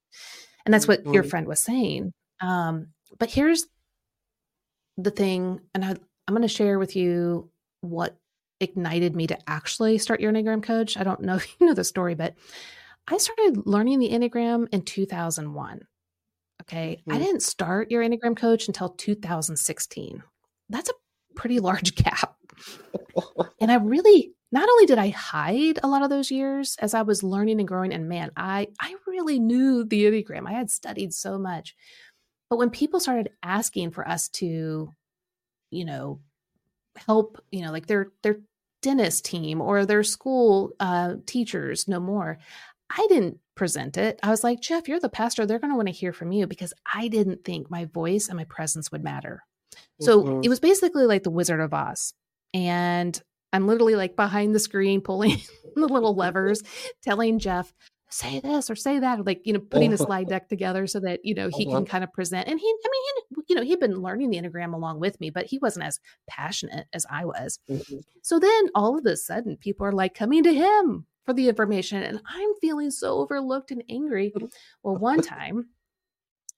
and 0.64 0.72
that's 0.72 0.88
what 0.88 1.02
mm-hmm. 1.02 1.12
your 1.12 1.22
friend 1.22 1.46
was 1.46 1.60
saying 1.60 2.12
um, 2.40 2.88
but 3.18 3.30
here's 3.30 3.66
the 4.96 5.10
thing 5.10 5.60
and 5.74 5.84
I, 5.84 5.90
i'm 5.90 6.34
going 6.34 6.42
to 6.42 6.48
share 6.48 6.78
with 6.78 6.96
you 6.96 7.50
what 7.82 8.16
ignited 8.58 9.14
me 9.14 9.26
to 9.26 9.38
actually 9.46 9.98
start 9.98 10.20
your 10.20 10.32
enneagram 10.32 10.62
coach 10.62 10.96
i 10.96 11.04
don't 11.04 11.20
know 11.20 11.34
if 11.36 11.60
you 11.60 11.66
know 11.66 11.74
the 11.74 11.84
story 11.84 12.14
but 12.14 12.34
I 13.08 13.18
started 13.18 13.66
learning 13.66 14.00
the 14.00 14.10
Enneagram 14.10 14.68
in 14.72 14.82
2001. 14.82 15.86
Okay. 16.62 16.98
Mm-hmm. 17.00 17.12
I 17.12 17.18
didn't 17.18 17.42
start 17.42 17.90
your 17.90 18.02
Enneagram 18.02 18.36
coach 18.36 18.66
until 18.66 18.90
2016. 18.90 20.22
That's 20.68 20.90
a 20.90 20.94
pretty 21.34 21.60
large 21.60 21.94
gap. 22.02 22.36
and 23.60 23.70
I 23.70 23.76
really, 23.76 24.32
not 24.50 24.68
only 24.68 24.86
did 24.86 24.98
I 24.98 25.10
hide 25.10 25.78
a 25.82 25.88
lot 25.88 26.02
of 26.02 26.10
those 26.10 26.30
years 26.30 26.76
as 26.80 26.94
I 26.94 27.02
was 27.02 27.22
learning 27.22 27.60
and 27.60 27.68
growing, 27.68 27.92
and 27.92 28.08
man, 28.08 28.32
I, 28.36 28.68
I 28.80 28.94
really 29.06 29.38
knew 29.38 29.84
the 29.84 30.04
Enneagram. 30.04 30.48
I 30.48 30.52
had 30.52 30.70
studied 30.70 31.14
so 31.14 31.38
much. 31.38 31.74
But 32.50 32.58
when 32.58 32.70
people 32.70 33.00
started 33.00 33.30
asking 33.42 33.90
for 33.90 34.06
us 34.06 34.28
to, 34.30 34.92
you 35.70 35.84
know, 35.84 36.20
help, 36.96 37.42
you 37.50 37.62
know, 37.62 37.72
like 37.72 37.86
their, 37.86 38.12
their 38.22 38.38
dentist 38.82 39.24
team 39.24 39.60
or 39.60 39.84
their 39.84 40.04
school 40.04 40.70
uh, 40.78 41.14
teachers 41.26 41.88
no 41.88 41.98
more. 41.98 42.38
I 42.90 43.06
didn't 43.08 43.38
present 43.54 43.96
it. 43.96 44.20
I 44.22 44.30
was 44.30 44.44
like, 44.44 44.60
Jeff, 44.60 44.88
you're 44.88 45.00
the 45.00 45.08
pastor. 45.08 45.46
They're 45.46 45.58
going 45.58 45.72
to 45.72 45.76
want 45.76 45.88
to 45.88 45.94
hear 45.94 46.12
from 46.12 46.32
you 46.32 46.46
because 46.46 46.72
I 46.92 47.08
didn't 47.08 47.44
think 47.44 47.70
my 47.70 47.86
voice 47.86 48.28
and 48.28 48.36
my 48.36 48.44
presence 48.44 48.92
would 48.92 49.02
matter. 49.02 49.42
So 50.00 50.22
mm-hmm. 50.22 50.40
it 50.44 50.48
was 50.48 50.60
basically 50.60 51.06
like 51.06 51.22
the 51.22 51.30
Wizard 51.30 51.60
of 51.60 51.74
Oz. 51.74 52.14
And 52.54 53.20
I'm 53.52 53.66
literally 53.66 53.96
like 53.96 54.16
behind 54.16 54.54
the 54.54 54.60
screen 54.60 55.00
pulling 55.00 55.38
the 55.74 55.86
little 55.86 56.14
levers, 56.14 56.62
telling 57.02 57.38
Jeff, 57.38 57.72
say 58.08 58.40
this 58.40 58.70
or 58.70 58.76
say 58.76 59.00
that, 59.00 59.18
or 59.18 59.22
like, 59.22 59.42
you 59.44 59.52
know, 59.52 59.58
putting 59.58 59.92
a 59.92 59.98
slide 59.98 60.28
deck 60.28 60.48
together 60.48 60.86
so 60.86 61.00
that, 61.00 61.24
you 61.24 61.34
know, 61.34 61.48
he 61.54 61.66
uh-huh. 61.66 61.78
can 61.78 61.86
kind 61.86 62.04
of 62.04 62.12
present. 62.12 62.48
And 62.48 62.60
he, 62.60 62.66
I 62.66 62.88
mean, 62.90 63.02
he, 63.28 63.42
you 63.48 63.56
know, 63.56 63.62
he'd 63.62 63.80
been 63.80 64.00
learning 64.00 64.30
the 64.30 64.38
Enneagram 64.38 64.74
along 64.74 65.00
with 65.00 65.18
me, 65.20 65.30
but 65.30 65.46
he 65.46 65.58
wasn't 65.58 65.86
as 65.86 65.98
passionate 66.28 66.86
as 66.92 67.06
I 67.10 67.24
was. 67.24 67.58
Mm-hmm. 67.68 67.98
So 68.22 68.38
then 68.38 68.68
all 68.74 68.98
of 68.98 69.06
a 69.06 69.16
sudden 69.16 69.56
people 69.56 69.86
are 69.86 69.92
like 69.92 70.14
coming 70.14 70.42
to 70.44 70.54
him 70.54 71.06
for 71.26 71.34
the 71.34 71.48
information 71.48 72.02
and 72.02 72.20
I'm 72.26 72.54
feeling 72.60 72.90
so 72.90 73.18
overlooked 73.18 73.72
and 73.72 73.82
angry. 73.90 74.32
Well, 74.82 74.96
one 74.96 75.20
time 75.22 75.66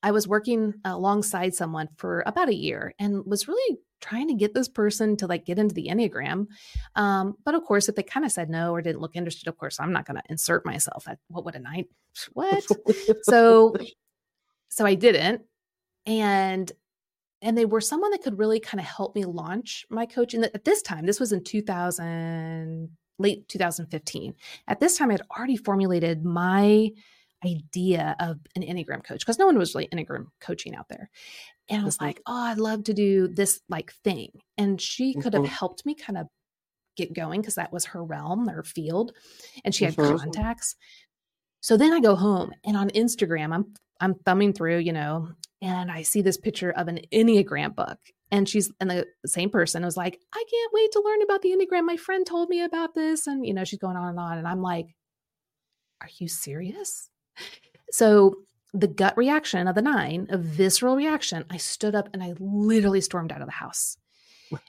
I 0.02 0.12
was 0.12 0.28
working 0.28 0.74
alongside 0.84 1.54
someone 1.54 1.88
for 1.96 2.22
about 2.26 2.48
a 2.48 2.54
year 2.54 2.94
and 3.00 3.24
was 3.26 3.48
really 3.48 3.78
trying 4.00 4.28
to 4.28 4.34
get 4.34 4.54
this 4.54 4.68
person 4.68 5.16
to 5.16 5.26
like 5.26 5.44
get 5.44 5.58
into 5.58 5.74
the 5.74 5.88
Enneagram. 5.88 6.46
Um, 6.94 7.36
but 7.44 7.56
of 7.56 7.64
course, 7.64 7.88
if 7.88 7.96
they 7.96 8.04
kind 8.04 8.24
of 8.24 8.30
said 8.30 8.48
no 8.48 8.72
or 8.72 8.80
didn't 8.80 9.00
look 9.00 9.16
interested, 9.16 9.48
of 9.48 9.58
course, 9.58 9.80
I'm 9.80 9.92
not 9.92 10.06
going 10.06 10.18
to 10.18 10.30
insert 10.30 10.64
myself 10.64 11.08
at 11.08 11.18
what 11.28 11.44
would 11.44 11.56
a 11.56 11.58
nine? 11.58 11.86
What? 12.32 12.64
so, 13.22 13.74
so 14.68 14.86
I 14.86 14.94
didn't. 14.94 15.42
And 16.06 16.70
and 17.40 17.56
they 17.56 17.64
were 17.64 17.80
someone 17.80 18.10
that 18.10 18.22
could 18.22 18.38
really 18.38 18.58
kind 18.58 18.80
of 18.80 18.86
help 18.86 19.14
me 19.14 19.24
launch 19.24 19.86
my 19.90 20.06
coaching. 20.06 20.42
At 20.42 20.64
this 20.64 20.82
time, 20.82 21.06
this 21.06 21.20
was 21.20 21.32
in 21.32 21.44
2000, 21.44 22.90
late 23.18 23.48
2015. 23.48 24.34
At 24.66 24.80
this 24.80 24.96
time, 24.96 25.10
I 25.10 25.14
had 25.14 25.22
already 25.36 25.56
formulated 25.56 26.24
my 26.24 26.90
idea 27.44 28.16
of 28.18 28.38
an 28.56 28.62
Enneagram 28.62 29.04
coach 29.04 29.20
because 29.20 29.38
no 29.38 29.46
one 29.46 29.58
was 29.58 29.74
really 29.74 29.88
Enneagram 29.88 30.26
coaching 30.40 30.74
out 30.74 30.88
there. 30.88 31.10
And 31.68 31.82
I 31.82 31.84
was 31.84 31.96
mm-hmm. 31.96 32.06
like, 32.06 32.22
oh, 32.26 32.44
I'd 32.46 32.58
love 32.58 32.84
to 32.84 32.94
do 32.94 33.28
this 33.28 33.60
like 33.68 33.92
thing. 34.04 34.30
And 34.56 34.80
she 34.80 35.14
could 35.14 35.34
have 35.34 35.42
mm-hmm. 35.42 35.52
helped 35.52 35.86
me 35.86 35.94
kind 35.94 36.18
of 36.18 36.26
get 36.96 37.14
going 37.14 37.40
because 37.40 37.54
that 37.56 37.72
was 37.72 37.86
her 37.86 38.02
realm, 38.02 38.48
her 38.48 38.64
field. 38.64 39.12
And 39.64 39.74
she 39.74 39.84
had 39.84 39.94
mm-hmm. 39.94 40.16
contacts. 40.16 40.74
So 41.60 41.76
then 41.76 41.92
I 41.92 42.00
go 42.00 42.16
home 42.16 42.52
and 42.64 42.76
on 42.76 42.90
Instagram, 42.90 43.52
I'm 43.54 43.74
I'm 44.00 44.14
thumbing 44.14 44.52
through, 44.52 44.78
you 44.78 44.92
know, 44.92 45.30
and 45.60 45.90
I 45.90 46.02
see 46.02 46.22
this 46.22 46.36
picture 46.36 46.70
of 46.70 46.86
an 46.86 47.00
Enneagram 47.12 47.74
book. 47.74 47.98
And 48.30 48.48
she's 48.48 48.70
and 48.80 48.90
the 48.90 49.06
same 49.26 49.50
person 49.50 49.84
was 49.84 49.96
like, 49.96 50.20
I 50.32 50.44
can't 50.50 50.72
wait 50.72 50.92
to 50.92 51.02
learn 51.04 51.22
about 51.22 51.42
the 51.42 51.50
Enneagram. 51.50 51.84
My 51.84 51.96
friend 51.96 52.26
told 52.26 52.48
me 52.48 52.62
about 52.62 52.94
this. 52.94 53.26
And 53.26 53.46
you 53.46 53.54
know, 53.54 53.64
she's 53.64 53.78
going 53.78 53.96
on 53.96 54.08
and 54.08 54.20
on. 54.20 54.38
And 54.38 54.48
I'm 54.48 54.62
like, 54.62 54.94
Are 56.00 56.08
you 56.18 56.28
serious? 56.28 57.08
So 57.90 58.34
the 58.74 58.88
gut 58.88 59.16
reaction 59.16 59.66
of 59.66 59.74
the 59.74 59.82
nine, 59.82 60.26
a 60.30 60.36
visceral 60.36 60.96
reaction, 60.96 61.44
I 61.50 61.56
stood 61.56 61.94
up 61.94 62.08
and 62.12 62.22
I 62.22 62.34
literally 62.38 63.00
stormed 63.00 63.32
out 63.32 63.40
of 63.40 63.46
the 63.46 63.52
house. 63.52 63.96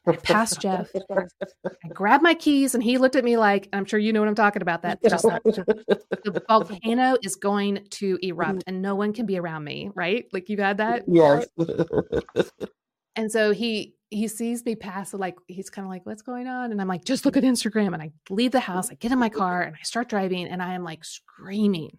I 0.06 0.16
passed 0.16 0.62
Jeff. 0.62 0.90
I 1.10 1.88
grabbed 1.94 2.24
my 2.24 2.34
keys 2.34 2.76
and 2.76 2.84
he 2.84 2.98
looked 2.98 3.16
at 3.16 3.24
me 3.24 3.38
like, 3.38 3.70
I'm 3.74 3.86
sure 3.86 4.00
you 4.00 4.14
know 4.14 4.20
what 4.20 4.30
I'm 4.30 4.36
talking 4.36 4.62
about. 4.62 4.82
That 4.82 5.02
just 5.02 5.24
the 5.24 6.44
volcano 6.48 7.18
is 7.24 7.36
going 7.36 7.88
to 7.92 8.18
erupt 8.22 8.60
mm. 8.60 8.64
and 8.68 8.82
no 8.82 8.96
one 8.96 9.14
can 9.14 9.26
be 9.26 9.38
around 9.38 9.64
me, 9.64 9.90
right? 9.96 10.26
Like 10.34 10.50
you've 10.50 10.60
had 10.60 10.78
that? 10.78 11.04
Yes. 11.08 11.48
and 13.16 13.32
so 13.32 13.52
he 13.52 13.96
he 14.10 14.28
sees 14.28 14.66
me 14.66 14.76
pass, 14.76 15.12
so 15.12 15.18
like 15.18 15.36
he's 15.48 15.70
kind 15.70 15.86
of 15.86 15.90
like, 15.90 16.06
What's 16.06 16.22
going 16.22 16.48
on? 16.48 16.72
And 16.72 16.82
I'm 16.82 16.88
like, 16.88 17.06
just 17.06 17.26
look 17.26 17.38
at 17.38 17.44
Instagram. 17.44 17.94
And 17.94 18.02
I 18.02 18.12
leave 18.30 18.52
the 18.52 18.60
house, 18.60 18.90
I 18.90 18.96
get 18.96 19.12
in 19.12 19.20
my 19.20 19.30
car 19.42 19.62
and 19.62 19.76
I 19.76 19.84
start 19.84 20.10
driving 20.10 20.48
and 20.48 20.62
I 20.62 20.74
am 20.74 20.84
like 20.84 21.06
screaming 21.06 21.98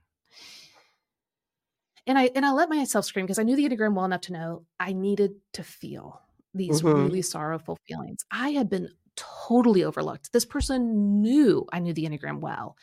and 2.11 2.19
I 2.19 2.31
and 2.35 2.45
I 2.45 2.53
let 2.53 2.69
myself 2.69 3.05
scream 3.05 3.25
because 3.25 3.39
I 3.39 3.43
knew 3.43 3.57
the 3.57 3.69
Enneagram 3.69 3.95
well 3.95 4.05
enough 4.05 4.23
to 4.23 4.33
know 4.33 4.65
I 4.79 4.93
needed 4.93 5.33
to 5.55 5.63
feel 5.63 6.21
these 6.55 6.83
mm-hmm. 6.83 7.05
really 7.05 7.23
sorrowful 7.23 7.79
feelings. 7.87 8.25
I 8.31 8.51
had 8.51 8.69
been 8.69 8.89
totally 9.17 9.85
overlooked. 9.85 10.33
This 10.33 10.45
person 10.45 11.21
knew 11.21 11.67
I 11.73 11.79
knew 11.79 11.93
the 11.93 12.07
Enneagram 12.07 12.41
well. 12.41 12.77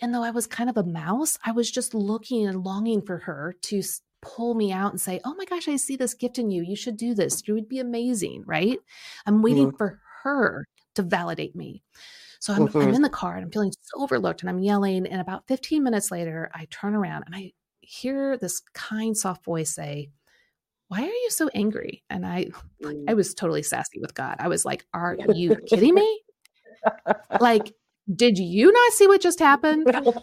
And 0.00 0.14
though 0.14 0.22
I 0.22 0.30
was 0.30 0.46
kind 0.46 0.68
of 0.68 0.76
a 0.76 0.84
mouse, 0.84 1.38
I 1.44 1.52
was 1.52 1.70
just 1.70 1.94
looking 1.94 2.46
and 2.46 2.64
longing 2.64 3.02
for 3.02 3.18
her 3.18 3.54
to 3.62 3.82
pull 4.26 4.54
me 4.54 4.72
out 4.72 4.90
and 4.90 5.00
say, 5.00 5.20
Oh 5.24 5.34
my 5.34 5.44
gosh, 5.44 5.68
I 5.68 5.76
see 5.76 5.96
this 5.96 6.14
gift 6.14 6.38
in 6.38 6.50
you. 6.50 6.62
You 6.62 6.76
should 6.76 6.96
do 6.96 7.14
this. 7.14 7.42
You 7.46 7.54
would 7.54 7.68
be 7.68 7.78
amazing, 7.78 8.42
right? 8.46 8.78
I'm 9.24 9.42
waiting 9.42 9.68
mm-hmm. 9.68 9.76
for 9.76 10.00
her 10.22 10.66
to 10.96 11.02
validate 11.02 11.54
me. 11.54 11.82
So 12.40 12.52
I'm, 12.52 12.68
mm-hmm. 12.68 12.78
I'm 12.78 12.94
in 12.94 13.02
the 13.02 13.08
car 13.08 13.36
and 13.36 13.44
I'm 13.44 13.50
feeling 13.50 13.72
so 13.80 14.02
overlooked 14.02 14.42
and 14.42 14.50
I'm 14.50 14.58
yelling. 14.58 15.06
And 15.06 15.20
about 15.20 15.46
15 15.46 15.82
minutes 15.82 16.10
later, 16.10 16.50
I 16.54 16.66
turn 16.70 16.94
around 16.94 17.24
and 17.26 17.34
I 17.34 17.52
hear 17.80 18.36
this 18.36 18.60
kind, 18.74 19.16
soft 19.16 19.44
voice 19.44 19.74
say, 19.74 20.10
why 20.88 21.02
are 21.02 21.06
you 21.06 21.30
so 21.30 21.48
angry? 21.54 22.02
And 22.10 22.24
I, 22.24 22.50
I 22.84 22.92
mm. 22.92 23.16
was 23.16 23.34
totally 23.34 23.62
sassy 23.62 24.00
with 24.00 24.14
God. 24.14 24.36
I 24.38 24.48
was 24.48 24.64
like, 24.64 24.84
are 24.92 25.16
you 25.34 25.56
kidding 25.68 25.94
me? 25.94 26.22
like, 27.40 27.72
did 28.14 28.38
you 28.38 28.70
not 28.70 28.92
see 28.92 29.06
what 29.06 29.20
just 29.20 29.38
happened? 29.38 29.86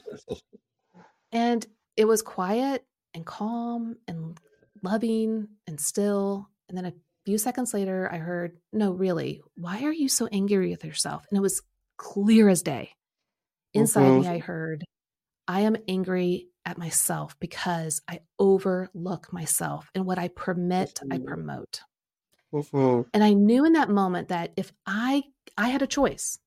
And 1.36 1.66
it 1.98 2.06
was 2.06 2.22
quiet 2.22 2.86
and 3.14 3.26
calm 3.26 3.96
and 4.08 4.38
loving 4.82 5.48
and 5.68 5.80
still. 5.80 6.50
And 6.70 6.78
then 6.78 6.86
a 6.86 6.94
few 7.26 7.38
seconds 7.38 7.74
later, 7.74 8.10
I 8.12 8.18
heard, 8.18 8.58
No, 8.72 8.92
really, 8.92 9.42
why 9.56 9.84
are 9.84 9.94
you 9.94 10.10
so 10.10 10.28
angry 10.32 10.72
with 10.72 10.84
yourself? 10.84 11.26
And 11.30 11.38
it 11.38 11.42
was 11.42 11.62
clear 11.98 12.50
as 12.50 12.62
day. 12.62 12.92
Inside 13.74 14.04
mm-hmm. 14.04 14.22
me, 14.22 14.28
I 14.28 14.38
heard, 14.40 14.84
I 15.48 15.62
am 15.62 15.78
angry 15.88 16.48
at 16.66 16.78
myself 16.78 17.36
because 17.40 18.02
I 18.08 18.20
overlook 18.40 19.34
myself 19.34 19.90
and 19.96 20.06
what 20.06 20.20
I 20.20 20.30
permit, 20.30 21.00
mm-hmm. 21.04 21.14
I 21.14 21.20
promote. 21.20 21.82
Mm-hmm. 22.54 23.10
And 23.14 23.24
I 23.24 23.34
knew 23.34 23.66
in 23.66 23.74
that 23.74 23.90
moment 23.90 24.28
that 24.30 24.54
if 24.56 24.72
I 24.86 25.24
I 25.58 25.70
had 25.70 25.82
a 25.82 25.88
choice. 25.88 26.40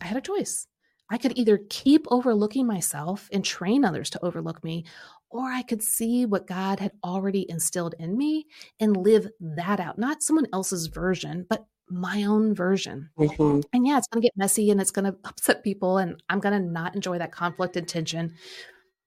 I 0.00 0.06
had 0.06 0.16
a 0.16 0.22
choice. 0.22 0.66
I 1.10 1.18
could 1.18 1.36
either 1.36 1.60
keep 1.68 2.06
overlooking 2.10 2.66
myself 2.66 3.28
and 3.32 3.44
train 3.44 3.84
others 3.84 4.10
to 4.10 4.24
overlook 4.24 4.62
me, 4.62 4.84
or 5.30 5.46
I 5.46 5.62
could 5.62 5.82
see 5.82 6.26
what 6.26 6.46
God 6.46 6.80
had 6.80 6.92
already 7.04 7.48
instilled 7.48 7.94
in 7.98 8.18
me 8.18 8.46
and 8.80 8.96
live 8.96 9.28
that 9.40 9.80
out, 9.80 9.98
not 9.98 10.22
someone 10.22 10.48
else's 10.52 10.88
version, 10.88 11.46
but 11.48 11.66
my 11.88 12.24
own 12.24 12.54
version. 12.54 13.10
Mm-hmm. 13.18 13.60
And 13.72 13.86
yeah, 13.86 13.98
it's 13.98 14.08
going 14.08 14.22
to 14.22 14.26
get 14.26 14.36
messy 14.36 14.70
and 14.70 14.80
it's 14.80 14.90
going 14.90 15.04
to 15.12 15.16
upset 15.24 15.62
people, 15.62 15.98
and 15.98 16.22
I'm 16.28 16.40
going 16.40 16.60
to 16.60 16.68
not 16.68 16.94
enjoy 16.94 17.18
that 17.18 17.32
conflict 17.32 17.76
and 17.76 17.86
tension. 17.86 18.34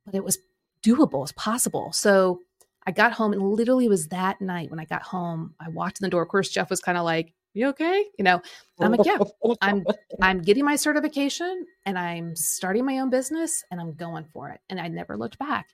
But 0.05 0.15
it 0.15 0.23
was 0.23 0.37
doable, 0.83 1.23
it's 1.23 1.31
possible. 1.33 1.91
So 1.93 2.39
I 2.85 2.91
got 2.91 3.13
home 3.13 3.33
and 3.33 3.41
literally 3.41 3.87
was 3.87 4.07
that 4.09 4.41
night 4.41 4.69
when 4.69 4.79
I 4.79 4.85
got 4.85 5.01
home, 5.01 5.55
I 5.59 5.69
walked 5.69 6.01
in 6.01 6.05
the 6.05 6.09
door. 6.09 6.23
Of 6.23 6.29
course, 6.29 6.49
Jeff 6.49 6.69
was 6.69 6.81
kind 6.81 6.97
of 6.97 7.05
like, 7.05 7.33
you 7.53 7.67
okay? 7.67 8.05
You 8.17 8.23
know, 8.23 8.41
I'm 8.79 8.91
like, 8.91 9.05
yeah, 9.05 9.19
I'm 9.61 9.85
I'm 10.21 10.41
getting 10.41 10.65
my 10.65 10.75
certification 10.75 11.65
and 11.85 11.97
I'm 11.97 12.35
starting 12.35 12.83
my 12.83 12.97
own 12.99 13.11
business 13.11 13.63
and 13.69 13.79
I'm 13.79 13.93
going 13.93 14.25
for 14.25 14.49
it. 14.49 14.59
And 14.69 14.81
I 14.81 14.87
never 14.87 15.17
looked 15.17 15.37
back. 15.37 15.67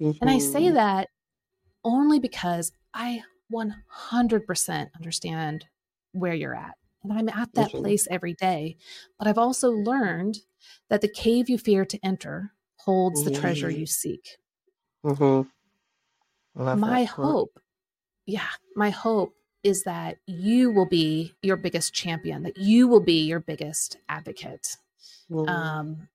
Mm-hmm. 0.00 0.18
And 0.20 0.30
I 0.30 0.38
say 0.38 0.64
mm-hmm. 0.64 0.74
that 0.74 1.08
only 1.84 2.18
because 2.18 2.72
I 2.94 3.22
100% 3.52 4.88
understand 4.94 5.66
where 6.12 6.34
you're 6.34 6.54
at. 6.54 6.74
And 7.02 7.12
I'm 7.12 7.28
at 7.28 7.54
that 7.54 7.68
mm-hmm. 7.68 7.78
place 7.78 8.08
every 8.10 8.34
day. 8.34 8.76
But 9.18 9.28
I've 9.28 9.38
also 9.38 9.70
learned 9.70 10.38
that 10.90 11.00
the 11.00 11.08
cave 11.08 11.48
you 11.48 11.58
fear 11.58 11.84
to 11.84 11.98
enter 12.02 12.52
holds 12.76 13.24
the 13.24 13.30
treasure 13.30 13.70
you 13.70 13.86
seek. 13.86 14.36
Mm-hmm. 15.04 15.48
My 16.80 17.04
hope, 17.04 17.60
yeah, 18.26 18.48
my 18.74 18.90
hope 18.90 19.34
is 19.62 19.84
that 19.84 20.16
you 20.26 20.70
will 20.70 20.88
be 20.88 21.34
your 21.42 21.56
biggest 21.56 21.94
champion, 21.94 22.42
that 22.42 22.56
you 22.56 22.88
will 22.88 23.00
be 23.00 23.22
your 23.22 23.40
biggest 23.40 23.96
advocate. 24.08 24.76
Mm-hmm. 25.30 25.48
Um, 25.48 26.08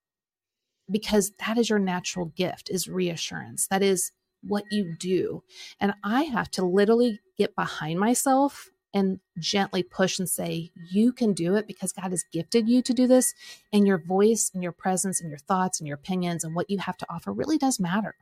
because 0.89 1.31
that 1.39 1.57
is 1.57 1.69
your 1.69 1.79
natural 1.79 2.27
gift 2.27 2.69
is 2.69 2.87
reassurance. 2.87 3.67
That 3.67 3.83
is 3.83 4.11
what 4.41 4.65
you 4.71 4.95
do. 4.97 5.43
And 5.79 5.93
I 6.03 6.23
have 6.23 6.51
to 6.51 6.65
literally 6.65 7.19
get 7.37 7.55
behind 7.55 7.99
myself 7.99 8.69
and 8.93 9.19
gently 9.39 9.81
push 9.81 10.19
and 10.19 10.29
say, 10.29 10.71
You 10.91 11.11
can 11.11 11.33
do 11.33 11.55
it 11.55 11.65
because 11.67 11.91
God 11.91 12.11
has 12.11 12.25
gifted 12.31 12.69
you 12.69 12.81
to 12.83 12.93
do 12.93 13.07
this. 13.07 13.33
And 13.71 13.87
your 13.87 13.97
voice 13.97 14.51
and 14.53 14.61
your 14.61 14.71
presence 14.71 15.19
and 15.19 15.29
your 15.29 15.39
thoughts 15.39 15.79
and 15.79 15.87
your 15.87 15.95
opinions 15.95 16.43
and 16.43 16.53
what 16.53 16.69
you 16.69 16.77
have 16.77 16.97
to 16.97 17.05
offer 17.09 17.31
really 17.31 17.57
does 17.57 17.79
matter. 17.79 18.15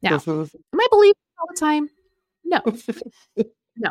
Now, 0.00 0.20
am 0.26 0.48
I 0.74 0.86
believe 0.90 1.14
all 1.40 1.46
the 1.48 1.58
time? 1.58 1.90
No, 2.44 2.60
no. 3.76 3.90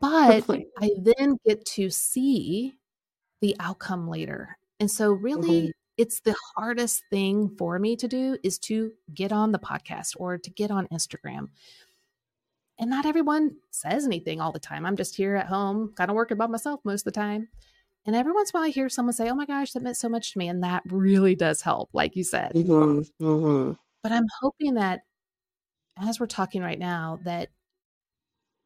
But 0.00 0.44
I 0.80 0.90
then 0.98 1.38
get 1.46 1.64
to 1.66 1.90
see 1.90 2.74
the 3.40 3.56
outcome 3.60 4.08
later. 4.08 4.58
And 4.80 4.90
so, 4.90 5.12
really, 5.12 5.60
mm-hmm. 5.60 5.70
It's 5.98 6.20
the 6.20 6.34
hardest 6.56 7.02
thing 7.10 7.50
for 7.58 7.78
me 7.78 7.96
to 7.96 8.08
do 8.08 8.38
is 8.42 8.58
to 8.60 8.92
get 9.12 9.32
on 9.32 9.52
the 9.52 9.58
podcast 9.58 10.14
or 10.16 10.38
to 10.38 10.50
get 10.50 10.70
on 10.70 10.86
Instagram 10.88 11.48
and 12.78 12.90
not 12.90 13.06
everyone 13.06 13.56
says 13.70 14.06
anything 14.06 14.40
all 14.40 14.52
the 14.52 14.58
time. 14.58 14.86
I'm 14.86 14.96
just 14.96 15.16
here 15.16 15.34
at 15.34 15.46
home, 15.46 15.92
kind 15.96 16.10
of 16.10 16.16
working 16.16 16.36
by 16.36 16.46
myself 16.46 16.80
most 16.84 17.00
of 17.00 17.12
the 17.12 17.20
time. 17.20 17.48
And 18.06 18.14
every 18.14 18.32
once 18.32 18.50
in 18.50 18.56
a 18.56 18.60
while, 18.60 18.68
I 18.68 18.70
hear 18.70 18.88
someone 18.88 19.12
say, 19.12 19.28
Oh 19.28 19.34
my 19.34 19.46
gosh, 19.46 19.72
that 19.72 19.82
meant 19.82 19.96
so 19.96 20.08
much 20.08 20.32
to 20.32 20.38
me. 20.38 20.48
And 20.48 20.62
that 20.62 20.82
really 20.86 21.34
does 21.34 21.60
help, 21.60 21.90
like 21.92 22.16
you 22.16 22.24
said. 22.24 22.52
Mm-hmm, 22.52 23.24
mm-hmm. 23.24 23.72
But 24.02 24.12
I'm 24.12 24.26
hoping 24.40 24.74
that 24.74 25.00
as 25.98 26.20
we're 26.20 26.26
talking 26.26 26.62
right 26.62 26.78
now, 26.78 27.18
that 27.24 27.48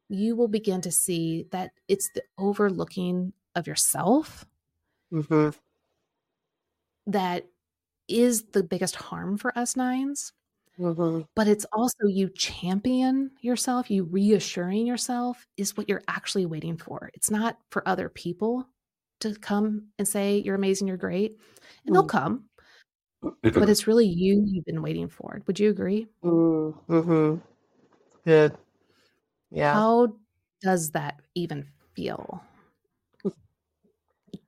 you 0.09 0.35
will 0.35 0.47
begin 0.47 0.81
to 0.81 0.91
see 0.91 1.47
that 1.51 1.71
it's 1.87 2.09
the 2.13 2.21
overlooking 2.37 3.33
of 3.55 3.65
yourself 3.65 4.45
mm-hmm. 5.11 5.49
That 7.07 7.45
is 8.07 8.43
the 8.53 8.63
biggest 8.63 8.95
harm 8.95 9.37
for 9.37 9.57
us 9.57 9.75
nines. 9.75 10.33
Mm-hmm. 10.79 11.21
But 11.35 11.47
it's 11.47 11.65
also 11.71 12.07
you 12.07 12.29
champion 12.29 13.31
yourself, 13.41 13.91
you 13.91 14.05
reassuring 14.05 14.87
yourself 14.87 15.45
is 15.55 15.77
what 15.77 15.87
you're 15.87 16.03
actually 16.07 16.45
waiting 16.45 16.77
for. 16.77 17.11
It's 17.13 17.29
not 17.29 17.57
for 17.69 17.87
other 17.87 18.09
people 18.09 18.67
to 19.19 19.35
come 19.35 19.89
and 19.99 20.07
say, 20.07 20.39
You're 20.39 20.55
amazing, 20.55 20.87
you're 20.87 20.97
great. 20.97 21.37
And 21.85 21.95
they'll 21.95 22.05
mm. 22.05 22.09
come. 22.09 22.45
But 23.41 23.69
it's 23.69 23.87
really 23.87 24.05
you 24.05 24.43
you've 24.45 24.65
been 24.65 24.81
waiting 24.81 25.07
for. 25.07 25.41
Would 25.47 25.59
you 25.59 25.69
agree? 25.69 26.07
Mm-hmm. 26.23 27.35
Good. 28.25 28.57
Yeah. 29.49 29.73
How 29.73 30.15
does 30.61 30.91
that 30.91 31.21
even 31.35 31.67
feel? 31.95 32.43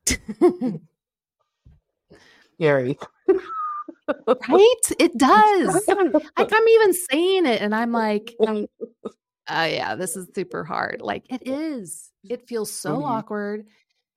Scary. 2.55 2.97
right? 4.49 4.85
It 4.99 5.17
does. 5.17 5.87
like 6.37 6.51
I'm 6.53 6.67
even 6.67 6.93
saying 6.93 7.45
it 7.45 7.61
and 7.61 7.73
I'm 7.75 7.91
like, 7.91 8.33
oh 8.39 8.67
yeah, 9.47 9.95
this 9.95 10.15
is 10.15 10.27
super 10.35 10.63
hard. 10.63 11.01
Like 11.01 11.25
it 11.29 11.47
is. 11.47 12.11
It 12.23 12.47
feels 12.47 12.71
so 12.71 12.97
Mhm. 12.99 13.05
awkward. 13.05 13.67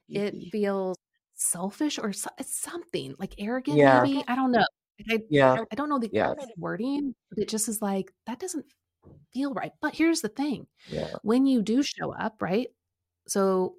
It 0.09 0.34
feels 0.51 0.97
selfish 1.34 1.99
or 1.99 2.12
so- 2.12 2.30
it's 2.39 2.59
something 2.59 3.14
like 3.18 3.34
arrogant, 3.39 3.76
Yeah. 3.78 4.03
maybe. 4.03 4.24
I 4.26 4.34
don't 4.34 4.51
know. 4.53 4.64
I, 5.11 5.20
Yeah. 5.30 5.64
I 5.70 5.74
don't 5.76 5.89
know 5.89 5.99
the 5.99 6.07
exact 6.09 6.53
wording, 6.57 7.14
but 7.30 7.39
it 7.39 7.49
just 7.49 7.68
is 7.68 7.80
like 7.82 8.12
that 8.26 8.39
doesn't 8.41 8.66
feel 9.32 9.55
right. 9.55 9.72
But 9.80 9.95
here's 9.95 10.20
the 10.22 10.28
thing 10.28 10.66
Yeah. 10.91 11.12
when 11.22 11.47
you 11.47 11.62
do 11.62 11.82
show 11.82 12.12
up, 12.12 12.43
right? 12.43 12.68
So 13.28 13.76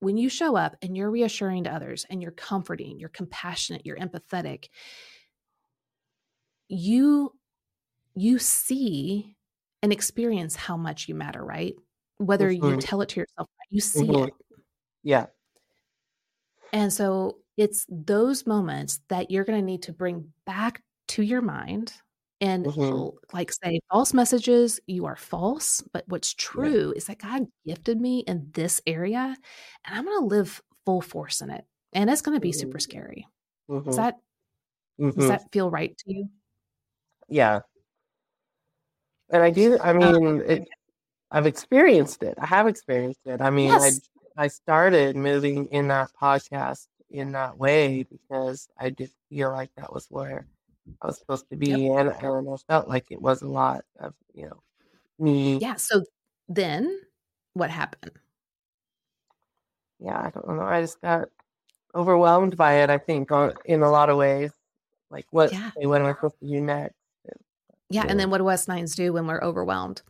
when 0.00 0.16
you 0.16 0.28
show 0.28 0.56
up 0.56 0.76
and 0.82 0.96
you're 0.96 1.10
reassuring 1.10 1.64
to 1.64 1.72
others 1.74 2.06
and 2.10 2.22
you're 2.22 2.30
comforting, 2.32 2.98
you're 3.00 3.08
compassionate, 3.08 3.84
you're 3.86 3.96
empathetic, 3.96 4.68
you 6.68 7.32
you 8.14 8.38
see 8.38 9.36
and 9.82 9.92
experience 9.92 10.56
how 10.56 10.76
much 10.76 11.08
you 11.08 11.14
matter, 11.14 11.44
right? 11.44 11.74
Whether 12.18 12.50
you 12.50 12.74
Mhm. 12.74 12.80
tell 12.80 13.02
it 13.02 13.10
to 13.10 13.20
yourself, 13.20 13.48
you 13.70 13.80
see 13.80 14.10
Mhm. 14.10 14.28
it. 14.28 14.34
Yeah. 15.04 15.28
And 16.72 16.92
so 16.92 17.38
it's 17.56 17.86
those 17.88 18.46
moments 18.46 19.00
that 19.08 19.30
you're 19.30 19.44
going 19.44 19.58
to 19.58 19.64
need 19.64 19.82
to 19.84 19.92
bring 19.92 20.32
back 20.44 20.82
to 21.08 21.22
your 21.22 21.40
mind 21.40 21.94
and 22.40 22.66
Mhm. 22.66 22.90
l- 22.90 23.18
like 23.32 23.52
say 23.52 23.80
false 23.90 24.14
messages, 24.14 24.80
you 24.86 25.06
are 25.06 25.16
false. 25.16 25.82
But 25.92 26.04
what's 26.08 26.34
true 26.34 26.92
is 26.96 27.06
that 27.06 27.18
God 27.18 27.46
gifted 27.66 28.00
me 28.00 28.20
in 28.20 28.50
this 28.52 28.80
area 28.86 29.36
and 29.84 29.94
I'm 29.98 30.04
going 30.04 30.20
to 30.20 30.26
live 30.26 30.62
full 30.86 31.00
force 31.00 31.40
in 31.40 31.50
it. 31.50 31.64
And 31.92 32.10
it's 32.10 32.22
going 32.22 32.36
to 32.36 32.40
be 32.40 32.52
super 32.52 32.78
Mhm. 32.78 32.82
scary. 32.82 33.26
Mhm. 33.68 33.84
Does 33.84 33.96
that 33.96 34.16
does 34.98 35.28
that 35.28 35.52
feel 35.52 35.70
right 35.70 35.96
to 35.98 36.12
you? 36.12 36.28
Yeah. 37.28 37.60
And 39.30 39.42
I 39.42 39.50
do, 39.50 39.78
I 39.78 39.90
Um, 39.90 39.98
mean, 39.98 40.40
it, 40.42 40.68
I've 41.30 41.46
experienced 41.46 42.22
it. 42.22 42.34
I 42.38 42.46
have 42.46 42.66
experienced 42.66 43.20
it. 43.26 43.40
I 43.40 43.50
mean, 43.50 43.70
I. 43.72 43.90
I 44.40 44.46
started 44.46 45.16
moving 45.16 45.66
in 45.66 45.88
that 45.88 46.10
podcast 46.12 46.86
in 47.10 47.32
that 47.32 47.58
way 47.58 48.04
because 48.04 48.68
I 48.78 48.90
did 48.90 49.10
feel 49.28 49.50
like 49.50 49.70
that 49.76 49.92
was 49.92 50.06
where 50.10 50.46
I 51.02 51.06
was 51.06 51.18
supposed 51.18 51.48
to 51.50 51.56
Yep. 51.56 51.60
be, 51.60 51.88
and 51.88 52.08
and 52.10 52.48
I 52.48 52.56
felt 52.68 52.88
like 52.88 53.06
it 53.10 53.20
was 53.20 53.42
a 53.42 53.48
lot 53.48 53.84
of, 53.98 54.14
you 54.34 54.46
know, 54.46 54.62
me. 55.18 55.58
Yeah. 55.58 55.74
So 55.76 56.02
then 56.48 57.00
what 57.54 57.70
happened? 57.70 58.12
Yeah, 60.00 60.18
I 60.18 60.30
don't 60.30 60.48
know. 60.56 60.62
I 60.62 60.80
just 60.80 61.00
got 61.00 61.28
overwhelmed 61.94 62.56
by 62.56 62.82
it, 62.82 62.90
I 62.90 62.98
think, 62.98 63.32
on, 63.32 63.52
in 63.64 63.82
a 63.82 63.90
lot 63.90 64.10
of 64.10 64.16
ways. 64.16 64.52
Like, 65.10 65.26
what, 65.30 65.52
Yeah. 65.52 65.70
what 65.76 66.00
am 66.00 66.06
I 66.06 66.12
supposed 66.14 66.38
to 66.40 66.46
do 66.46 66.60
next? 66.60 66.94
Yeah. 67.24 67.32
Yeah. 67.90 68.04
And 68.08 68.20
then 68.20 68.30
what 68.30 68.38
do 68.38 68.48
us 68.48 68.68
nines 68.68 68.94
do 68.94 69.12
when 69.12 69.26
we're 69.26 69.42
overwhelmed? 69.42 70.02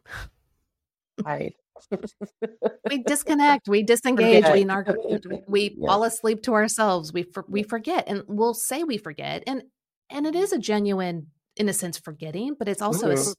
We 1.27 1.55
disconnect, 3.07 3.69
we 3.69 3.83
disengage, 3.83 4.45
we 4.53 4.65
narc- 4.65 5.45
we 5.47 5.75
Yeah. 5.79 5.87
fall 5.87 6.05
asleep 6.05 6.43
to 6.43 6.55
ourselves. 6.55 7.13
We 7.13 7.23
for- 7.23 7.45
we 7.49 7.63
forget, 7.63 8.05
and 8.09 8.25
we'll 8.27 8.55
say 8.55 8.83
we 8.85 8.99
forget, 8.99 9.43
and 9.47 9.63
and 10.11 10.27
it 10.27 10.35
is 10.35 10.53
a 10.53 10.59
genuine, 10.59 11.29
in 11.57 11.69
a 11.69 11.73
sense, 11.73 11.99
forgetting, 11.99 12.55
but 12.59 12.69
it's 12.69 12.83
also 12.83 13.11
a, 13.11 13.15
Mhm. 13.15 13.19
s- 13.19 13.37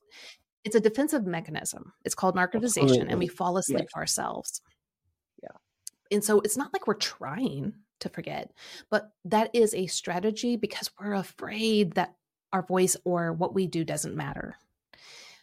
it's 0.65 0.75
a 0.75 0.79
defensive 0.79 1.25
mechanism. 1.25 1.93
It's 2.03 2.15
called 2.15 2.35
narcotization, 2.35 3.07
and 3.09 3.17
we 3.19 3.27
fall 3.27 3.57
asleep 3.57 3.79
Yes. 3.81 3.93
ourselves. 3.95 4.61
Yeah. 5.41 5.49
and 6.11 6.23
so 6.23 6.39
it's 6.41 6.57
not 6.57 6.73
like 6.73 6.87
we're 6.87 6.95
trying 6.95 7.73
to 7.99 8.09
forget, 8.09 8.51
but 8.89 9.11
that 9.25 9.49
is 9.53 9.73
a 9.73 9.85
strategy 9.87 10.55
because 10.57 10.89
we're 10.99 11.13
afraid 11.13 11.93
that 11.93 12.15
our 12.51 12.63
voice 12.65 12.97
or 13.05 13.31
what 13.33 13.53
we 13.53 13.67
do 13.67 13.83
doesn't 13.85 14.15
matter, 14.15 14.55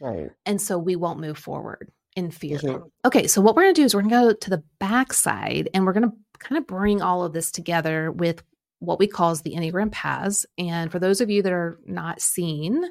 right. 0.01 0.31
and 0.45 0.61
so 0.61 0.77
we 0.79 0.97
won't 0.97 1.21
move 1.21 1.39
forward 1.39 1.91
in 2.17 2.31
fear. 2.31 2.59
Mhm. 2.59 2.91
Okay, 3.05 3.27
so 3.27 3.41
what 3.41 3.55
we're 3.55 3.63
going 3.63 3.75
to 3.75 3.81
do 3.81 3.85
is 3.85 3.95
we're 3.95 4.03
going 4.03 4.11
to 4.11 4.17
go 4.17 4.33
to 4.33 4.51
the 4.51 4.65
back 4.81 5.13
side 5.13 5.69
and 5.73 5.87
we're 5.87 5.93
going 5.93 6.11
to 6.11 6.17
kind 6.39 6.59
of 6.59 6.67
bring 6.67 7.01
all 7.03 7.23
of 7.25 7.33
this 7.33 7.51
together 7.53 8.11
with 8.11 8.43
what 8.87 8.99
we 8.99 9.07
call 9.07 9.31
as 9.31 9.43
the 9.43 9.55
Enneagram 9.55 9.91
paths. 9.91 10.47
And 10.57 10.91
for 10.91 10.99
those 10.99 11.21
of 11.21 11.29
you 11.29 11.43
that 11.43 11.53
are 11.53 11.79
not 11.85 12.21
seeing 12.21 12.89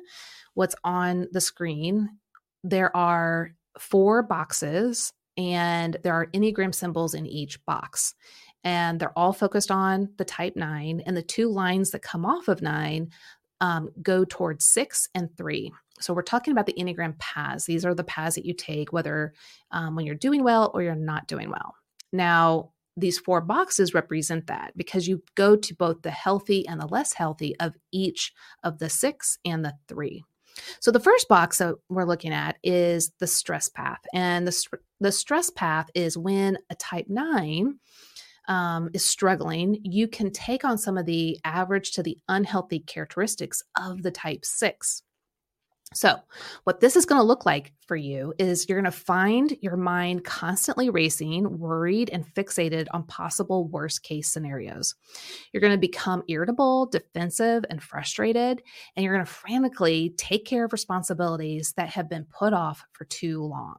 what's 0.53 0.75
on 0.83 1.27
the 1.31 1.41
screen, 1.41 2.09
there 2.63 2.95
are 2.95 3.51
four 3.79 4.21
boxes 4.21 5.13
and 5.37 5.97
there 6.03 6.13
are 6.13 6.27
Enneagram 6.27 6.75
symbols 6.75 7.13
in 7.13 7.25
each 7.25 7.63
box. 7.65 8.13
And 8.63 8.99
they're 8.99 9.17
all 9.17 9.33
focused 9.33 9.71
on 9.71 10.09
the 10.17 10.25
type 10.25 10.55
nine. 10.55 11.01
And 11.05 11.15
the 11.15 11.21
two 11.21 11.49
lines 11.49 11.91
that 11.91 12.01
come 12.01 12.25
off 12.25 12.47
of 12.47 12.61
nine 12.61 13.11
um, 13.61 13.89
go 14.01 14.25
towards 14.25 14.65
six 14.65 15.07
and 15.15 15.29
three. 15.37 15.71
So 16.01 16.13
we're 16.13 16.23
talking 16.23 16.51
about 16.51 16.65
the 16.65 16.73
Enneagram 16.73 17.17
paths. 17.19 17.65
These 17.65 17.85
are 17.85 17.93
the 17.93 18.03
paths 18.03 18.35
that 18.35 18.45
you 18.45 18.53
take, 18.53 18.91
whether 18.91 19.33
um, 19.71 19.95
when 19.95 20.05
you're 20.05 20.15
doing 20.15 20.43
well 20.43 20.71
or 20.73 20.81
you're 20.81 20.95
not 20.95 21.27
doing 21.27 21.49
well. 21.49 21.75
Now, 22.11 22.71
these 22.97 23.19
four 23.19 23.41
boxes 23.41 23.93
represent 23.93 24.47
that 24.47 24.71
because 24.75 25.07
you 25.07 25.21
go 25.35 25.55
to 25.55 25.75
both 25.75 26.01
the 26.01 26.11
healthy 26.11 26.67
and 26.67 26.79
the 26.79 26.87
less 26.87 27.13
healthy 27.13 27.55
of 27.59 27.73
each 27.91 28.31
of 28.63 28.79
the 28.79 28.89
six 28.89 29.37
and 29.45 29.63
the 29.65 29.73
three. 29.87 30.23
So 30.79 30.91
the 30.91 30.99
first 30.99 31.27
box 31.27 31.57
that 31.57 31.75
we're 31.89 32.05
looking 32.05 32.31
at 32.31 32.57
is 32.63 33.11
the 33.19 33.27
stress 33.27 33.67
path, 33.67 33.99
and 34.13 34.47
the 34.47 34.77
the 35.01 35.11
stress 35.11 35.49
path 35.49 35.89
is 35.93 36.17
when 36.17 36.57
a 36.69 36.75
type 36.75 37.07
nine 37.09 37.79
um, 38.47 38.89
is 38.93 39.03
struggling. 39.03 39.77
You 39.83 40.07
can 40.07 40.31
take 40.31 40.63
on 40.63 40.77
some 40.77 40.97
of 40.97 41.05
the 41.05 41.37
average 41.43 41.91
to 41.93 42.03
the 42.03 42.17
unhealthy 42.29 42.79
characteristics 42.79 43.63
of 43.77 44.03
the 44.03 44.11
type 44.11 44.45
six. 44.45 45.03
So, 45.93 46.19
what 46.65 46.79
this 46.81 46.95
is 46.97 47.05
going 47.05 47.19
to 47.21 47.25
look 47.25 47.45
like 47.45 47.71
for 47.87 47.95
you 47.95 48.33
is 48.37 48.67
you're 48.67 48.81
going 48.81 48.91
to 48.91 48.97
find 48.97 49.55
your 49.61 49.77
mind 49.77 50.25
constantly 50.25 50.89
racing, 50.89 51.57
worried, 51.59 52.09
and 52.09 52.25
fixated 52.25 52.87
on 52.91 53.03
possible 53.05 53.67
worst 53.67 54.03
case 54.03 54.29
scenarios. 54.29 54.95
You're 55.53 55.61
going 55.61 55.73
to 55.73 55.79
become 55.79 56.23
irritable, 56.27 56.87
defensive, 56.87 57.65
and 57.69 57.81
frustrated, 57.83 58.63
and 58.95 59.03
you're 59.03 59.13
going 59.13 59.25
to 59.25 59.31
frantically 59.31 60.09
take 60.17 60.45
care 60.45 60.65
of 60.65 60.73
responsibilities 60.73 61.73
that 61.77 61.89
have 61.89 62.09
been 62.09 62.25
put 62.25 62.51
off 62.53 62.83
for 62.93 63.05
too 63.05 63.43
long. 63.43 63.77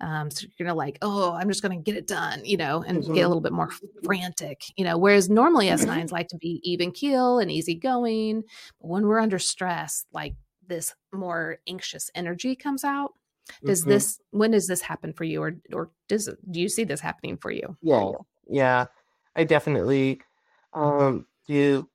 Um, 0.00 0.30
so 0.30 0.46
you're 0.58 0.66
gonna 0.66 0.76
like, 0.76 0.98
oh, 1.02 1.32
I'm 1.32 1.48
just 1.48 1.62
gonna 1.62 1.80
get 1.80 1.96
it 1.96 2.06
done, 2.06 2.44
you 2.44 2.56
know, 2.56 2.82
and 2.86 3.10
get 3.12 3.22
a 3.24 3.28
Mhm. 3.28 3.28
little 3.28 3.40
bit 3.40 3.52
more 3.52 3.70
frantic, 4.04 4.62
you 4.76 4.84
know. 4.84 4.98
Whereas 4.98 5.30
normally 5.30 5.68
S9s 5.70 6.12
like 6.12 6.28
to 6.28 6.36
be 6.36 6.60
even 6.64 6.92
keel 6.92 7.38
and 7.38 7.50
easygoing, 7.50 8.42
but 8.80 8.88
when 8.88 9.06
we're 9.06 9.18
under 9.20 9.38
stress, 9.38 10.04
like 10.12 10.34
this 10.68 10.94
more 11.12 11.58
anxious 11.68 12.10
energy 12.14 12.56
comes 12.56 12.84
out. 12.84 13.14
Does 13.64 13.84
Mhm. 13.84 13.86
this 13.86 14.20
when 14.30 14.52
does 14.52 14.66
this 14.68 14.82
happen 14.82 15.12
for 15.12 15.24
you, 15.24 15.42
or 15.42 15.56
or 15.72 15.90
does 16.08 16.28
it, 16.28 16.38
do 16.50 16.60
you 16.60 16.68
see 16.68 16.84
this 16.84 17.00
happening 17.00 17.36
for 17.38 17.50
you? 17.52 17.76
Yeah, 17.82 18.12
yeah, 18.48 18.86
I 19.34 19.44
definitely 19.44 20.20
um 20.72 21.26
do. 21.46 21.88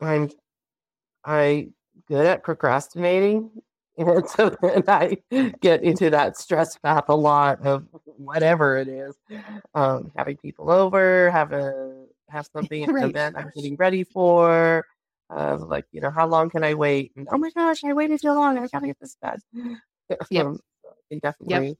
I'm 0.00 0.30
I 1.24 1.70
good 2.08 2.26
at 2.26 2.44
procrastinating, 2.44 3.62
and 3.98 4.28
so 4.28 4.50
then 4.62 4.84
I 4.88 5.22
get 5.62 5.82
into 5.84 6.10
that 6.10 6.36
stress 6.38 6.78
path 6.78 7.06
a 7.08 7.14
lot 7.16 7.62
of 7.66 7.88
whatever 8.06 8.78
it 8.78 8.88
is, 8.88 9.16
um, 9.74 10.12
having 10.16 10.36
people 10.38 10.70
over, 10.70 11.30
have 11.32 11.52
a 11.52 12.06
have 12.30 12.46
something 12.52 12.84
an 12.84 12.90
Right. 12.92 13.10
event 13.10 13.36
I'm 13.38 13.50
getting 13.54 13.76
ready 13.76 14.04
for. 14.04 14.86
Uh, 15.34 15.58
like 15.58 15.86
you 15.92 16.00
know, 16.00 16.10
how 16.10 16.26
long 16.26 16.50
can 16.50 16.64
I 16.64 16.74
wait? 16.74 17.12
And 17.16 17.28
oh 17.32 17.38
my 17.38 17.50
gosh, 17.50 17.84
I 17.84 17.92
waited 17.94 18.20
too 18.20 18.32
long. 18.32 18.58
I 18.58 18.66
gotta 18.68 18.86
get 18.86 18.98
this 19.00 19.16
done. 19.22 19.40
Yep. 20.30 20.46
Um, 20.46 20.60
I 21.12 21.16
definitely, 21.22 21.76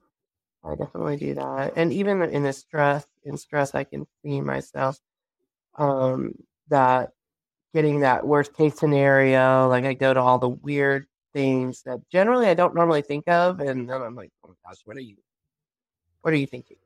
I 0.64 0.74
definitely 0.76 1.16
do 1.18 1.34
that. 1.34 1.74
And 1.76 1.92
even 1.92 2.22
in 2.22 2.44
the 2.44 2.52
stress, 2.52 3.06
in 3.24 3.36
stress, 3.36 3.74
I 3.74 3.84
can 3.84 4.06
see 4.24 4.40
myself 4.40 4.98
um, 5.76 6.34
that 6.68 7.10
getting 7.74 8.00
that 8.00 8.26
worst 8.26 8.54
case 8.54 8.76
scenario. 8.78 9.68
Like 9.68 9.84
I 9.84 9.94
go 9.94 10.14
to 10.14 10.20
all 10.20 10.38
the 10.38 10.48
weird 10.50 11.06
things 11.34 11.82
that 11.84 12.00
generally 12.10 12.46
I 12.48 12.54
don't 12.54 12.74
normally 12.74 13.02
think 13.02 13.28
of, 13.28 13.60
and 13.60 13.88
then 13.88 14.02
I'm 14.02 14.14
like, 14.16 14.30
oh 14.44 14.48
my 14.50 14.54
gosh, 14.70 14.78
what 14.84 14.96
are 14.96 15.00
you, 15.00 15.16
what 16.22 16.32
are 16.34 16.36
you 16.36 16.46
thinking? 16.46 16.76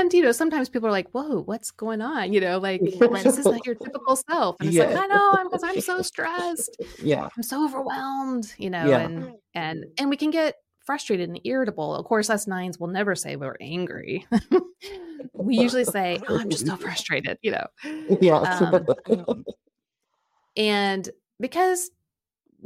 And 0.00 0.12
you 0.12 0.22
know, 0.22 0.32
sometimes 0.32 0.68
people 0.68 0.88
are 0.88 0.92
like, 0.92 1.08
"Whoa, 1.10 1.42
what's 1.42 1.70
going 1.70 2.00
on?" 2.02 2.32
You 2.32 2.40
know, 2.40 2.58
like 2.58 2.80
this 3.00 3.38
is 3.38 3.46
not 3.46 3.64
your 3.66 3.74
typical 3.74 4.16
self, 4.16 4.56
and 4.60 4.68
it's 4.68 4.78
like, 4.78 4.90
Yeah. 4.90 5.00
"I 5.00 5.06
know, 5.06 5.30
I'm 5.38 5.46
because 5.48 5.62
I'm 5.64 5.80
so 5.80 6.02
stressed, 6.02 6.76
Yeah, 6.98 7.28
I'm 7.36 7.42
so 7.42 7.64
overwhelmed," 7.64 8.52
you 8.58 8.70
know, 8.70 8.86
Yeah. 8.86 8.98
and 9.00 9.34
and 9.54 9.84
and 9.98 10.10
we 10.10 10.16
can 10.16 10.30
get 10.30 10.54
frustrated 10.84 11.28
and 11.28 11.40
irritable. 11.44 11.94
Of 11.94 12.04
course, 12.06 12.30
us 12.30 12.46
nines 12.46 12.78
will 12.78 12.88
never 12.88 13.14
say 13.14 13.36
we're 13.36 13.56
angry. 13.60 14.26
we 15.34 15.56
usually 15.56 15.84
say, 15.84 16.20
"Oh, 16.28 16.38
I'm 16.38 16.50
just 16.50 16.66
so 16.66 16.76
frustrated," 16.86 17.38
you 17.42 17.52
know, 17.52 17.66
yeah, 18.20 18.40
Um, 18.40 19.44
and 20.56 21.08
because 21.40 21.90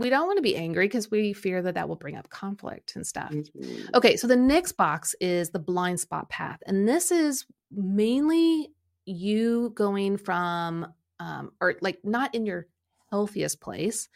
we 0.01 0.11
don't 0.11 0.27
want 0.27 0.39
to 0.39 0.43
be 0.43 0.57
angry 0.57 0.87
because 0.87 1.11
we 1.11 1.33
fear 1.33 1.63
that 1.63 1.75
that 1.75 1.89
will 1.89 1.97
bring 1.97 2.17
up 2.17 2.29
conflict 2.31 2.97
and 2.97 3.07
stuff. 3.07 3.31
Mhm. 3.31 3.95
Okay, 3.95 4.17
so 4.17 4.27
the 4.27 4.37
next 4.37 4.73
box 4.73 5.15
is 5.21 5.51
the 5.51 5.59
blind 5.59 6.01
spot 6.01 6.29
path. 6.29 6.61
And 6.67 6.89
this 6.89 7.11
is 7.13 7.45
mainly 7.71 8.73
you 9.05 9.71
going 9.75 10.17
from, 10.17 10.93
um, 11.19 11.53
or 11.61 11.77
like 11.81 11.99
not 12.05 12.35
in 12.35 12.47
your 12.47 12.67
healthiest 13.11 13.61
place, 13.61 14.09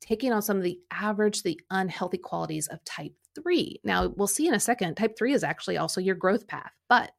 taking 0.00 0.32
on 0.32 0.42
some 0.42 0.56
of 0.56 0.62
the 0.62 0.80
average, 0.90 1.42
the 1.42 1.60
unhealthy 1.70 2.18
qualities 2.18 2.66
of 2.68 2.82
type 2.84 3.12
three. 3.34 3.80
Now, 3.84 4.08
we'll 4.08 4.26
see 4.26 4.48
in 4.48 4.54
a 4.54 4.60
second, 4.60 4.96
type 4.96 5.16
three 5.16 5.34
is 5.34 5.44
actually 5.44 5.76
also 5.76 6.00
your 6.00 6.16
growth 6.16 6.46
path. 6.46 6.72
But 6.88 7.12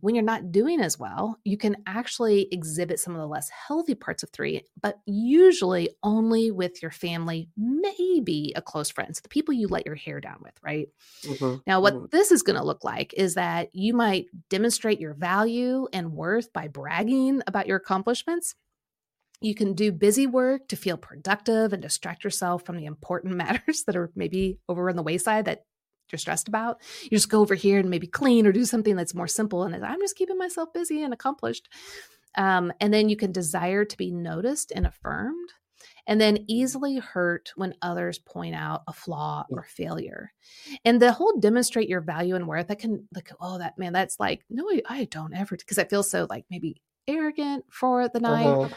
when 0.00 0.14
you're 0.14 0.24
not 0.24 0.52
doing 0.52 0.80
as 0.80 0.98
well, 0.98 1.38
you 1.44 1.56
can 1.56 1.76
actually 1.86 2.48
exhibit 2.52 3.00
some 3.00 3.14
of 3.14 3.20
the 3.20 3.26
less 3.26 3.48
healthy 3.50 3.94
parts 3.94 4.22
of 4.22 4.30
three, 4.30 4.62
but 4.80 4.98
usually 5.06 5.90
only 6.02 6.50
with 6.50 6.82
your 6.82 6.90
family, 6.90 7.48
maybe 7.56 8.52
a 8.56 8.62
close 8.62 8.90
friend. 8.90 9.16
So 9.16 9.20
the 9.22 9.28
people 9.28 9.54
you 9.54 9.68
let 9.68 9.86
your 9.86 9.94
hair 9.94 10.20
down 10.20 10.38
with, 10.42 10.54
right? 10.62 10.88
Mhm. 11.24 11.62
Now, 11.66 11.80
what 11.80 11.94
Mhm. 11.94 12.10
this 12.10 12.30
is 12.30 12.42
going 12.42 12.58
to 12.58 12.64
look 12.64 12.84
like 12.84 13.14
is 13.14 13.34
that 13.34 13.74
you 13.74 13.94
might 13.94 14.26
demonstrate 14.50 15.00
your 15.00 15.14
value 15.14 15.88
and 15.92 16.12
worth 16.12 16.52
by 16.52 16.68
bragging 16.68 17.42
about 17.46 17.66
your 17.66 17.76
accomplishments. 17.78 18.54
You 19.40 19.54
can 19.54 19.74
do 19.74 19.92
busy 19.92 20.26
work 20.26 20.68
to 20.68 20.76
feel 20.76 20.96
productive 20.96 21.72
and 21.72 21.82
distract 21.82 22.24
yourself 22.24 22.64
from 22.64 22.76
the 22.76 22.86
important 22.86 23.34
matters 23.36 23.84
that 23.84 23.96
are 23.96 24.10
maybe 24.14 24.58
over 24.68 24.88
on 24.88 24.96
the 24.96 25.02
wayside 25.02 25.44
that 25.46 25.64
you're 26.10 26.18
stressed 26.18 26.48
about. 26.48 26.80
You 27.02 27.10
just 27.10 27.28
go 27.28 27.40
over 27.40 27.54
here 27.54 27.78
and 27.78 27.90
maybe 27.90 28.06
clean 28.06 28.46
or 28.46 28.52
do 28.52 28.64
something 28.64 28.96
that's 28.96 29.14
more 29.14 29.28
simple. 29.28 29.64
And 29.64 29.84
I'm 29.84 30.00
just 30.00 30.16
keeping 30.16 30.38
myself 30.38 30.72
busy 30.72 31.02
and 31.02 31.12
accomplished. 31.12 31.68
Um, 32.36 32.72
and 32.80 32.92
then 32.92 33.08
you 33.08 33.16
can 33.16 33.32
desire 33.32 33.84
to 33.84 33.96
be 33.96 34.10
noticed 34.10 34.70
and 34.74 34.86
affirmed, 34.86 35.50
and 36.06 36.20
then 36.20 36.44
easily 36.48 36.98
hurt 36.98 37.52
when 37.56 37.74
others 37.80 38.18
point 38.18 38.54
out 38.54 38.82
a 38.86 38.92
flaw 38.92 39.46
or 39.48 39.64
failure. 39.64 40.32
And 40.84 41.00
the 41.00 41.12
whole 41.12 41.38
demonstrate 41.38 41.88
your 41.88 42.02
value 42.02 42.36
and 42.36 42.46
worth, 42.46 42.68
that 42.68 42.78
can 42.78 43.08
like, 43.14 43.30
oh, 43.40 43.58
that 43.58 43.78
man, 43.78 43.92
that's 43.94 44.20
like, 44.20 44.44
no, 44.50 44.68
I, 44.68 44.82
I 44.88 45.04
don't 45.04 45.34
ever, 45.34 45.56
because 45.56 45.78
I 45.78 45.84
feel 45.84 46.02
so 46.02 46.26
like 46.28 46.44
maybe 46.50 46.82
arrogant 47.08 47.64
for 47.70 48.08
the 48.08 48.20
night. 48.20 48.46
Uh-huh. 48.46 48.74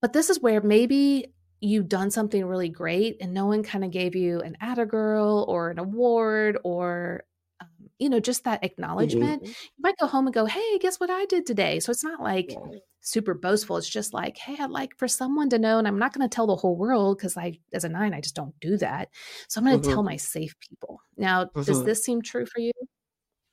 But 0.00 0.12
this 0.12 0.30
is 0.30 0.40
where 0.40 0.60
maybe 0.60 1.34
you've 1.66 1.88
done 1.88 2.10
something 2.10 2.44
really 2.44 2.68
great 2.68 3.16
and 3.20 3.34
no 3.34 3.46
one 3.46 3.62
kind 3.62 3.84
of 3.84 3.90
gave 3.90 4.14
you 4.16 4.40
an 4.40 4.56
Atta 4.60 4.86
Girl 4.86 5.44
or 5.48 5.70
an 5.70 5.78
award 5.78 6.58
or, 6.64 7.24
um, 7.60 7.68
you 7.98 8.08
know, 8.08 8.20
just 8.20 8.44
that 8.44 8.64
acknowledgement. 8.64 9.42
Mhm. 9.42 9.54
You 9.76 9.82
might 9.82 9.96
go 9.98 10.06
home 10.06 10.26
and 10.26 10.34
go, 10.34 10.46
hey, 10.46 10.78
guess 10.78 11.00
what 11.00 11.10
I 11.10 11.24
did 11.26 11.46
today? 11.46 11.80
So 11.80 11.90
it's 11.92 12.04
not 12.04 12.20
like 12.22 12.58
Yeah. 12.58 12.76
super 13.00 13.34
boastful. 13.34 13.76
It's 13.76 13.88
just 13.88 14.12
like, 14.14 14.36
hey, 14.38 14.56
I'd 14.58 14.70
like 14.70 14.96
for 14.98 15.08
someone 15.08 15.48
to 15.50 15.58
know, 15.58 15.78
and 15.78 15.86
I'm 15.88 15.98
not 15.98 16.12
going 16.12 16.28
to 16.28 16.34
tell 16.34 16.46
the 16.46 16.56
whole 16.56 16.76
world 16.76 17.18
because 17.18 17.36
I, 17.36 17.58
as 17.72 17.84
a 17.84 17.88
nine, 17.88 18.14
I 18.14 18.20
just 18.20 18.34
don't 18.36 18.58
do 18.60 18.76
that. 18.78 19.10
So 19.48 19.60
I'm 19.60 19.66
going 19.66 19.80
to 19.80 19.86
Mhm. 19.86 19.88
tell 19.88 20.02
my 20.02 20.16
safe 20.16 20.58
people. 20.60 21.00
Now, 21.16 21.50
does 21.64 21.82
Mhm. 21.82 21.84
this 21.84 22.04
seem 22.04 22.22
true 22.22 22.46
for 22.46 22.60
you? 22.60 22.72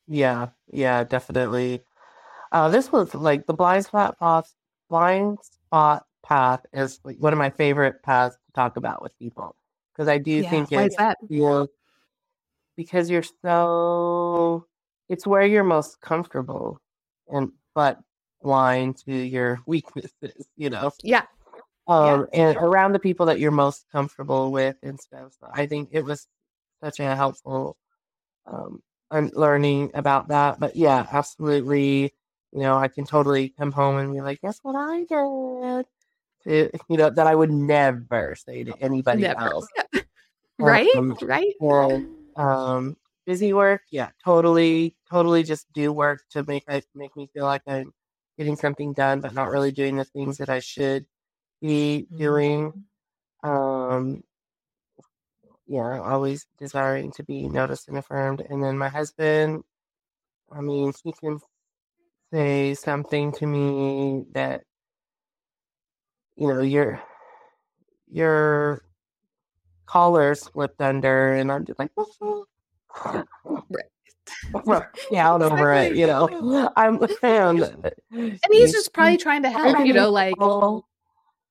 Yeah, 0.08 0.50
yeah, 0.68 1.04
definitely. 1.04 1.84
Uh, 2.52 2.70
this 2.70 2.92
was 2.92 3.16
like 3.16 3.48
the 3.48 3.54
blind 3.54 3.86
spot 3.86 4.20
path. 4.20 4.56
Blind 4.90 5.40
spot 5.44 6.08
path 6.24 6.66
is 6.74 7.00
one 7.20 7.34
of 7.34 7.40
my 7.40 7.50
favorite 7.50 8.02
paths 8.04 8.36
to 8.36 8.52
talk 8.54 8.78
about 8.78 9.02
with 9.02 9.18
people 9.20 9.56
because 9.94 10.08
I 10.08 10.18
do 10.18 10.42
Yeah. 10.42 10.50
think 10.52 10.72
Why 10.72 10.84
it 10.84 10.88
is 10.88 10.96
that? 10.96 11.18
feels 11.28 11.70
because 12.76 13.10
you're 13.10 13.24
so 13.24 14.66
it's 15.10 15.28
where 15.28 15.46
you're 15.46 15.64
most 15.64 16.02
comfortable 16.02 16.80
and 17.28 17.52
but 17.76 18.00
blind 18.42 18.98
to 19.06 19.14
your 19.14 19.60
weaknesses, 19.68 20.48
you 20.58 20.70
know. 20.70 20.92
Yeah. 21.04 21.24
Um, 21.88 22.28
and 22.34 22.56
around 22.58 22.94
the 22.94 23.00
people 23.00 23.26
that 23.26 23.40
you're 23.40 23.52
most 23.52 23.86
comfortable 23.92 24.52
with 24.52 24.78
and 24.84 25.00
stuff. 25.00 25.34
So 25.40 25.48
I 25.54 25.66
think 25.66 25.90
it 25.92 26.04
was 26.06 26.28
such 26.84 27.00
a 27.00 27.16
helpful 27.16 27.78
um 28.46 28.82
learning 29.12 29.92
about 29.94 30.30
that. 30.30 30.60
But 30.60 30.76
yeah, 30.76 31.06
absolutely. 31.12 32.14
You 32.52 32.60
know, 32.60 32.78
I 32.78 32.88
can 32.88 33.06
totally 33.06 33.50
come 33.50 33.72
home 33.72 33.98
and 33.98 34.14
be 34.14 34.22
like, 34.22 34.42
guess 34.42 34.60
what 34.64 34.76
I 34.76 35.04
did? 35.06 35.86
To, 36.46 36.70
you 36.90 36.98
know, 36.98 37.10
that 37.10 37.28
I 37.28 37.36
would 37.36 37.52
never 37.52 38.36
say 38.36 38.64
to 38.64 38.74
anybody 38.82 39.24
Never. 39.24 39.40
else. 39.40 39.68
Right? 40.60 40.90
Um, 40.96 41.18
right? 41.24 41.54
and 41.60 42.08
um 42.36 42.96
busy 43.26 43.54
work, 43.54 43.82
yeah, 43.90 44.10
totally, 44.24 44.96
totally 45.10 45.44
just 45.44 45.72
do 45.74 45.92
work 45.92 46.22
to 46.30 46.44
make 46.44 46.64
it 46.68 46.86
make 46.94 47.16
me 47.16 47.28
feel 47.34 47.46
like 47.46 47.64
I'm 47.68 47.92
getting 48.38 48.56
something 48.56 48.94
done, 48.94 49.20
but 49.20 49.34
not 49.34 49.50
really 49.50 49.72
doing 49.72 49.98
the 49.98 50.06
things 50.06 50.38
that 50.38 50.50
I 50.50 50.60
should 50.60 51.06
be 51.62 52.08
doing. 52.18 52.86
Um 53.44 54.24
yeah, 55.68 56.00
always 56.02 56.46
desiring 56.60 57.12
to 57.14 57.24
be 57.24 57.48
noticed 57.48 57.88
and 57.88 57.98
affirmed. 57.98 58.46
And 58.50 58.64
then 58.64 58.78
my 58.78 58.90
husband, 58.90 59.64
I 60.52 60.62
mean, 60.62 60.94
he 61.04 61.14
can 61.14 61.40
say 62.32 62.74
something 62.74 63.32
to 63.34 63.48
me 63.48 64.26
that, 64.34 64.64
you 66.36 66.48
know, 66.48 66.62
your 66.62 67.02
your 68.12 68.84
collar 69.86 70.36
slipped 70.36 70.82
under, 70.82 71.34
and 71.34 71.52
I'm 71.52 71.66
just 71.66 71.80
like, 71.80 71.92
down 75.12 75.42
over 75.44 75.74
it, 75.74 75.96
you 75.96 76.08
know. 76.08 76.72
I'm 76.76 76.96
and, 77.24 77.64
And 78.12 78.40
he's 78.52 78.72
just 78.72 78.94
probably 78.94 79.18
trying 79.18 79.44
to 79.44 79.50
help, 79.50 79.86
you 79.86 79.94
know, 79.94 80.12
like, 80.12 80.36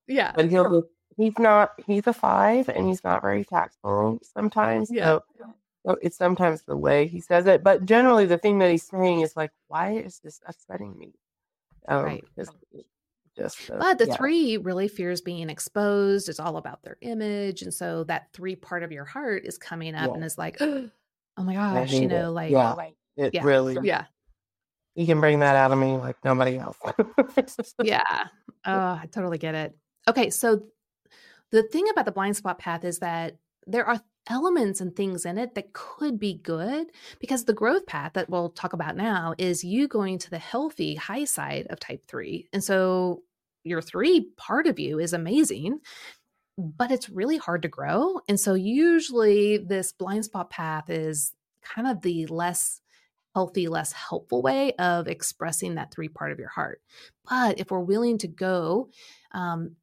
yeah. 0.06 0.32
but 0.34 0.50
he'll 0.50 0.84
he's 1.16 1.38
not 1.38 1.72
he's 1.86 2.06
a 2.06 2.12
five 2.12 2.68
and 2.68 2.86
he's 2.88 3.04
not 3.04 3.22
very 3.22 3.44
tactful 3.44 4.18
sometimes 4.22 4.90
Yeah. 4.90 5.04
so, 5.04 5.24
so 5.86 5.98
it's 6.02 6.16
sometimes 6.16 6.62
the 6.62 6.76
way 6.76 7.06
he 7.06 7.20
says 7.20 7.46
it 7.46 7.62
but 7.62 7.84
generally 7.84 8.26
the 8.26 8.38
thing 8.38 8.58
that 8.58 8.70
he's 8.70 8.84
saying 8.84 9.20
is 9.20 9.36
like 9.36 9.50
why 9.68 9.92
is 9.92 10.20
this 10.20 10.40
upsetting 10.46 10.98
me 10.98 11.12
um 11.88 12.04
Right. 12.04 12.24
Just, 13.36 13.58
just 13.58 13.78
But 13.78 13.98
the 13.98 14.06
yeah. 14.06 14.16
three 14.16 14.56
really 14.58 14.88
fears 14.88 15.20
being 15.20 15.50
exposed. 15.50 16.28
It's 16.28 16.40
all 16.40 16.56
about 16.56 16.82
their 16.82 16.96
image. 17.00 17.62
And 17.62 17.72
so 17.72 18.04
that 18.04 18.28
three 18.32 18.56
part 18.56 18.82
of 18.82 18.92
your 18.92 19.04
heart 19.04 19.44
is 19.44 19.58
coming 19.58 19.94
up 19.94 20.08
Yeah. 20.08 20.14
and 20.14 20.24
is 20.24 20.36
like, 20.38 20.60
oh 20.60 20.90
my 21.38 21.54
gosh, 21.54 21.92
you 21.92 22.00
hate 22.00 22.12
it. 22.12 22.14
know, 22.14 22.32
like, 22.32 22.50
yeah 22.50 22.74
it 23.16 23.34
yeah. 23.34 23.44
really 23.44 23.76
yeah. 23.82 24.04
you 24.94 25.06
can 25.06 25.20
bring 25.20 25.40
that 25.40 25.56
out 25.56 25.70
of 25.72 25.78
me 25.78 25.96
like 25.96 26.16
nobody 26.24 26.58
else 26.58 26.76
Yeah. 27.82 28.24
Oh, 28.64 28.72
I 29.02 29.08
totally 29.10 29.38
get 29.38 29.54
it. 29.54 29.76
Okay. 30.08 30.30
So 30.30 30.62
the 31.50 31.62
thing 31.64 31.88
about 31.90 32.06
the 32.06 32.12
blind 32.12 32.36
spot 32.36 32.58
path 32.58 32.84
is 32.84 33.00
that 33.00 33.36
there 33.66 33.86
are 33.86 34.00
elements 34.28 34.80
and 34.80 34.94
things 34.94 35.24
in 35.24 35.38
it 35.38 35.54
that 35.54 35.72
could 35.72 36.18
be 36.18 36.34
good 36.34 36.86
because 37.18 37.44
the 37.44 37.52
growth 37.52 37.86
path 37.86 38.12
that 38.14 38.30
we'll 38.30 38.50
talk 38.50 38.72
about 38.72 38.96
now 38.96 39.34
is 39.38 39.64
you 39.64 39.88
going 39.88 40.18
to 40.18 40.30
the 40.30 40.38
healthy 40.38 40.94
high 40.94 41.24
side 41.24 41.66
of 41.70 41.80
type 41.80 42.04
three. 42.06 42.48
And 42.52 42.62
so 42.62 43.22
your 43.64 43.82
three 43.82 44.30
part 44.36 44.66
of 44.66 44.78
you 44.78 44.98
is 44.98 45.12
amazing, 45.12 45.80
but 46.56 46.90
it's 46.90 47.08
really 47.08 47.36
hard 47.36 47.62
to 47.62 47.68
grow. 47.68 48.20
And 48.28 48.38
so 48.38 48.54
usually 48.54 49.58
this 49.58 49.92
blind 49.92 50.24
spot 50.24 50.50
path 50.50 50.88
is 50.90 51.32
kind 51.62 51.88
of 51.88 52.02
the 52.02 52.26
less 52.26 52.80
healthy, 53.34 53.68
less 53.68 53.92
helpful 53.92 54.42
way 54.42 54.72
of 54.74 55.08
expressing 55.08 55.76
that 55.76 55.92
three 55.92 56.08
part 56.08 56.32
of 56.32 56.38
your 56.38 56.50
heart. 56.50 56.80
But 57.28 57.58
if 57.58 57.70
we're 57.70 57.80
willing 57.80 58.18
to 58.18 58.28
go 58.28 58.90
um, 59.32 59.76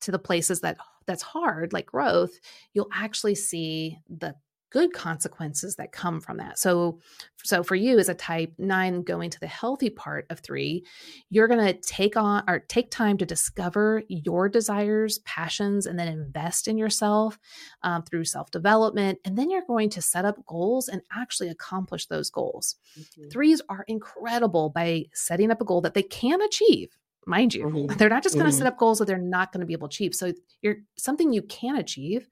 to 0.00 0.10
the 0.10 0.18
places 0.18 0.60
that 0.60 0.78
that's 1.06 1.22
hard, 1.22 1.72
like 1.72 1.86
growth, 1.86 2.38
you'll 2.72 2.90
actually 2.92 3.34
see 3.34 3.98
the 4.08 4.34
good 4.72 4.92
consequences 4.92 5.76
that 5.76 5.92
come 5.92 6.18
from 6.20 6.38
that. 6.38 6.58
So, 6.58 6.98
so 7.44 7.62
for 7.62 7.74
you 7.74 7.98
as 7.98 8.08
a 8.08 8.14
type 8.14 8.54
nine 8.58 9.02
going 9.02 9.28
to 9.30 9.38
the 9.38 9.46
healthy 9.46 9.90
part 9.90 10.26
of 10.30 10.40
three, 10.40 10.84
you're 11.28 11.46
going 11.46 11.64
to 11.64 11.78
take 11.80 12.16
on 12.16 12.42
or 12.48 12.60
take 12.60 12.90
time 12.90 13.18
to 13.18 13.26
discover 13.26 14.02
your 14.08 14.48
desires, 14.48 15.18
passions, 15.20 15.84
and 15.84 15.98
then 15.98 16.08
invest 16.08 16.68
in 16.68 16.78
yourself 16.78 17.38
um, 17.82 18.02
through 18.02 18.24
self 18.24 18.50
development. 18.50 19.18
And 19.24 19.36
then 19.36 19.50
you're 19.50 19.66
going 19.66 19.90
to 19.90 20.02
set 20.02 20.24
up 20.24 20.44
goals 20.46 20.88
and 20.88 21.02
actually 21.14 21.50
accomplish 21.50 22.06
those 22.06 22.30
goals. 22.30 22.76
Threes 23.30 23.60
are 23.68 23.84
incredible 23.88 24.70
by 24.70 25.04
setting 25.12 25.50
up 25.50 25.60
a 25.60 25.66
goal 25.66 25.82
that 25.82 25.94
they 25.94 26.02
can 26.02 26.40
achieve. 26.40 26.96
Mind 27.26 27.54
you, 27.54 27.66
Mhm. 27.66 27.98
they're 27.98 28.08
not 28.08 28.22
just 28.22 28.36
going 28.36 28.50
to 28.50 28.54
Mhm. 28.54 28.58
set 28.58 28.66
up 28.66 28.78
goals 28.78 28.98
that 28.98 29.06
they're 29.06 29.18
not 29.18 29.52
going 29.52 29.60
to 29.60 29.66
be 29.66 29.72
able 29.74 29.88
to 29.88 29.94
achieve. 29.94 30.14
So 30.14 30.32
you're 30.60 30.78
something 30.96 31.32
you 31.32 31.42
can 31.42 31.76
achieve. 31.76 32.28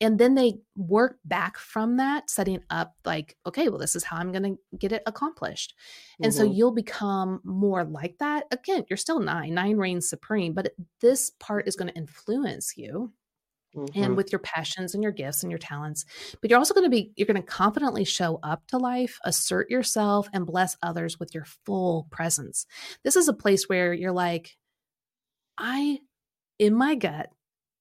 And 0.00 0.18
then 0.18 0.34
they 0.34 0.58
work 0.74 1.18
back 1.24 1.56
from 1.56 1.96
that, 1.98 2.28
setting 2.28 2.62
up 2.70 2.96
like, 3.04 3.36
okay, 3.46 3.68
well, 3.68 3.78
this 3.78 3.94
is 3.94 4.02
how 4.02 4.16
I'm 4.16 4.32
going 4.32 4.42
to 4.42 4.76
get 4.76 4.90
it 4.90 5.02
accomplished. 5.06 5.74
And 6.20 6.34
so 6.34 6.44
Mhm. 6.44 6.54
you'll 6.56 6.72
become 6.72 7.40
more 7.44 7.84
like 7.84 8.18
that. 8.18 8.46
Again, 8.50 8.84
you're 8.90 8.96
still 8.96 9.20
nine, 9.20 9.54
nine 9.54 9.76
reigns 9.76 10.08
supreme, 10.08 10.54
but 10.54 10.74
this 11.00 11.30
part 11.38 11.68
is 11.68 11.76
going 11.76 11.88
to 11.88 11.96
influence 11.96 12.76
you 12.76 13.12
Mhm. 13.74 14.04
and 14.04 14.16
with 14.16 14.30
your 14.30 14.38
passions 14.38 14.94
and 14.94 15.02
your 15.02 15.12
gifts 15.12 15.42
and 15.42 15.50
your 15.50 15.58
talents. 15.58 16.04
But 16.40 16.50
you're 16.50 16.58
also 16.58 16.74
going 16.74 16.84
to 16.84 16.90
be, 16.90 17.12
you're 17.16 17.26
going 17.26 17.40
to 17.40 17.46
confidently 17.46 18.04
show 18.04 18.38
up 18.42 18.66
to 18.68 18.78
life, 18.78 19.18
assert 19.24 19.70
yourself, 19.70 20.28
and 20.32 20.46
bless 20.46 20.76
others 20.82 21.18
with 21.18 21.34
your 21.34 21.46
full 21.64 22.06
presence. 22.10 22.66
This 23.02 23.16
is 23.16 23.28
a 23.28 23.32
place 23.32 23.68
where 23.68 23.94
you're 23.94 24.12
like, 24.12 24.56
I, 25.56 26.00
in 26.58 26.74
my 26.74 26.94
gut, 26.94 27.30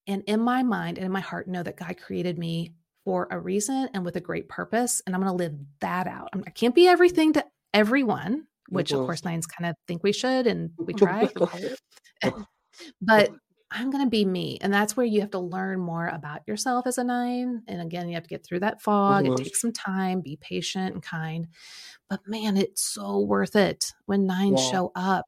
and 0.08 0.24
in 0.28 0.40
my 0.40 0.64
mind 0.64 0.98
and 0.98 1.06
in 1.06 1.12
my 1.12 1.20
heart 1.20 1.48
know 1.48 1.64
that 1.64 1.78
God 1.78 1.98
created 1.98 2.38
me 2.38 2.74
for 3.06 3.28
a 3.32 3.40
reason 3.40 3.90
and 3.94 4.06
with 4.06 4.16
a 4.16 4.22
great 4.22 4.50
purpose. 4.50 5.02
And 5.06 5.16
I'm 5.16 5.22
going 5.22 5.32
to 5.32 5.44
live 5.44 5.56
that 5.80 6.08
out. 6.08 6.30
I 6.34 6.50
can't 6.52 6.76
be 6.76 6.88
everything 6.88 7.34
to 7.34 7.46
everyone, 7.74 8.48
which 8.70 8.90
mm-hmm. 8.90 9.00
of 9.00 9.06
course 9.06 9.24
nines 9.24 9.48
kind 9.48 9.70
of 9.70 9.76
think 9.88 10.04
we 10.04 10.12
should, 10.12 10.48
and 10.48 10.72
we 10.78 10.94
try. 10.94 11.30
but 13.02 13.32
I'm 13.74 13.90
going 13.90 14.04
to 14.04 14.10
be 14.10 14.26
me. 14.26 14.58
And 14.60 14.74
that's 14.74 14.98
where 14.98 15.06
you 15.06 15.22
have 15.22 15.32
to 15.32 15.40
learn 15.40 15.80
more 15.80 16.08
about 16.08 16.42
yourself 16.46 16.86
as 16.86 16.98
a 16.98 17.04
nine. 17.06 17.64
And 17.68 17.82
again, 17.82 18.10
you 18.10 18.16
have 18.16 18.24
to 18.24 18.30
get 18.30 18.46
through 18.46 18.60
that 18.60 18.82
fog. 18.82 19.24
Mm-hmm. 19.24 19.34
It 19.34 19.44
takes 19.44 19.62
some 19.62 19.72
time, 19.72 20.20
be 20.20 20.38
patient 20.42 20.94
and 20.94 21.02
kind. 21.02 21.48
But 22.10 22.20
man, 22.28 22.58
it's 22.58 22.84
so 22.84 23.20
worth 23.20 23.56
it 23.56 23.94
when 24.06 24.28
nines 24.28 24.62
yeah. 24.62 24.72
show 24.72 24.92
up. 24.94 25.26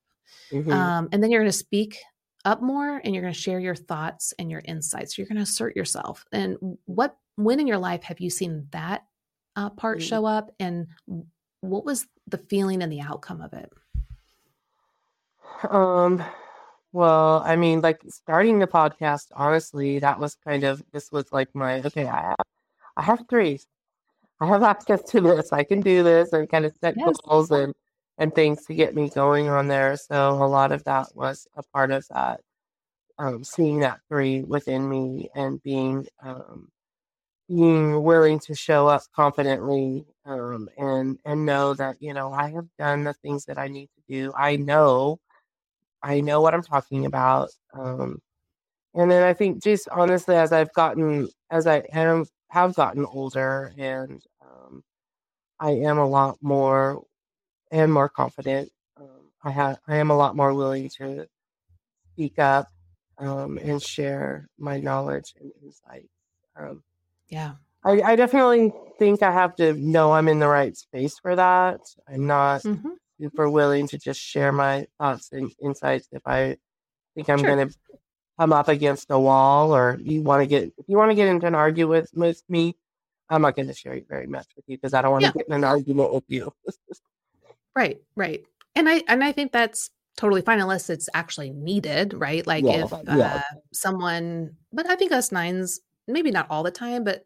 Mm-hmm. 0.52 0.72
Um, 0.72 1.10
and 1.12 1.24
then 1.24 1.32
you're 1.32 1.41
going 1.41 1.52
to 1.52 1.58
speak 1.58 1.98
up 2.44 2.62
more 2.62 3.00
and 3.02 3.16
you're 3.16 3.22
going 3.22 3.34
to 3.34 3.39
share 3.39 3.60
your 3.60 3.76
thoughts 3.76 4.34
and 4.38 4.52
your 4.52 4.62
insights. 4.66 5.18
You're 5.18 5.28
going 5.28 5.38
to 5.38 5.44
assert 5.44 5.78
yourself. 5.78 6.26
And 6.34 6.58
what, 6.84 7.16
when 7.38 7.62
in 7.62 7.68
your 7.68 7.78
life 7.78 8.04
have 8.04 8.20
you 8.20 8.30
seen 8.30 8.68
that 8.72 9.04
uh, 9.56 9.70
part 9.70 10.00
mm-hmm. 10.00 10.08
show 10.08 10.26
up? 10.26 10.52
And 10.60 10.88
what 11.62 11.86
was 11.86 12.08
the 12.28 12.38
feeling 12.38 12.84
and 12.84 12.91
the 12.91 13.00
outcome 13.00 13.41
of 13.41 13.54
it? 13.54 13.72
Um, 15.70 16.22
well, 16.94 17.41
I 17.44 17.56
mean, 17.56 17.82
like 17.82 18.02
starting 18.08 18.60
the 18.60 18.68
podcast, 18.68 19.28
honestly, 19.36 20.00
that 20.00 20.20
was 20.20 20.36
kind 20.36 20.64
of 20.64 20.84
this 20.94 21.12
was 21.12 21.32
like 21.34 21.50
my 21.56 21.82
okay, 21.82 22.06
I 22.08 22.22
have 22.22 22.46
I 22.98 23.02
have 23.04 23.26
threes. 23.30 23.68
I 24.39 24.48
have 24.48 24.64
access 24.64 25.02
to 25.12 25.22
this. 25.22 25.52
I 25.54 25.64
can 25.64 25.82
do 25.82 26.04
this 26.04 26.34
and 26.34 26.50
kind 26.50 26.66
of 26.66 26.74
set 26.82 26.96
yes. 26.98 27.18
goals 27.26 27.52
and 27.52 27.74
and 28.20 28.34
things 28.36 28.66
to 28.66 28.76
get 28.76 28.96
me 28.96 29.10
going 29.10 29.50
on 29.50 29.68
there. 29.68 29.98
So 29.98 30.34
a 30.34 30.46
lot 30.46 30.72
of 30.72 30.84
that 30.86 31.08
was 31.16 31.48
a 31.56 31.64
part 31.74 31.91
of 31.91 32.06
that. 32.12 32.41
Um, 33.20 33.44
seeing 33.44 33.80
that 33.82 34.00
three 34.10 34.44
within 34.44 34.89
me 34.89 35.30
and 35.36 35.62
being 35.64 36.08
um, 36.22 36.70
being 37.50 38.04
willing 38.04 38.39
to 38.39 38.56
show 38.56 38.88
up 38.88 39.04
confidently 39.16 40.06
um, 40.26 40.70
and 40.78 41.18
and 41.26 41.46
know 41.46 41.74
that 41.76 41.98
you 42.02 42.14
know 42.14 42.32
I 42.32 42.50
have 42.52 42.68
done 42.78 43.04
the 43.04 43.14
things 43.14 43.46
that 43.46 43.58
I 43.58 43.68
need 43.68 43.89
to 43.96 44.02
do. 44.08 44.34
I 44.38 44.58
know 44.58 45.20
I 46.04 46.20
know 46.22 46.41
what 46.41 46.54
I'm 46.54 46.62
talking 46.62 47.06
about. 47.06 47.49
Um, 47.74 48.22
and 48.93 49.10
then 49.10 49.24
I 49.24 49.34
think 49.34 49.64
just 49.64 49.88
honestly, 49.89 50.36
as 50.36 50.51
I've 50.51 50.74
gotten, 50.74 51.30
as 51.49 51.66
I 51.66 51.84
am, 51.91 52.26
have 52.49 52.76
gotten 52.76 53.06
older 53.06 53.74
and 53.78 54.22
um, 54.41 54.84
I 55.60 55.72
am 55.72 55.97
a 55.97 56.08
lot 56.08 56.38
more 56.41 57.04
and 57.72 57.91
more 57.91 58.10
confident. 58.10 58.70
Um, 58.99 59.32
I 59.43 59.49
have, 59.49 59.80
I 59.88 59.95
am 59.95 60.12
a 60.12 60.18
lot 60.18 60.36
more 60.36 60.54
willing 60.54 60.89
to 60.97 61.26
speak 62.12 62.38
up 62.38 62.68
um, 63.18 63.58
and 63.58 63.82
share 63.82 64.47
my 64.60 64.80
knowledge 64.80 65.34
and 65.39 65.51
insights. 65.64 66.14
Um, 66.56 66.84
yeah. 67.30 67.54
I, 67.84 68.01
I, 68.01 68.16
definitely 68.16 68.72
think 68.99 69.24
I 69.24 69.32
have 69.32 69.56
to 69.56 69.74
know 69.74 70.14
I'm 70.14 70.28
in 70.28 70.39
the 70.39 70.47
right 70.47 70.78
space 70.78 71.18
for 71.20 71.36
that. 71.36 71.82
I'm 72.08 72.28
not 72.28 72.62
mm-hmm 72.62 72.89
super 73.24 73.49
willing 73.49 73.88
to 73.88 73.97
just 73.97 74.19
share 74.19 74.51
my 74.51 74.86
thoughts 74.99 75.30
and 75.32 75.51
insights 75.61 76.07
if 76.11 76.21
I 76.26 76.57
think 77.15 77.30
I'm 77.30 77.39
sure. 77.39 77.55
going 77.55 77.69
to 77.69 77.76
come 78.39 78.51
up 78.51 78.67
against 78.67 79.11
a 79.11 79.19
wall 79.19 79.74
or 79.74 79.97
you 80.01 80.21
want 80.21 80.41
to 80.41 80.47
get 80.47 80.63
if 80.78 80.86
you 80.88 80.97
want 80.97 81.11
to 81.11 81.15
get 81.15 81.28
into 81.28 81.47
an 81.47 81.55
argument 81.55 81.89
with, 81.89 82.09
with 82.13 82.43
me, 82.49 82.76
I'm 83.30 83.41
not 83.41 83.55
going 83.55 83.67
to 83.67 83.74
share 83.74 83.93
it 83.93 84.07
very 84.09 84.28
much 84.28 84.47
with 84.55 84.65
you 84.67 84.78
because 84.78 84.93
I 84.93 85.01
don't 85.01 85.11
want 85.11 85.24
to 85.24 85.28
yeah. 85.28 85.34
get 85.34 85.47
in 85.47 85.53
an 85.53 85.63
argument 85.63 86.13
with 86.13 86.26
you. 86.28 86.53
right, 87.76 88.01
right. 88.15 88.43
And 88.76 88.89
I 88.89 89.03
and 89.07 89.24
I 89.24 89.32
think 89.32 89.51
that's 89.51 89.89
totally 90.17 90.41
fine 90.41 90.59
unless 90.59 90.89
it's 90.89 91.09
actually 91.13 91.51
needed, 91.51 92.13
right? 92.13 92.45
Like 92.45 92.65
yeah, 92.65 92.86
if 92.86 92.93
uh, 92.93 93.41
someone, 93.71 94.55
but 94.71 94.89
I 94.89 94.95
think 94.95 95.11
us 95.11 95.32
nines, 95.32 95.80
maybe 96.07 96.32
not 96.32 96.47
all 96.49 96.63
the 96.63 96.71
time, 96.71 97.03
but 97.03 97.24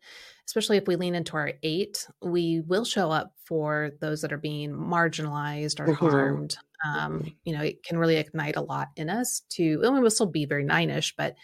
especially 0.47 0.77
if 0.77 0.87
we 0.87 0.95
lean 0.95 1.13
into 1.13 1.35
our 1.35 1.53
eight, 1.61 2.07
we 2.21 2.61
will 2.65 2.85
show 2.85 3.11
up 3.11 3.33
for 3.45 3.91
those 3.99 4.21
that 4.21 4.31
are 4.31 4.37
being 4.37 4.71
marginalized 4.71 5.79
or 5.79 5.87
mm-hmm. 5.87 6.05
harmed. 6.05 6.57
Um, 6.85 7.19
mm-hmm. 7.19 7.27
you 7.43 7.55
know, 7.55 7.63
it 7.63 7.83
can 7.83 7.97
really 7.97 8.17
ignite 8.17 8.55
a 8.55 8.61
lot 8.61 8.89
in 8.95 9.09
us 9.09 9.41
to, 9.51 9.81
and 9.83 9.93
we 9.93 9.99
will 9.99 10.09
still 10.09 10.27
be 10.27 10.45
very 10.45 10.63
nine-ish, 10.63 11.15
but, 11.15 11.35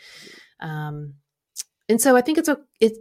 um, 0.60 1.16
and 1.90 2.00
so 2.00 2.16
I 2.16 2.22
think 2.22 2.38
it's 2.38 2.48
a, 2.48 2.60
it, 2.80 2.94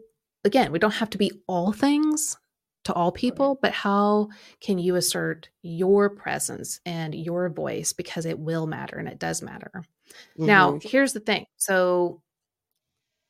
again, 0.44 0.72
we 0.72 0.78
don't 0.78 0.94
have 0.94 1.10
to 1.10 1.18
be 1.18 1.30
all 1.46 1.72
things 1.72 2.36
to 2.84 2.92
all 2.92 3.12
people, 3.12 3.58
but 3.62 3.72
how 3.72 4.28
can 4.60 4.78
you 4.78 4.96
assert 4.96 5.50
your 5.62 6.10
presence 6.10 6.80
and 6.84 7.14
your 7.14 7.48
voice 7.48 7.92
because 7.92 8.26
it 8.26 8.38
will 8.38 8.66
matter 8.66 8.96
and 8.96 9.06
it 9.06 9.20
does 9.20 9.40
matter. 9.40 9.70
Mm-hmm. 9.74 10.46
Now, 10.46 10.80
here's 10.82 11.12
the 11.12 11.20
thing. 11.20 11.46
So 11.58 12.22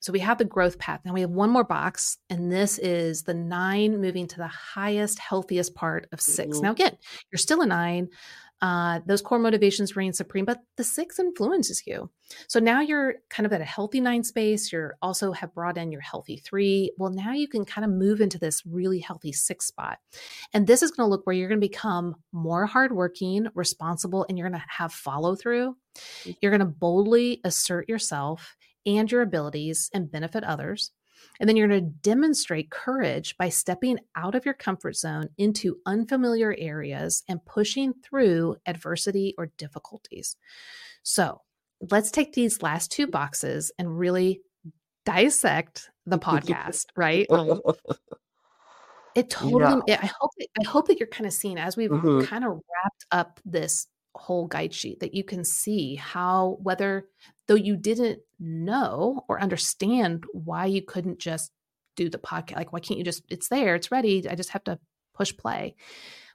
so 0.02 0.12
we 0.12 0.18
have 0.18 0.36
the 0.36 0.44
growth 0.44 0.80
path. 0.80 1.00
Now 1.04 1.12
we 1.12 1.20
have 1.20 1.30
one 1.30 1.50
more 1.50 1.62
box, 1.62 2.18
and 2.28 2.50
this 2.50 2.78
is 2.78 3.22
the 3.22 3.34
nine 3.34 4.00
moving 4.00 4.26
to 4.26 4.36
the 4.36 4.48
highest, 4.48 5.20
healthiest 5.20 5.76
part 5.76 6.08
of 6.10 6.20
6 6.20 6.56
mm-hmm. 6.56 6.64
Now, 6.64 6.72
again, 6.72 6.98
you're 7.30 7.38
still 7.38 7.60
a 7.60 7.66
nine. 7.66 8.08
Uh, 8.60 9.00
those 9.06 9.22
core 9.22 9.38
motivations 9.38 9.96
reign 9.96 10.12
supreme, 10.12 10.44
but 10.44 10.58
the 10.76 10.84
six 10.84 11.18
influences 11.18 11.82
you. 11.84 12.10
So 12.46 12.60
now 12.60 12.80
you're 12.80 13.14
kind 13.28 13.44
of 13.44 13.52
at 13.52 13.60
a 13.60 13.64
healthy 13.64 14.00
nine 14.00 14.22
space. 14.22 14.72
You're 14.72 14.96
also 15.02 15.32
have 15.32 15.52
brought 15.52 15.78
in 15.78 15.90
your 15.90 16.00
healthy 16.00 16.36
three. 16.36 16.92
Well, 16.96 17.10
now 17.10 17.32
you 17.32 17.48
can 17.48 17.64
kind 17.64 17.84
of 17.84 17.90
move 17.90 18.20
into 18.20 18.38
this 18.38 18.64
really 18.64 19.00
healthy 19.00 19.32
six 19.32 19.66
spot. 19.66 19.98
And 20.52 20.64
this 20.64 20.82
is 20.82 20.92
going 20.92 21.06
to 21.06 21.10
look 21.10 21.26
where 21.26 21.34
you're 21.34 21.48
going 21.48 21.60
to 21.60 21.68
become 21.68 22.14
more 22.30 22.66
hardworking, 22.66 23.48
responsible, 23.54 24.26
and 24.28 24.38
you're 24.38 24.48
going 24.48 24.60
to 24.60 24.66
have 24.68 24.92
follow 24.92 25.34
through. 25.34 25.76
Mm. 26.24 26.36
You're 26.40 26.52
going 26.52 26.60
to 26.60 26.66
boldly 26.66 27.40
assert 27.44 27.88
yourself 27.88 28.56
and 28.86 29.10
your 29.10 29.22
abilities 29.22 29.90
and 29.92 30.10
benefit 30.10 30.44
others. 30.44 30.90
And 31.40 31.48
then 31.48 31.56
you're 31.56 31.68
going 31.68 31.84
to 31.84 31.90
demonstrate 32.02 32.70
courage 32.70 33.36
by 33.36 33.48
stepping 33.48 33.98
out 34.16 34.34
of 34.34 34.44
your 34.44 34.54
comfort 34.54 34.96
zone 34.96 35.28
into 35.38 35.78
unfamiliar 35.86 36.54
areas 36.58 37.22
and 37.28 37.44
pushing 37.44 37.94
through 38.02 38.56
adversity 38.66 39.34
or 39.38 39.46
difficulties. 39.56 40.36
So 41.02 41.42
let's 41.90 42.10
take 42.10 42.32
these 42.32 42.62
last 42.62 42.90
two 42.90 43.06
boxes 43.06 43.72
and 43.78 43.98
really 43.98 44.40
dissect 45.04 45.90
the 46.06 46.18
podcast, 46.18 46.86
right? 46.96 47.26
It 49.14 49.28
totally. 49.30 49.82
Yeah. 49.86 50.00
I 50.02 50.10
hope. 50.18 50.30
That, 50.38 50.48
I 50.60 50.64
hope 50.64 50.88
that 50.88 50.98
you're 50.98 51.06
kind 51.08 51.26
of 51.26 51.32
seeing 51.32 51.58
as 51.58 51.76
we've 51.76 51.90
mm-hmm. 51.90 52.24
kind 52.24 52.44
of 52.44 52.52
wrapped 52.52 53.06
up 53.10 53.40
this 53.44 53.86
whole 54.14 54.46
guide 54.46 54.74
sheet 54.74 55.00
that 55.00 55.14
you 55.14 55.24
can 55.24 55.44
see 55.44 55.94
how 55.94 56.58
whether 56.62 57.06
though 57.48 57.54
you 57.54 57.76
didn't 57.76 58.20
know 58.38 59.24
or 59.28 59.40
understand 59.40 60.24
why 60.32 60.66
you 60.66 60.82
couldn't 60.82 61.18
just 61.18 61.50
do 61.96 62.08
the 62.08 62.18
podcast 62.18 62.56
like 62.56 62.72
why 62.72 62.80
can't 62.80 62.98
you 62.98 63.04
just 63.04 63.22
it's 63.30 63.48
there 63.48 63.74
it's 63.74 63.90
ready 63.90 64.28
i 64.28 64.34
just 64.34 64.50
have 64.50 64.64
to 64.64 64.78
push 65.14 65.36
play 65.36 65.74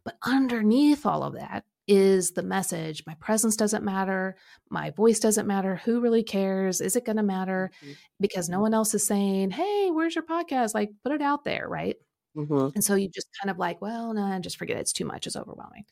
but 0.04 0.18
underneath 0.24 1.06
all 1.06 1.24
of 1.24 1.34
that 1.34 1.64
is 1.88 2.32
the 2.32 2.44
message 2.44 3.04
my 3.08 3.14
presence 3.16 3.56
doesn't 3.56 3.84
matter 3.84 4.36
my 4.70 4.90
voice 4.92 5.20
doesn't 5.20 5.48
matter 5.48 5.78
who 5.78 6.02
really 6.02 6.24
cares 6.24 6.82
is 6.82 6.96
it 6.96 7.06
going 7.06 7.16
to 7.16 7.24
matter 7.24 7.72
mm-hmm. 7.84 7.94
because 8.20 8.50
no 8.50 8.60
one 8.60 8.74
else 8.74 8.94
is 8.94 9.08
saying 9.08 9.52
hey 9.52 9.90
where's 9.92 10.16
your 10.16 10.26
podcast 10.26 10.74
like 10.74 10.92
put 11.04 11.14
it 11.14 11.22
out 11.22 11.46
there 11.46 11.68
right 11.68 11.96
mm-hmm. 12.36 12.70
and 12.76 12.84
so 12.84 12.96
you 12.96 13.08
just 13.10 13.28
kind 13.42 13.50
of 13.50 13.58
like 13.58 13.82
well 13.82 14.14
no 14.14 14.28
nah, 14.28 14.40
just 14.40 14.58
forget 14.58 14.78
it. 14.78 14.82
it's 14.82 14.94
too 14.94 15.06
much 15.06 15.26
it's 15.26 15.38
overwhelming 15.38 15.86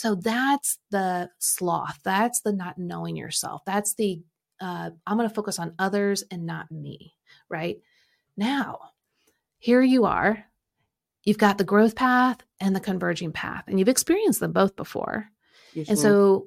so 0.00 0.14
that's 0.14 0.78
the 0.90 1.28
sloth. 1.40 2.00
That's 2.04 2.40
the 2.40 2.54
not 2.54 2.78
knowing 2.78 3.16
yourself. 3.16 3.60
That's 3.66 3.92
the 3.96 4.22
uh, 4.58 4.88
I'm 5.06 5.18
going 5.18 5.28
to 5.28 5.34
focus 5.34 5.58
on 5.58 5.74
others 5.78 6.24
and 6.30 6.46
not 6.46 6.70
me, 6.70 7.12
right? 7.50 7.76
Now, 8.34 8.78
here 9.58 9.82
you 9.82 10.06
are. 10.06 10.42
You've 11.24 11.36
got 11.36 11.58
the 11.58 11.64
growth 11.64 11.96
path 11.96 12.38
and 12.60 12.74
the 12.74 12.80
converging 12.80 13.30
path, 13.30 13.64
and 13.66 13.78
you've 13.78 13.90
experienced 13.90 14.40
them 14.40 14.52
both 14.52 14.74
before. 14.74 15.28
Yes, 15.74 15.90
and 15.90 15.98
so, 15.98 16.46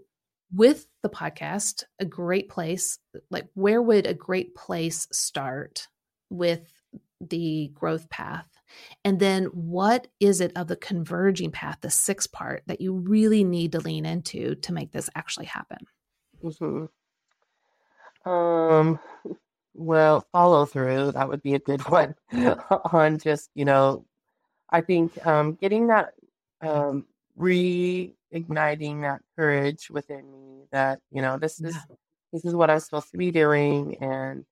with 0.52 0.88
the 1.04 1.10
podcast, 1.10 1.84
a 2.00 2.06
great 2.06 2.50
place, 2.50 2.98
like 3.30 3.50
where 3.54 3.84
would 3.84 4.08
a 4.08 4.16
great 4.16 4.56
place 4.56 5.08
start 5.12 5.88
with 6.32 6.74
the 7.22 7.70
growth 7.76 8.10
path 8.10 8.48
and 9.04 9.20
then 9.20 9.46
what 9.46 10.08
is 10.20 10.42
it 10.42 10.52
of 10.56 10.68
the 10.68 10.76
converging 10.76 11.52
path, 11.52 11.80
the 11.82 11.90
sixth 11.90 12.32
part 12.32 12.64
that 12.68 12.82
you 12.82 12.94
really 12.94 13.44
need 13.44 13.72
to 13.74 13.80
lean 13.80 14.06
into 14.06 14.56
to 14.56 14.74
make 14.74 14.92
this 14.92 15.10
actually 15.16 15.46
happen? 15.46 15.80
Mm-hmm. 16.44 16.86
Um, 18.30 19.00
well, 19.74 20.26
follow 20.32 20.66
through, 20.66 21.12
that 21.12 21.28
would 21.28 21.42
be 21.42 21.56
a 21.56 21.60
good 21.60 21.82
one 21.90 22.16
on 22.92 23.20
just, 23.20 23.50
you 23.56 23.66
know, 23.66 24.06
I 24.70 24.82
think 24.82 25.26
um, 25.26 25.56
getting 25.56 25.88
that, 25.88 26.14
um, 26.62 27.06
reigniting 27.38 29.02
that 29.02 29.22
courage 29.36 29.90
within 29.90 30.32
me 30.32 30.66
that, 30.72 31.00
you 31.12 31.22
know, 31.22 31.38
this 31.38 31.60
is, 31.60 31.76
yeah. 31.76 31.96
this 32.32 32.46
is 32.46 32.56
what 32.56 32.70
I'm 32.70 32.80
supposed 32.80 33.12
to 33.12 33.18
be 33.18 33.32
doing. 33.32 33.98
And, 34.02 34.46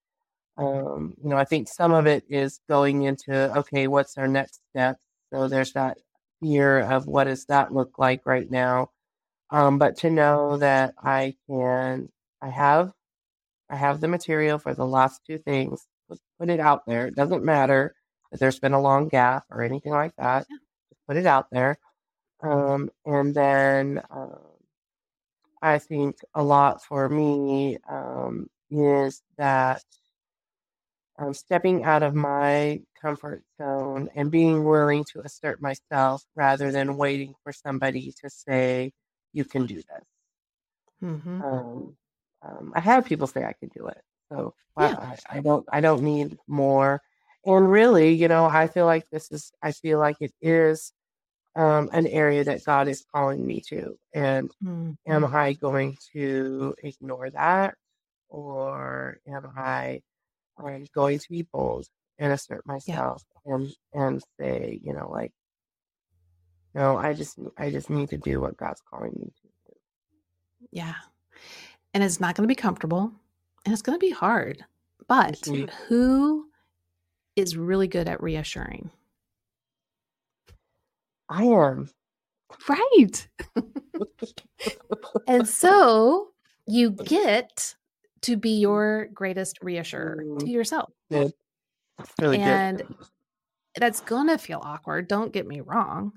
um, 0.62 1.16
you 1.24 1.30
know, 1.30 1.38
I 1.38 1.46
think 1.46 1.68
some 1.68 1.92
of 1.94 2.08
it 2.08 2.24
is 2.30 2.60
going 2.70 3.04
into 3.04 3.58
okay, 3.60 3.88
what's 3.88 4.18
our 4.18 4.28
next 4.28 4.62
step? 4.72 4.98
So 5.34 5.48
there's 5.48 5.74
that 5.74 5.98
fear 6.42 6.82
of 6.82 7.08
what 7.08 7.26
does 7.26 7.46
that 7.46 7.74
look 7.74 7.98
like 8.00 8.22
right 8.26 8.50
now. 8.50 8.92
Um, 9.52 9.80
but 9.80 9.98
to 10.00 10.10
know 10.12 10.58
that 10.58 10.94
I 11.04 11.36
can, 11.48 12.10
I 12.42 12.50
have 12.50 12.94
I 13.70 13.76
have 13.78 14.02
the 14.02 14.08
material 14.08 14.60
for 14.60 14.74
the 14.74 14.86
last 14.86 15.22
two 15.26 15.40
things. 15.40 15.88
Put, 16.10 16.20
put 16.40 16.50
it 16.50 16.60
out 16.60 16.86
there. 16.86 17.08
It 17.08 17.16
doesn't 17.16 17.44
matter 17.46 17.96
if 18.32 18.40
there's 18.40 18.60
been 18.60 18.74
a 18.74 18.82
long 18.82 19.08
gap 19.10 19.46
or 19.50 19.64
anything 19.64 19.94
like 19.94 20.16
that. 20.18 20.46
Yeah. 20.50 20.58
Just 20.92 21.08
put 21.08 21.18
it 21.18 21.26
out 21.26 21.48
there. 21.52 21.80
Um, 22.44 22.90
and 23.06 23.34
then 23.36 24.02
um, 24.12 24.40
I 25.62 25.80
think 25.80 26.18
a 26.36 26.44
lot 26.44 26.84
for 26.84 27.10
me 27.10 27.78
um, 27.90 28.50
is 28.70 29.22
that 29.38 29.84
I'm 31.22 31.34
stepping 31.34 31.84
out 31.86 32.04
of 32.04 32.16
my 32.16 32.82
comfort 33.02 33.44
zone 33.62 34.10
and 34.16 34.32
being 34.32 34.64
willing 34.66 35.06
to 35.14 35.22
assert 35.22 35.62
myself 35.62 36.24
rather 36.36 36.72
than 36.72 36.98
waiting 36.98 37.36
for 37.44 37.54
somebody 37.54 38.14
to 38.22 38.30
say, 38.30 38.94
you 39.34 39.46
can 39.46 39.66
do 39.68 39.76
this. 39.78 40.06
Mm-hmm. 41.04 41.42
Um, 41.42 41.98
um, 42.44 42.74
I 42.76 42.80
have 42.82 43.06
people 43.06 43.28
say 43.28 43.44
I 43.46 43.54
can 43.54 43.70
do 43.70 43.88
it, 43.88 44.02
so 44.32 44.56
I, 44.78 44.86
Yeah. 44.88 44.96
I, 45.32 45.38
I 45.38 45.42
don't. 45.42 45.66
I 45.72 45.82
don't 45.82 46.04
need 46.04 46.38
more. 46.48 47.02
And 47.46 47.72
really, 47.72 48.14
you 48.14 48.28
know, 48.28 48.46
I 48.46 48.68
feel 48.68 48.86
like 48.86 49.10
this 49.12 49.32
is. 49.32 49.52
I 49.64 49.72
feel 49.74 50.00
like 50.00 50.18
it 50.22 50.34
is 50.42 50.94
um, 51.56 51.90
an 51.94 52.08
area 52.08 52.44
that 52.46 52.66
God 52.66 52.88
is 52.90 53.06
calling 53.14 53.46
me 53.46 53.62
to. 53.70 53.98
And 54.14 54.52
Mm-hmm. 54.64 54.94
am 55.08 55.26
I 55.26 55.54
going 55.54 55.98
to 56.14 56.76
ignore 56.84 57.30
that, 57.32 57.76
or 58.30 59.20
am 59.28 59.52
I 59.58 60.02
um, 60.64 60.86
going 60.94 61.20
to 61.20 61.30
be 61.30 61.44
bold 61.44 61.88
and 62.20 62.32
assert 62.34 62.66
myself 62.66 63.24
and 63.46 63.70
and 63.94 64.24
say, 64.40 64.80
you 64.84 64.94
know, 64.94 65.10
like, 65.10 65.32
no, 66.74 66.98
I 66.98 67.14
just 67.14 67.38
I 67.58 67.70
just 67.72 67.90
need 67.90 68.10
to 68.10 68.18
do 68.18 68.40
what 68.40 68.58
God's 68.58 68.82
calling 68.90 69.12
me 69.16 69.26
to 69.26 69.48
do. 69.68 69.76
Yeah. 70.72 70.96
And 71.94 72.04
it's 72.04 72.20
not 72.20 72.36
going 72.36 72.48
to 72.48 72.52
be 72.52 72.56
comfortable 72.56 73.12
and 73.66 73.74
it's 73.74 73.82
going 73.82 73.98
to 74.00 74.06
be 74.06 74.12
hard. 74.12 74.64
But 75.08 75.42
Mhm. 75.42 75.70
who 75.88 76.50
is 77.36 77.58
really 77.58 77.88
good 77.88 78.08
at 78.08 78.22
reassuring? 78.24 78.92
I 81.30 81.44
am. 81.46 81.90
Right. 82.70 83.28
And 85.28 85.48
so 85.48 86.32
you 86.68 86.92
get 86.92 87.76
to 88.24 88.38
be 88.38 88.60
your 88.60 89.08
greatest 89.14 89.60
reassurer 89.62 90.28
to 90.40 90.50
Mm. 90.50 90.52
yourself. 90.52 90.92
That's 91.98 92.14
really 92.20 92.40
And 92.40 92.84
good. 92.88 92.96
That's 93.78 94.02
going 94.02 94.28
to 94.30 94.38
feel 94.38 94.62
awkward, 94.64 95.08
don't 95.08 95.34
get 95.34 95.48
me 95.48 95.62
wrong. 95.62 96.14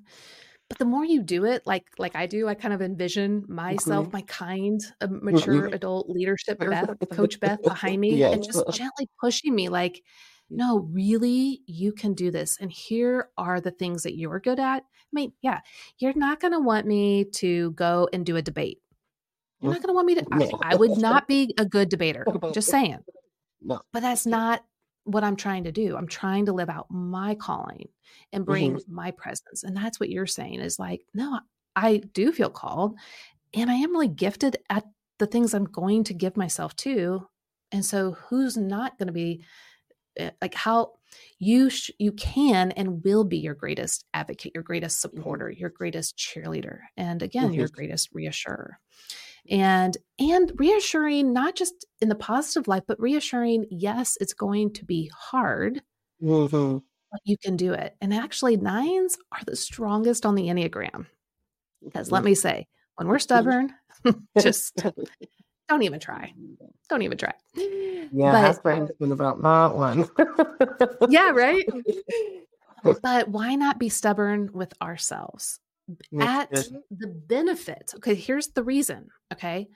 But 0.69 0.79
the 0.79 0.87
more 0.87 1.05
you 1.05 1.23
do 1.23 1.45
it, 1.47 1.67
like 1.67 1.85
like 1.99 2.17
I 2.17 2.27
do, 2.27 2.49
I 2.49 2.55
kind 2.55 2.75
of 2.75 2.83
envision 2.83 3.45
myself, 3.49 4.09
Mhm. 4.09 4.15
my 4.15 4.23
kind 4.23 4.81
of 5.03 5.11
mature 5.13 5.69
Mhm. 5.69 5.75
adult 5.75 6.11
leadership 6.11 6.61
Beth, 6.71 6.91
coach 7.11 7.41
Beth 7.41 7.65
behind 7.67 8.01
me 8.03 8.29
and 8.33 8.43
just 8.45 8.69
gently 8.71 9.09
pushing 9.21 9.55
me 9.57 9.69
like 9.71 10.03
no, 10.51 10.81
really, 10.81 11.63
you 11.67 11.93
can 11.93 12.15
do 12.15 12.31
this. 12.31 12.59
And 12.61 12.73
here 12.73 13.31
are 13.39 13.61
the 13.61 13.73
things 13.73 14.05
that 14.05 14.17
you're 14.19 14.41
good 14.41 14.61
at. 14.61 14.85
I 14.85 15.09
mean, 15.13 15.35
yeah, 15.43 15.63
you're 15.99 16.15
not 16.17 16.41
going 16.41 16.53
to 16.55 16.61
want 16.61 16.87
me 16.87 17.25
to 17.37 17.73
go 17.73 18.09
and 18.15 18.27
do 18.27 18.37
a 18.37 18.43
debate. 18.43 18.83
You're 19.65 19.73
not 19.73 19.83
going 19.83 19.89
to 19.89 19.95
want 19.95 20.07
me 20.07 20.15
to. 20.17 20.27
I, 20.33 20.37
No. 20.39 20.59
I 20.63 20.75
would 20.77 20.99
not 20.99 21.27
be 21.29 21.55
a 21.59 21.65
good 21.65 21.89
debater. 21.95 22.25
Just 22.53 22.69
saying. 22.69 22.99
No. 23.63 23.81
But 23.93 24.01
that's 24.01 24.27
not 24.27 24.65
what 25.05 25.25
I'm 25.25 25.37
trying 25.37 25.65
to 25.65 25.73
do. 25.73 25.97
I'm 25.97 26.07
trying 26.09 26.47
to 26.47 26.53
live 26.53 26.69
out 26.71 26.87
my 26.91 27.35
calling 27.35 27.89
and 28.33 28.45
bring 28.47 28.81
my 28.89 29.11
presence. 29.11 29.63
And 29.65 29.77
that's 29.77 29.99
what 30.01 30.09
you're 30.11 30.27
saying 30.27 30.61
is 30.61 30.79
like, 30.79 31.03
no, 31.15 31.41
I 31.77 31.99
do 31.99 32.33
feel 32.33 32.51
called 32.51 32.97
and 33.53 33.71
I 33.71 33.75
am 33.75 33.93
really 33.93 34.09
gifted 34.09 34.57
at 34.71 34.85
the 35.19 35.27
things 35.27 35.53
I'm 35.55 35.65
going 35.65 36.05
to 36.05 36.15
give 36.15 36.37
myself 36.37 36.75
to. 36.77 37.27
And 37.73 37.85
so 37.85 38.13
who's 38.29 38.57
not 38.57 38.99
going 38.99 39.07
to 39.09 39.13
be 39.13 39.45
eh, 40.17 40.31
like 40.41 40.55
how 40.55 40.93
you 41.39 41.71
sh- 41.71 41.91
you 41.99 42.13
can 42.13 42.71
and 42.73 43.05
will 43.05 43.25
be 43.25 43.39
your 43.39 43.55
greatest 43.55 44.05
advocate, 44.15 44.53
your 44.55 44.63
greatest 44.65 45.01
supporter, 45.01 45.51
your 45.51 45.71
greatest 45.71 46.17
cheerleader, 46.17 46.79
and 46.97 47.23
again, 47.23 47.53
your 47.53 47.69
Mhm. 47.69 47.73
greatest 47.73 48.09
reassurer. 48.13 48.79
And 49.51 49.97
and 50.19 50.53
reassuring 50.57 51.33
not 51.33 51.55
just 51.55 51.85
in 52.01 52.09
the 52.09 52.15
positive 52.15 52.67
life, 52.69 52.85
but 52.87 53.01
reassuring, 53.01 53.67
yes, 53.71 54.17
it's 54.21 54.33
going 54.35 54.73
to 54.75 54.85
be 54.85 55.11
hard, 55.15 55.83
Mhm. 56.23 56.83
but 57.13 57.21
you 57.25 57.37
can 57.37 57.57
do 57.57 57.73
it. 57.75 57.95
And 58.01 58.15
actually, 58.15 58.57
nines 58.57 59.19
are 59.33 59.45
the 59.47 59.57
strongest 59.57 60.25
on 60.25 60.35
the 60.35 60.45
Enneagram. 60.49 61.07
Because 61.85 62.11
let 62.11 62.25
me 62.25 62.35
say, 62.35 62.67
when 62.97 63.09
we're 63.09 63.19
stubborn, 63.19 63.75
just 64.41 64.77
don't 65.69 65.83
even 65.83 66.01
try. 66.01 66.33
Don't 66.89 67.03
even 67.03 67.19
try. 67.19 67.33
Yeah, 67.55 68.33
But- 68.33 68.43
that's 68.43 68.65
my 68.65 68.75
husband 68.77 69.13
about 69.13 69.43
that 69.43 69.75
one. 69.77 70.09
Yeah, 71.11 71.31
right? 71.31 71.65
But 73.03 73.29
why 73.29 73.55
not 73.55 73.79
be 73.79 73.89
stubborn 73.89 74.51
with 74.53 74.75
ourselves? 74.83 75.59
At 76.21 76.51
good. 76.51 76.77
the 76.91 77.09
benefit. 77.09 77.93
Okay, 77.97 78.15
here's 78.15 78.49
the 78.49 78.63
reason. 78.63 79.09
Okay. 79.33 79.69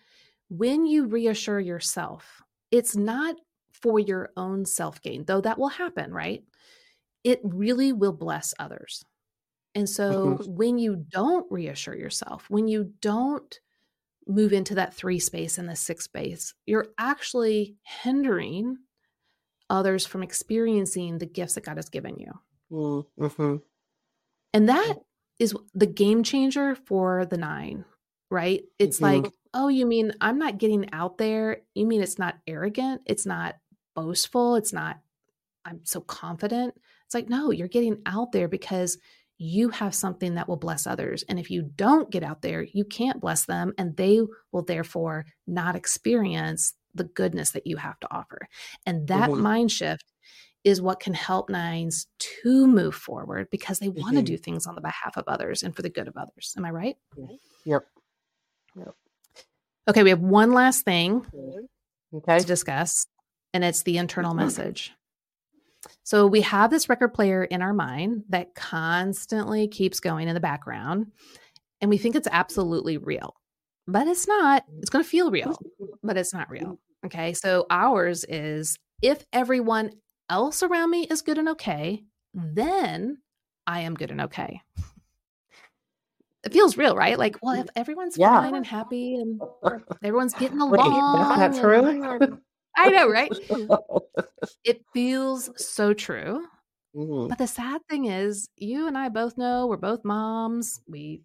When 0.49 0.87
you 0.87 1.07
reassure 1.07 1.61
yourself, 1.61 2.43
it's 2.71 2.97
not 2.97 3.37
for 3.73 3.99
your 3.99 4.31
own 4.37 4.65
self 4.65 5.01
gain, 5.03 5.25
though 5.25 5.41
that 5.41 5.59
will 5.59 5.69
happen, 5.69 6.13
right? 6.13 6.43
It 7.25 7.41
really 7.43 7.93
will 7.93 8.13
bless 8.13 8.55
others. 8.59 9.05
And 9.75 9.87
mm-hmm. 9.87 10.43
so 10.43 10.51
when 10.51 10.79
you 10.79 11.05
don't 11.09 11.47
reassure 11.51 11.97
yourself, 11.97 12.47
when 12.49 12.69
you 12.69 12.93
don't 13.01 13.59
move 14.27 14.53
into 14.53 14.75
that 14.75 14.95
three 14.95 15.19
space 15.19 15.59
and 15.59 15.69
the 15.69 15.77
six 15.77 16.05
space, 16.05 16.55
you're 16.67 16.89
actually 16.99 17.77
hindering 17.83 18.77
others 19.71 20.07
from 20.07 20.23
experiencing 20.23 21.19
the 21.19 21.27
gifts 21.27 21.55
that 21.55 21.65
God 21.65 21.77
has 21.77 21.89
given 21.89 22.19
you. 22.19 22.33
Mhm. 22.71 23.63
And 24.55 24.69
that 24.69 24.97
mm. 24.97 25.03
Is 25.39 25.55
the 25.75 25.87
game 25.87 26.23
changer 26.23 26.75
for 26.75 27.27
the 27.27 27.37
nine, 27.37 27.85
right? 28.31 28.65
It's 28.79 29.01
Mhm. 29.01 29.03
like, 29.03 29.33
oh, 29.55 29.69
you 29.69 29.87
mean 29.87 30.13
I'm 30.21 30.39
not 30.39 30.59
getting 30.59 30.93
out 30.93 31.19
there? 31.19 31.63
You 31.75 31.87
mean 31.87 32.03
it's 32.03 32.19
not 32.19 32.41
arrogant? 32.47 33.03
It's 33.07 33.27
not 33.27 33.57
boastful? 33.95 34.57
It's 34.57 34.73
not, 34.73 35.01
I'm 35.65 35.85
so 35.85 36.01
confident? 36.01 36.75
It's 37.07 37.15
like, 37.15 37.29
no, 37.29 37.51
you're 37.51 37.69
getting 37.69 38.03
out 38.07 38.33
there 38.33 38.49
because 38.49 38.99
you 39.39 39.71
have 39.71 39.95
something 39.95 40.35
that 40.35 40.49
will 40.49 40.57
bless 40.57 40.87
others. 40.87 41.25
And 41.29 41.39
if 41.39 41.51
you 41.51 41.63
don't 41.77 42.11
get 42.11 42.23
out 42.25 42.43
there, 42.43 42.63
you 42.65 42.85
can't 42.85 43.21
bless 43.21 43.47
them, 43.47 43.73
and 43.79 43.97
they 43.97 44.21
will 44.53 44.65
therefore 44.65 45.27
not 45.47 45.77
experience 45.77 46.75
the 46.95 47.05
goodness 47.05 47.53
that 47.53 47.67
you 47.67 47.77
have 47.77 48.01
to 48.01 48.13
offer. 48.13 48.49
And 48.87 49.07
that 49.09 49.35
Mhm. 49.35 49.39
mind 49.39 49.71
shift 49.71 50.05
is 50.65 50.83
what 50.83 51.01
can 51.01 51.15
help 51.15 51.49
nines 51.49 52.07
to 52.19 52.67
move 52.67 52.95
forward 52.95 53.49
because 53.51 53.79
they 53.79 53.89
want 53.89 54.17
to 54.17 54.23
Mhm. 54.23 54.27
do 54.27 54.37
things 54.37 54.67
on 54.67 54.75
the 54.75 54.81
behalf 54.81 55.17
of 55.17 55.25
others 55.27 55.63
and 55.63 55.75
for 55.75 55.83
the 55.83 55.89
good 55.89 56.09
of 56.09 56.17
others. 56.17 56.55
Am 56.57 56.65
I 56.65 56.71
right? 56.71 56.97
Yep. 57.65 57.87
Okay, 59.89 60.03
we 60.03 60.11
have 60.11 60.21
one 60.21 60.53
last 60.53 60.85
thing 60.85 61.21
mm-hmm. 61.21 62.17
Okay. 62.17 62.39
to 62.39 62.45
discuss, 62.45 63.07
and 63.55 63.65
it's 63.65 63.83
the 63.83 63.97
internal 63.97 64.33
mm-hmm. 64.33 64.45
message. 64.45 64.93
So 66.05 66.27
we 66.27 66.43
have 66.43 66.71
this 66.71 66.89
record 66.89 67.15
player 67.15 67.45
in 67.45 67.63
our 67.63 67.73
mind 67.73 68.25
that 68.29 68.55
constantly 68.55 69.69
keeps 69.69 70.01
going 70.01 70.29
in 70.29 70.35
the 70.35 70.41
background, 70.41 71.13
and 71.81 71.89
we 71.89 71.97
think 71.97 72.17
it's 72.17 72.29
absolutely 72.31 72.99
real, 72.99 73.35
but 73.87 74.07
it's 74.07 74.29
not. 74.29 74.65
It's 74.81 74.91
going 74.91 75.05
to 75.05 75.09
feel 75.09 75.31
real, 75.31 75.59
but 76.03 76.17
it's 76.17 76.35
not 76.35 76.51
real. 76.51 76.65
Mm-hmm. 76.65 77.07
Okay, 77.07 77.33
so 77.33 77.65
ours 77.71 78.25
is 78.29 78.77
if 79.01 79.25
everyone 79.33 79.93
else 80.29 80.63
around 80.63 80.91
me 80.91 81.05
is 81.05 81.23
good 81.23 81.39
and 81.39 81.49
okay, 81.51 82.05
then 82.35 83.19
I 83.67 83.81
am 83.81 83.95
good 83.95 84.11
and 84.11 84.21
okay. 84.23 84.61
It 86.45 86.53
feels 86.53 86.77
real, 86.77 86.95
right? 86.97 87.19
Like, 87.19 87.37
well, 87.43 87.61
if 87.61 87.67
everyone's 87.75 88.17
Yeah. 88.17 88.41
fine 88.41 88.55
and 88.55 88.65
happy 88.67 89.17
and 89.17 89.41
everyone's 90.03 90.35
getting 90.35 90.59
Wait, 90.61 90.81
along, 90.81 91.19
that's 91.41 91.57
not 91.59 91.71
and- 92.21 92.21
true? 92.21 92.39
I 92.77 92.91
know, 92.91 93.09
right? 93.11 93.33
It 94.65 94.85
feels 94.95 95.51
so 95.57 95.93
true. 95.93 96.47
Mhm. 96.95 97.29
But 97.29 97.39
the 97.39 97.47
sad 97.47 97.81
thing 97.91 98.07
is, 98.07 98.49
you 98.57 98.87
and 98.87 98.97
I 98.97 99.09
both 99.09 99.37
know 99.37 99.67
we're 99.67 99.77
both 99.77 100.05
moms. 100.05 100.81
We, 100.89 101.23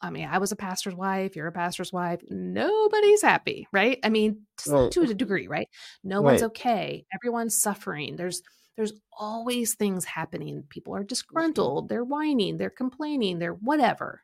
I 0.00 0.10
mean, 0.10 0.26
I 0.28 0.38
was 0.38 0.52
a 0.52 0.56
pastor's 0.56 0.94
wife. 0.94 1.34
You're 1.36 1.46
a 1.46 1.52
pastor's 1.52 1.92
wife. 1.92 2.20
Nobody's 2.28 3.22
happy, 3.22 3.66
right? 3.72 3.98
I 4.04 4.10
mean, 4.10 4.46
t- 4.58 4.70
Right. 4.70 4.90
to 4.92 5.02
a 5.02 5.14
degree, 5.14 5.46
right? 5.48 5.68
No 6.04 6.20
one's 6.22 6.42
okay. 6.42 7.06
Everyone's 7.14 7.56
suffering. 7.56 8.16
There's 8.16 8.42
there's 8.76 8.92
always 9.18 9.74
things 9.74 10.04
happening. 10.06 10.62
People 10.70 10.94
are 10.94 11.04
disgruntled. 11.04 11.88
They're 11.88 12.04
whining. 12.04 12.56
They're 12.56 12.70
complaining. 12.70 13.38
They're 13.38 13.52
whatever. 13.54 14.22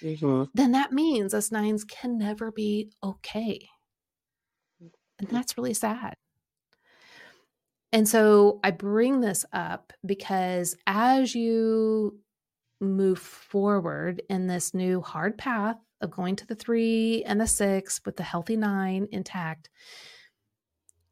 Mhm. 0.00 0.48
Then 0.54 0.72
that 0.72 0.92
means 0.92 1.34
us 1.34 1.50
nines 1.50 1.82
can 1.84 2.16
never 2.18 2.52
be 2.52 2.92
okay. 3.02 3.68
And 5.18 5.28
that's 5.28 5.56
really 5.56 5.74
sad. 5.74 6.14
And 7.92 8.08
so 8.08 8.60
I 8.62 8.70
bring 8.72 9.20
this 9.20 9.44
up 9.52 9.92
because 10.04 10.76
as 10.86 11.34
you 11.34 12.20
move 12.80 13.18
forward 13.18 14.22
in 14.28 14.46
this 14.46 14.74
new 14.74 15.00
hard 15.00 15.38
path 15.38 15.76
of 16.00 16.10
going 16.10 16.36
to 16.36 16.46
the 16.46 16.54
three 16.54 17.24
and 17.24 17.40
the 17.40 17.46
six 17.46 18.00
with 18.04 18.16
the 18.16 18.22
healthy 18.22 18.56
nine 18.56 19.08
intact, 19.12 19.70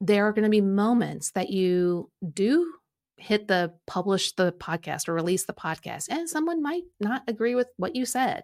there 0.00 0.26
are 0.26 0.32
going 0.32 0.44
to 0.44 0.50
be 0.50 0.60
moments 0.60 1.30
that 1.32 1.50
you 1.50 2.10
do 2.32 2.74
hit 3.16 3.48
the 3.48 3.72
publish 3.86 4.32
the 4.32 4.52
podcast 4.52 5.08
or 5.08 5.14
release 5.14 5.44
the 5.44 5.52
podcast 5.52 6.08
and 6.10 6.28
someone 6.28 6.62
might 6.62 6.82
not 7.00 7.22
agree 7.28 7.54
with 7.54 7.68
what 7.76 7.94
you 7.94 8.04
said 8.04 8.42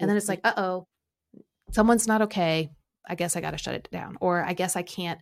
and 0.00 0.10
then 0.10 0.16
it's 0.16 0.28
like 0.28 0.42
Mm-hmm. 0.42 0.60
uh-oh 0.60 0.86
someone's 1.70 2.08
not 2.08 2.22
okay 2.22 2.68
i 3.08 3.14
guess 3.14 3.36
i 3.36 3.40
got 3.40 3.52
to 3.52 3.58
shut 3.58 3.76
it 3.76 3.88
down 3.92 4.16
or 4.20 4.44
i 4.44 4.54
guess 4.54 4.74
i 4.74 4.82
can't 4.82 5.20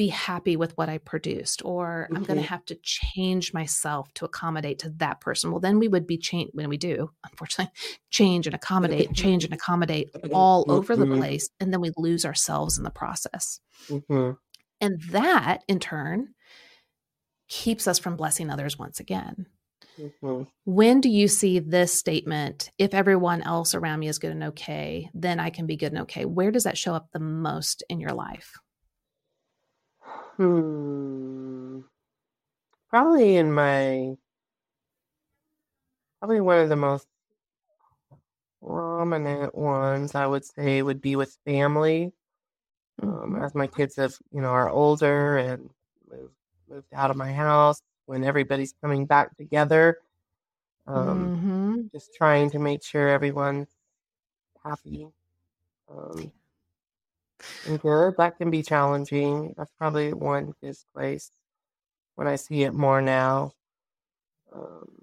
be 0.00 0.08
happy 0.08 0.56
with 0.56 0.72
what 0.78 0.88
i 0.88 0.96
produced 0.98 1.62
or 1.64 2.08
i'm 2.14 2.24
going 2.24 2.38
to 2.38 2.42
have 2.54 2.64
to 2.64 2.74
change 2.82 3.52
myself 3.52 4.12
to 4.14 4.24
accommodate 4.24 4.78
to 4.78 4.88
that 4.90 5.20
person 5.20 5.50
well 5.50 5.60
then 5.60 5.78
we 5.78 5.88
would 5.88 6.06
be 6.06 6.16
change 6.16 6.50
when 6.54 6.68
we 6.68 6.78
do 6.78 7.10
unfortunately 7.28 7.70
change 8.10 8.46
and 8.46 8.54
accommodate 8.54 9.12
change 9.22 9.44
and 9.44 9.52
accommodate 9.52 10.08
all 10.32 10.64
over 10.68 10.96
the 10.96 11.04
Mhm. 11.04 11.18
place 11.18 11.50
and 11.60 11.72
then 11.72 11.80
we 11.80 11.90
lose 11.96 12.24
ourselves 12.24 12.78
in 12.78 12.84
the 12.84 12.90
process 13.02 13.60
Mhm. 13.88 14.38
and 14.80 15.00
that 15.10 15.62
in 15.68 15.78
turn 15.78 16.34
keeps 17.48 17.86
us 17.86 17.98
from 17.98 18.16
blessing 18.16 18.48
others 18.48 18.78
once 18.78 19.00
again. 19.00 19.46
Mhm. 19.98 20.46
When 20.64 21.00
do 21.00 21.08
you 21.08 21.26
see 21.26 21.58
this 21.58 21.92
statement, 21.92 22.70
if 22.78 22.94
everyone 22.94 23.42
else 23.42 23.74
around 23.74 23.98
me 23.98 24.08
is 24.08 24.20
good 24.20 24.30
and 24.30 24.44
okay, 24.44 25.10
then 25.14 25.40
I 25.40 25.50
can 25.50 25.66
be 25.66 25.76
good 25.76 25.92
and 25.92 26.02
okay? 26.02 26.24
Where 26.24 26.52
does 26.52 26.62
that 26.64 26.78
show 26.78 26.94
up 26.94 27.08
the 27.12 27.18
most 27.18 27.82
in 27.88 27.98
your 28.00 28.12
life? 28.12 28.52
Hmm. 30.40 31.82
Probably 32.88 33.36
in 33.36 33.52
my, 33.52 34.16
probably 36.18 36.40
one 36.40 36.58
of 36.58 36.68
the 36.68 36.76
most 36.76 37.06
prominent 38.62 39.54
ones 39.54 40.14
I 40.14 40.26
would 40.26 40.44
say 40.44 40.82
would 40.82 41.00
be 41.00 41.16
with 41.16 41.36
family. 41.44 42.12
Um, 43.02 43.36
Mhm. 43.36 43.42
as 43.42 43.54
my 43.54 43.66
kids 43.66 43.96
have, 43.96 44.14
you 44.32 44.40
know, 44.42 44.48
are 44.50 44.70
older 44.70 45.38
and 45.38 45.70
moved, 46.10 46.34
moved 46.68 46.88
out 46.94 47.10
of 47.10 47.16
my 47.16 47.32
house, 47.32 47.82
when 48.06 48.24
everybody's 48.24 48.74
coming 48.82 49.06
back 49.06 49.36
together, 49.36 49.98
um, 50.86 51.32
Mhm. 51.32 51.90
just 51.92 52.14
trying 52.14 52.50
to 52.52 52.58
make 52.60 52.84
sure 52.84 53.08
everyone's 53.08 53.68
happy. 54.64 55.08
Um, 55.90 56.32
good. 57.82 58.14
That 58.18 58.36
can 58.38 58.50
be 58.50 58.62
challenging. 58.62 59.54
That's 59.56 59.70
probably 59.78 60.12
one 60.12 60.54
good 60.62 60.76
place 60.94 61.30
when 62.16 62.26
I 62.26 62.36
see 62.36 62.62
it 62.64 62.74
more 62.74 63.00
now. 63.00 63.52
Um, 64.52 65.02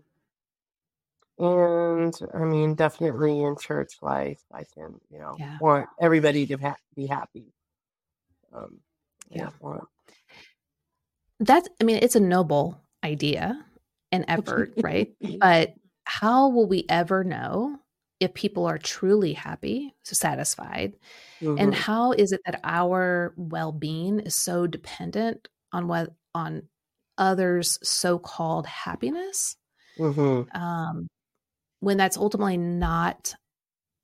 and 1.39 2.13
I 2.33 2.39
mean, 2.39 2.75
definitely 2.75 3.41
in 3.43 3.55
church 3.57 3.93
life, 4.01 4.41
I 4.51 4.63
can, 4.73 4.99
you 5.11 5.19
know, 5.19 5.35
Yeah. 5.37 5.57
want 5.61 5.87
everybody 5.99 6.45
to 6.47 6.57
ha- 6.57 6.75
be 6.95 7.05
happy. 7.07 7.53
Um, 8.53 8.79
Yeah. 9.29 9.49
want- 9.59 9.87
That's, 11.39 11.67
I 11.79 11.83
mean, 11.83 11.97
it's 12.01 12.15
a 12.15 12.19
noble 12.19 12.81
idea 13.03 13.63
and 14.11 14.25
effort, 14.27 14.73
right? 14.81 15.15
But 15.39 15.75
how 16.05 16.49
will 16.49 16.67
we 16.67 16.85
ever 16.89 17.23
know 17.23 17.79
if 18.19 18.33
people 18.33 18.65
are 18.65 18.77
truly 18.79 19.33
happy, 19.33 19.95
satisfied? 20.03 20.95
And 21.57 21.73
Mhm. 21.73 21.75
how 21.75 22.13
is 22.13 22.31
it 22.33 22.41
that 22.45 22.61
our 22.63 23.33
well-being 23.37 24.21
is 24.21 24.35
so 24.35 24.67
dependent 24.67 25.49
on 25.73 25.87
what 25.89 26.15
on 26.35 26.69
others' 27.19 27.79
so-called 27.83 28.67
happiness 28.67 29.57
Mhm. 29.97 30.51
um, 30.55 31.07
when 31.81 31.97
that's 31.97 32.17
ultimately 32.17 32.57
not 32.57 33.35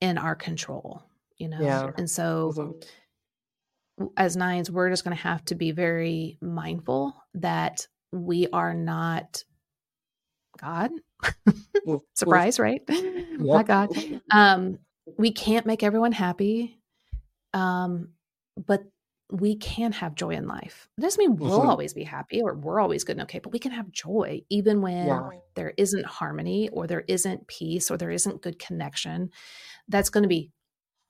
in 0.01 0.17
our 0.19 0.35
control, 0.35 1.03
you 1.37 1.49
know? 1.49 1.81
Yeah. 1.81 1.93
And 1.97 2.09
so 2.09 2.55
Mhm. 2.55 2.83
as 4.17 4.35
nines, 4.35 4.71
we're 4.71 4.89
just 4.89 5.03
going 5.03 5.15
to 5.15 5.21
have 5.23 5.45
to 5.45 5.55
be 5.55 5.71
very 5.71 6.37
mindful 6.41 7.15
that 7.35 7.87
we 8.11 8.47
are 8.49 8.73
not 8.73 9.43
God. 10.59 10.91
Surprise, 12.15 12.59
right? 12.59 12.81
Not 13.37 13.67
God. 13.67 13.89
Um, 14.31 14.79
we 15.17 15.31
can't 15.31 15.65
make 15.65 15.83
everyone 15.83 16.11
happy, 16.11 16.79
um, 17.53 18.09
but 18.65 18.83
we 19.31 19.55
can 19.55 19.91
have 19.93 20.15
joy 20.15 20.29
in 20.31 20.47
life. 20.47 20.87
It 20.97 21.01
doesn't 21.01 21.19
mean 21.19 21.35
we'll 21.37 21.61
Mhm. 21.61 21.69
always 21.69 21.93
be 21.93 22.03
happy 22.03 22.41
or 22.41 22.53
we're 22.55 22.79
always 22.79 23.03
good 23.03 23.13
and 23.13 23.23
okay, 23.23 23.39
but 23.39 23.51
we 23.51 23.59
can 23.59 23.71
have 23.71 23.91
joy 23.91 24.41
even 24.49 24.81
when 24.81 25.07
Yeah. 25.07 25.29
there 25.55 25.73
isn't 25.77 26.05
harmony 26.05 26.69
or 26.69 26.87
there 26.87 27.03
isn't 27.07 27.47
peace 27.47 27.89
or 27.89 27.97
there 27.97 28.11
isn't 28.11 28.41
good 28.41 28.59
connection. 28.59 29.31
That's 29.87 30.09
going 30.09 30.21
to 30.23 30.27
be 30.29 30.51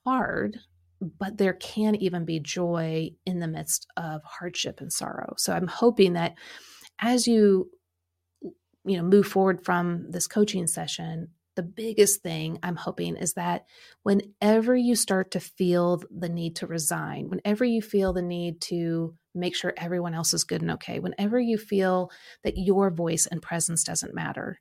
hard, 0.05 0.57
but 1.01 1.37
there 1.37 1.53
can 1.53 1.95
even 1.95 2.23
be 2.23 2.39
joy 2.39 3.09
in 3.25 3.39
the 3.39 3.47
midst 3.47 3.87
of 3.97 4.23
hardship 4.23 4.79
and 4.79 4.91
sorrow. 4.91 5.33
So 5.37 5.53
I'm 5.53 5.67
hoping 5.67 6.13
that 6.13 6.35
as 6.99 7.27
you 7.27 7.69
you 8.85 8.97
know 8.97 9.03
move 9.03 9.27
forward 9.27 9.63
from 9.63 10.09
this 10.11 10.27
coaching 10.27 10.67
session 10.67 11.29
the 11.55 11.63
biggest 11.63 12.21
thing 12.21 12.59
i'm 12.63 12.75
hoping 12.75 13.15
is 13.15 13.33
that 13.33 13.65
whenever 14.03 14.75
you 14.75 14.95
start 14.95 15.31
to 15.31 15.39
feel 15.39 16.01
the 16.09 16.29
need 16.29 16.55
to 16.55 16.67
resign 16.67 17.29
whenever 17.29 17.63
you 17.65 17.81
feel 17.81 18.13
the 18.13 18.21
need 18.21 18.59
to 18.61 19.15
make 19.35 19.55
sure 19.55 19.73
everyone 19.77 20.13
else 20.13 20.33
is 20.33 20.43
good 20.43 20.61
and 20.61 20.71
okay 20.71 20.99
whenever 20.99 21.39
you 21.39 21.57
feel 21.57 22.11
that 22.43 22.57
your 22.57 22.89
voice 22.89 23.25
and 23.27 23.41
presence 23.41 23.83
doesn't 23.83 24.13
matter 24.15 24.59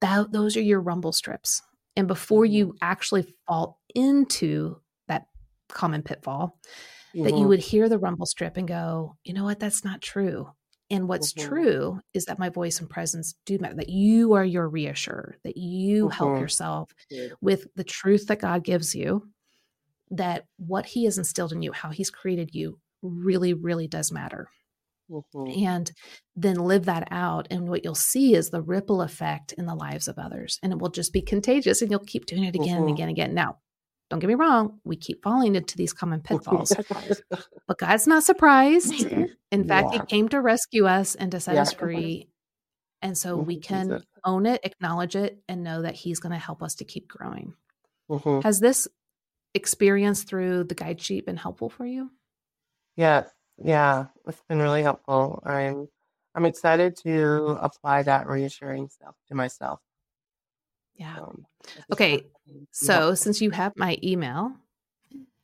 that 0.00 0.32
those 0.32 0.56
are 0.56 0.62
your 0.62 0.80
rumble 0.80 1.12
strips 1.12 1.62
and 1.96 2.08
before 2.08 2.44
you 2.44 2.74
actually 2.82 3.26
fall 3.46 3.80
into 3.94 4.80
that 5.08 5.26
common 5.68 6.02
pitfall 6.02 6.58
that 7.22 7.36
you 7.36 7.46
Mhm. 7.46 7.48
would 7.48 7.60
hear 7.60 7.88
the 7.88 7.98
rumble 7.98 8.26
strip 8.26 8.56
and 8.56 8.68
go, 8.68 9.16
you 9.24 9.32
know 9.34 9.44
what, 9.44 9.60
that's 9.60 9.84
not 9.84 10.02
true. 10.02 10.48
And 10.94 11.08
what's 11.08 11.32
Mhm. 11.32 11.48
true 11.48 12.00
is 12.14 12.24
that 12.26 12.38
my 12.38 12.48
voice 12.48 12.80
and 12.80 12.88
presence 12.88 13.34
do 13.46 13.58
matter, 13.58 13.74
that 13.76 13.88
you 13.88 14.32
are 14.34 14.44
your 14.44 14.68
reassurer, 14.68 15.36
that 15.44 15.56
you 15.56 16.08
help 16.08 16.30
Mhm. 16.32 16.40
yourself 16.40 16.92
Yeah. 17.10 17.28
with 17.40 17.66
the 17.74 17.84
truth 17.84 18.26
that 18.28 18.40
God 18.40 18.64
gives 18.64 18.94
you, 18.94 19.28
that 20.10 20.46
what 20.58 20.86
He 20.86 21.04
has 21.04 21.18
instilled 21.18 21.52
in 21.52 21.62
you, 21.62 21.72
how 21.72 21.90
He's 21.90 22.10
created 22.10 22.54
you, 22.54 22.80
really, 23.02 23.52
really 23.54 23.88
does 23.88 24.12
matter. 24.12 24.48
Mhm. 25.10 25.64
And 25.66 25.92
then 26.34 26.56
live 26.56 26.86
that 26.86 27.08
out. 27.10 27.46
And 27.50 27.68
what 27.68 27.84
you'll 27.84 27.94
see 27.94 28.34
is 28.34 28.50
the 28.50 28.62
ripple 28.62 29.02
effect 29.02 29.52
in 29.52 29.66
the 29.66 29.74
lives 29.74 30.08
of 30.08 30.18
others. 30.18 30.58
And 30.62 30.72
it 30.72 30.78
will 30.78 30.90
just 30.90 31.12
be 31.12 31.20
contagious 31.22 31.82
and 31.82 31.90
you'll 31.90 32.00
keep 32.00 32.26
doing 32.26 32.44
it 32.44 32.54
again 32.54 32.78
and 32.78 32.88
Mhm. 32.88 32.92
again 32.92 33.08
and 33.08 33.18
again. 33.18 33.34
Now, 33.34 33.58
don't 34.14 34.20
get 34.20 34.28
me 34.28 34.34
wrong, 34.34 34.78
we 34.84 34.96
keep 34.96 35.24
falling 35.24 35.56
into 35.56 35.76
these 35.76 35.92
common 35.92 36.20
pitfalls. 36.22 36.74
But 37.66 37.78
God's 37.78 38.06
not 38.06 38.22
surprised. 38.22 38.92
In 39.50 39.64
fact, 39.66 39.90
He 39.92 39.98
came 40.08 40.28
to 40.28 40.40
rescue 40.40 40.86
us 40.86 41.14
and 41.14 41.32
to 41.32 41.40
set 41.40 41.54
Yeah. 41.54 41.62
us 41.62 41.72
free. 41.72 42.28
And 43.02 43.18
so 43.18 43.36
we 43.38 43.56
Mhm. 43.56 43.62
can 43.62 44.04
own 44.24 44.46
it, 44.46 44.60
acknowledge 44.64 45.16
it, 45.16 45.42
and 45.48 45.64
know 45.64 45.82
that 45.82 45.94
He's 45.94 46.20
going 46.20 46.32
to 46.32 46.38
help 46.38 46.62
us 46.62 46.74
to 46.76 46.84
keep 46.84 47.08
growing. 47.08 47.54
Mhm. 48.10 48.42
Has 48.44 48.60
this 48.60 48.86
experience 49.54 50.24
through 50.24 50.64
the 50.64 50.74
guide 50.74 51.00
sheet 51.00 51.26
been 51.26 51.36
helpful 51.38 51.70
for 51.70 51.86
you? 51.86 52.10
Yes, 52.96 53.30
yeah, 53.58 54.08
it's 54.26 54.42
been 54.48 54.58
really 54.60 54.82
helpful. 54.82 55.42
I'm 55.44 55.88
I'm 56.36 56.44
excited 56.44 56.96
to 56.98 57.46
apply 57.60 58.02
that 58.04 58.26
reassuring 58.26 58.88
stuff 58.88 59.14
to 59.28 59.34
myself. 59.34 59.80
Yeah. 60.96 61.16
Um, 61.18 61.46
Okay, 61.92 62.12
want 62.12 62.24
it 62.24 62.30
to 62.46 62.52
be 62.52 62.66
So 62.72 62.92
helpful. 62.92 63.16
since 63.16 63.40
you 63.40 63.50
have 63.50 63.72
my 63.76 63.98
email, 64.02 64.52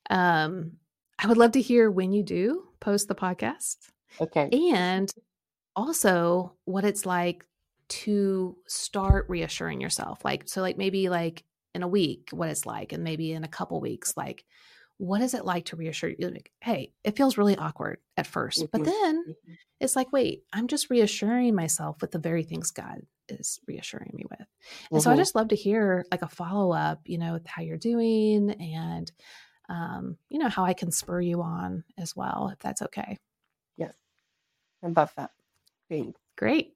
um, 0.09 0.73
I 1.19 1.27
would 1.27 1.37
love 1.37 1.53
to 1.53 1.61
hear 1.61 1.91
when 1.91 2.13
you 2.13 2.23
do 2.23 2.69
post 2.81 3.09
the 3.09 3.15
podcast 3.15 3.77
okay, 4.21 4.49
and 4.53 5.13
also 5.77 6.55
what 6.65 6.85
it's 6.85 7.07
like 7.07 7.47
to 7.89 8.57
start 8.67 9.27
reassuring 9.29 9.81
yourself. 9.81 10.25
Like, 10.25 10.49
so 10.49 10.61
like 10.63 10.79
maybe 10.79 11.09
like 11.09 11.45
in 11.75 11.83
a 11.83 11.89
week, 11.89 12.29
what 12.33 12.49
it's 12.51 12.67
like, 12.67 12.93
and 12.93 13.05
maybe 13.05 13.33
in 13.33 13.45
a 13.45 13.49
couple 13.49 13.81
weeks, 13.81 14.17
like, 14.17 14.45
what 15.01 15.23
is 15.23 15.35
it 15.35 15.45
like 15.47 15.67
to 15.67 15.77
reassure 15.77 16.11
you? 16.11 16.31
Like, 16.31 16.53
hey, 16.63 16.93
it 17.05 17.17
feels 17.17 17.39
really 17.39 17.57
awkward 17.57 18.01
at 18.17 18.27
1st 18.27 18.67
but 18.73 18.85
Mhm. 18.85 18.85
then 18.85 19.27
Mhm. 19.27 19.59
it's 19.81 19.97
like, 19.97 20.13
wait, 20.13 20.45
I'm 20.53 20.69
just 20.69 20.91
reassuring 20.91 21.55
myself 21.55 22.03
with 22.03 22.11
the 22.13 22.19
very 22.19 22.45
things 22.45 22.71
God 22.71 23.01
is 23.29 23.61
reassuring 23.67 24.13
me 24.15 24.25
with. 24.31 24.47
And 24.95 25.03
so 25.03 25.11
I 25.11 25.17
Mhm. 25.17 25.19
just 25.19 25.35
love 25.35 25.49
to 25.49 25.57
hear 25.57 26.05
like 26.11 26.23
a 26.23 26.29
follow 26.29 26.73
up, 26.73 27.01
you 27.07 27.19
know, 27.19 27.35
with 27.35 27.47
how 27.47 27.63
you're 27.63 27.79
doing 27.79 28.51
and, 28.53 29.11
um, 29.71 30.19
you 30.31 30.39
know, 30.39 30.49
how 30.51 30.65
I 30.65 30.75
can 30.75 30.93
spur 30.93 31.21
you 31.21 31.43
on 31.43 31.85
as 31.99 32.17
well, 32.17 32.51
if 32.53 32.61
that's 32.61 32.83
okay. 32.83 33.19
yes, 33.77 33.95
I 34.83 34.89
love 34.89 35.15
that. 35.17 35.33
Thanks. 35.91 36.21
Great. 36.37 36.75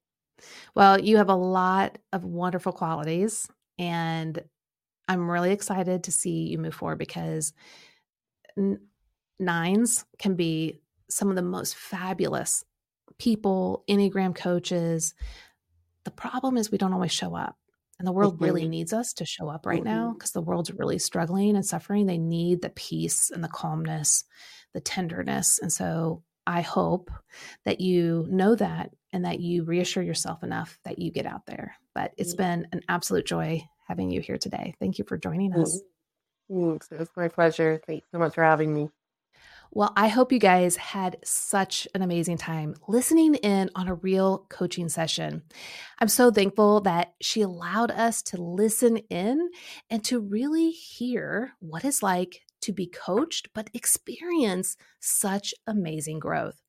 Well, 0.75 1.01
you 1.01 1.19
have 1.19 1.31
a 1.31 1.37
lot 1.37 1.99
of 2.13 2.25
wonderful 2.25 2.73
qualities, 2.73 3.49
and 3.79 4.43
I'm 5.09 5.31
really 5.31 5.53
excited 5.53 6.05
to 6.05 6.13
see 6.13 6.49
you 6.49 6.59
move 6.59 6.75
forward 6.75 6.99
because 6.99 7.53
nines 9.39 10.05
can 10.19 10.35
be 10.35 10.81
some 11.09 11.31
of 11.31 11.37
the 11.37 11.43
most 11.43 11.77
fabulous 11.77 12.65
people, 13.19 13.85
Enneagram 13.89 14.35
coaches. 14.35 15.15
The 16.05 16.11
problem 16.11 16.57
is 16.57 16.71
we 16.71 16.79
don't 16.79 16.93
always 16.93 17.13
show 17.13 17.35
up. 17.35 17.57
And 17.99 18.09
the 18.09 18.13
world 18.13 18.41
really 18.41 18.65
Mhm. 18.65 18.71
needs 18.71 18.93
us 18.93 19.13
to 19.15 19.25
show 19.25 19.49
up 19.49 19.67
right 19.67 19.85
now 19.85 20.09
mm-hmm. 20.09 20.15
because 20.15 20.33
the 20.33 20.43
world's 20.43 20.73
really 20.73 20.99
struggling 20.99 21.55
and 21.55 21.65
suffering. 21.65 22.07
They 22.07 22.19
need 22.19 22.61
the 22.61 22.71
peace 22.71 23.31
and 23.31 23.43
the 23.43 23.49
calmness, 23.49 24.25
the 24.73 24.81
tenderness. 24.81 25.61
And 25.61 25.73
so 25.73 26.25
I 26.47 26.61
hope 26.61 27.11
that 27.65 27.81
you 27.81 28.27
know 28.29 28.57
that 28.57 28.91
and 29.13 29.25
that 29.25 29.41
you 29.41 29.65
reassure 29.65 30.03
yourself 30.03 30.43
enough 30.43 30.79
that 30.85 30.99
you 30.99 31.13
get 31.13 31.25
out 31.25 31.47
there. 31.47 31.77
But 31.95 32.13
it's 32.17 32.35
mm. 32.35 32.39
been 32.39 32.69
an 32.73 32.81
absolute 32.89 33.27
joy 33.27 33.63
having 33.87 34.11
you 34.11 34.21
here 34.21 34.39
today. 34.39 34.75
Thank 34.81 34.99
you 34.99 35.05
for 35.05 35.17
joining 35.17 35.53
us. 35.55 35.77
Mm-hmm. 35.77 35.94
Thanks. 36.51 36.89
It's 36.91 37.11
my 37.17 37.29
pleasure. 37.29 37.81
Thanks 37.87 38.07
so 38.13 38.19
much 38.19 38.35
for 38.35 38.45
having 38.45 38.75
me. 38.75 38.91
Well, 39.71 39.93
I 39.97 40.07
hope 40.07 40.31
you 40.31 40.39
guys 40.39 40.77
had 40.77 41.17
such 41.25 41.89
an 41.97 42.03
amazing 42.03 42.37
time 42.39 42.77
listening 42.87 43.35
in 43.35 43.71
on 43.75 43.89
a 43.89 43.95
real 43.95 44.47
coaching 44.49 44.89
session. 44.89 45.43
I'm 45.99 46.07
so 46.07 46.31
thankful 46.31 46.83
that 46.83 47.15
she 47.21 47.41
allowed 47.41 47.91
us 47.91 48.23
to 48.23 48.41
listen 48.41 48.99
in 48.99 49.51
and 49.91 50.05
to 50.05 50.21
really 50.21 50.71
hear 50.71 51.55
what 51.59 51.85
it's 51.85 52.05
like 52.05 52.43
to 52.61 52.73
be 52.73 52.87
coached, 52.87 53.49
but 53.53 53.69
experience 53.75 54.77
such 55.01 55.55
amazing 55.67 56.21
growth. 56.21 56.63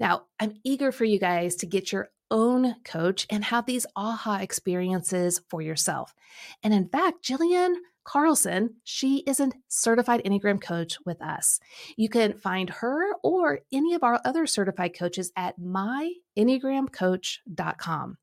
Now, 0.00 0.24
I'm 0.40 0.54
eager 0.64 0.90
for 0.90 1.04
you 1.04 1.20
guys 1.20 1.54
to 1.56 1.66
get 1.66 1.92
your 1.92 2.10
own 2.30 2.74
coach 2.84 3.26
and 3.30 3.44
have 3.44 3.66
these 3.66 3.86
aha 3.94 4.38
experiences 4.40 5.40
for 5.48 5.62
yourself. 5.62 6.12
And 6.62 6.74
in 6.74 6.88
fact, 6.88 7.24
Jilann 7.24 7.74
Carlson, 8.08 8.74
she 8.84 9.18
is 9.26 9.38
a 9.38 9.50
certified 9.68 10.22
Enneagram 10.24 10.62
coach 10.62 10.96
with 11.04 11.20
us. 11.20 11.60
You 11.98 12.08
can 12.08 12.32
find 12.32 12.70
her 12.70 13.12
or 13.22 13.60
any 13.70 13.92
of 13.92 14.02
our 14.02 14.18
other 14.24 14.46
certified 14.46 14.96
coaches 14.96 15.30
at 15.36 15.60
myenneagramcoach.com. 15.60 18.16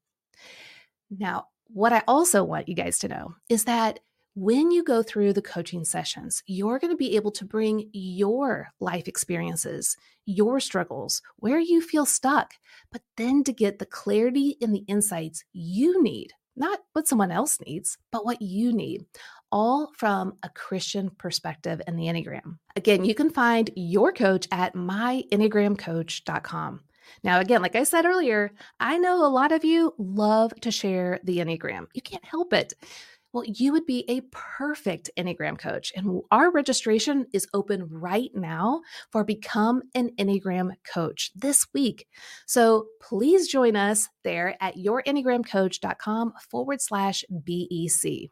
Now, 1.11 1.45
what 1.67 1.93
I 1.93 2.01
also 2.07 2.43
want 2.43 2.67
you 2.67 2.73
guys 2.73 2.97
to 2.97 3.07
know 3.07 3.35
is 3.47 3.65
that 3.65 3.99
when 4.33 4.71
you 4.71 4.83
go 4.83 5.03
through 5.03 5.33
the 5.33 5.43
coaching 5.43 5.85
sessions, 5.85 6.41
you're 6.47 6.79
going 6.79 6.91
to 6.91 6.97
be 6.97 7.15
able 7.15 7.31
to 7.33 7.45
bring 7.45 7.87
your 7.93 8.69
life 8.79 9.07
experiences, 9.07 9.95
your 10.25 10.59
struggles, 10.59 11.21
where 11.35 11.59
you 11.59 11.79
feel 11.79 12.07
stuck, 12.07 12.55
but 12.91 13.03
then 13.17 13.43
to 13.43 13.53
get 13.53 13.77
the 13.77 13.85
clarity 13.85 14.57
and 14.63 14.73
the 14.73 14.83
insights 14.87 15.43
you 15.53 16.01
need, 16.01 16.33
not 16.55 16.79
what 16.93 17.07
someone 17.07 17.31
else 17.31 17.59
needs, 17.67 17.99
but 18.11 18.25
what 18.25 18.41
you 18.41 18.73
need 18.73 19.05
all 19.55 19.91
from 19.95 20.37
a 20.43 20.49
Christian 20.49 21.09
perspective 21.09 21.81
in 21.87 21.95
the 21.95 22.07
Enneagram. 22.07 22.57
Again, 22.75 23.05
you 23.05 23.15
can 23.15 23.29
find 23.29 23.69
your 23.77 24.11
coach 24.11 24.49
at 24.51 24.73
myenneagramcoach.com. 24.73 26.81
Now, 27.23 27.39
again, 27.39 27.61
like 27.61 27.77
I 27.77 27.85
said 27.85 28.03
earlier, 28.05 28.51
I 28.81 28.97
know 28.97 29.25
a 29.25 29.31
lot 29.31 29.53
of 29.53 29.63
you 29.63 29.93
love 29.97 30.53
to 30.59 30.71
share 30.71 31.21
the 31.23 31.37
Enneagram. 31.37 31.85
You 31.93 32.01
can't 32.01 32.25
help 32.25 32.51
it. 32.51 32.73
Well, 33.31 33.45
you 33.45 33.71
would 33.71 33.85
be 33.85 34.03
a 34.09 34.23
perfect 34.31 35.09
Enneagram 35.17 35.57
coach. 35.57 35.93
And 35.95 36.21
our 36.31 36.51
registration 36.51 37.25
is 37.31 37.47
open 37.53 37.87
right 37.89 38.31
now 38.33 38.81
for 39.09 39.23
Become 39.23 39.83
an 39.93 40.09
Enneagram 40.17 40.71
Coach 40.83 41.31
this 41.33 41.65
week. 41.73 42.07
So 42.45 42.87
please 43.01 43.47
join 43.47 43.77
us 43.77 44.09
there 44.25 44.57
at 44.59 44.75
yourenneagramcoach.com 44.75 46.33
forward 46.49 46.81
slash 46.81 47.23
BEC. 47.29 48.31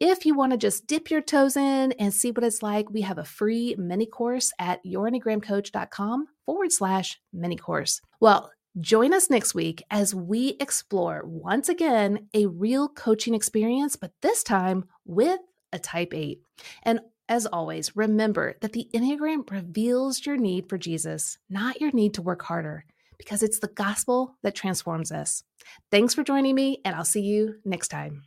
If 0.00 0.26
you 0.26 0.34
want 0.34 0.52
to 0.52 0.58
just 0.58 0.86
dip 0.86 1.10
your 1.10 1.20
toes 1.20 1.56
in 1.56 1.92
and 1.92 2.12
see 2.12 2.30
what 2.30 2.44
it's 2.44 2.62
like, 2.62 2.90
we 2.90 3.02
have 3.02 3.18
a 3.18 3.24
free 3.24 3.74
mini 3.78 4.06
course 4.06 4.52
at 4.58 4.84
yourenneagramcoach.com 4.84 6.26
forward 6.46 6.72
slash 6.72 7.20
mini 7.32 7.56
course. 7.56 8.00
Well, 8.20 8.50
join 8.80 9.12
us 9.12 9.30
next 9.30 9.54
week 9.54 9.82
as 9.90 10.14
we 10.14 10.56
explore 10.60 11.22
once 11.24 11.68
again 11.68 12.28
a 12.34 12.46
real 12.46 12.88
coaching 12.88 13.34
experience, 13.34 13.96
but 13.96 14.12
this 14.22 14.42
time 14.42 14.86
with 15.04 15.40
a 15.72 15.78
type 15.78 16.14
8. 16.14 16.40
And 16.82 17.00
as 17.28 17.46
always, 17.46 17.96
remember 17.96 18.56
that 18.60 18.72
the 18.72 18.88
Enneagram 18.92 19.50
reveals 19.50 20.26
your 20.26 20.36
need 20.36 20.68
for 20.68 20.76
Jesus, 20.76 21.38
not 21.48 21.80
your 21.80 21.92
need 21.92 22.14
to 22.14 22.22
work 22.22 22.42
harder, 22.42 22.84
because 23.16 23.42
it's 23.42 23.60
the 23.60 23.68
gospel 23.68 24.36
that 24.42 24.54
transforms 24.54 25.12
us. 25.12 25.44
Thanks 25.90 26.14
for 26.14 26.24
joining 26.24 26.54
me, 26.54 26.80
and 26.84 26.94
I'll 26.94 27.04
see 27.04 27.22
you 27.22 27.54
next 27.64 27.88
time. 27.88 28.24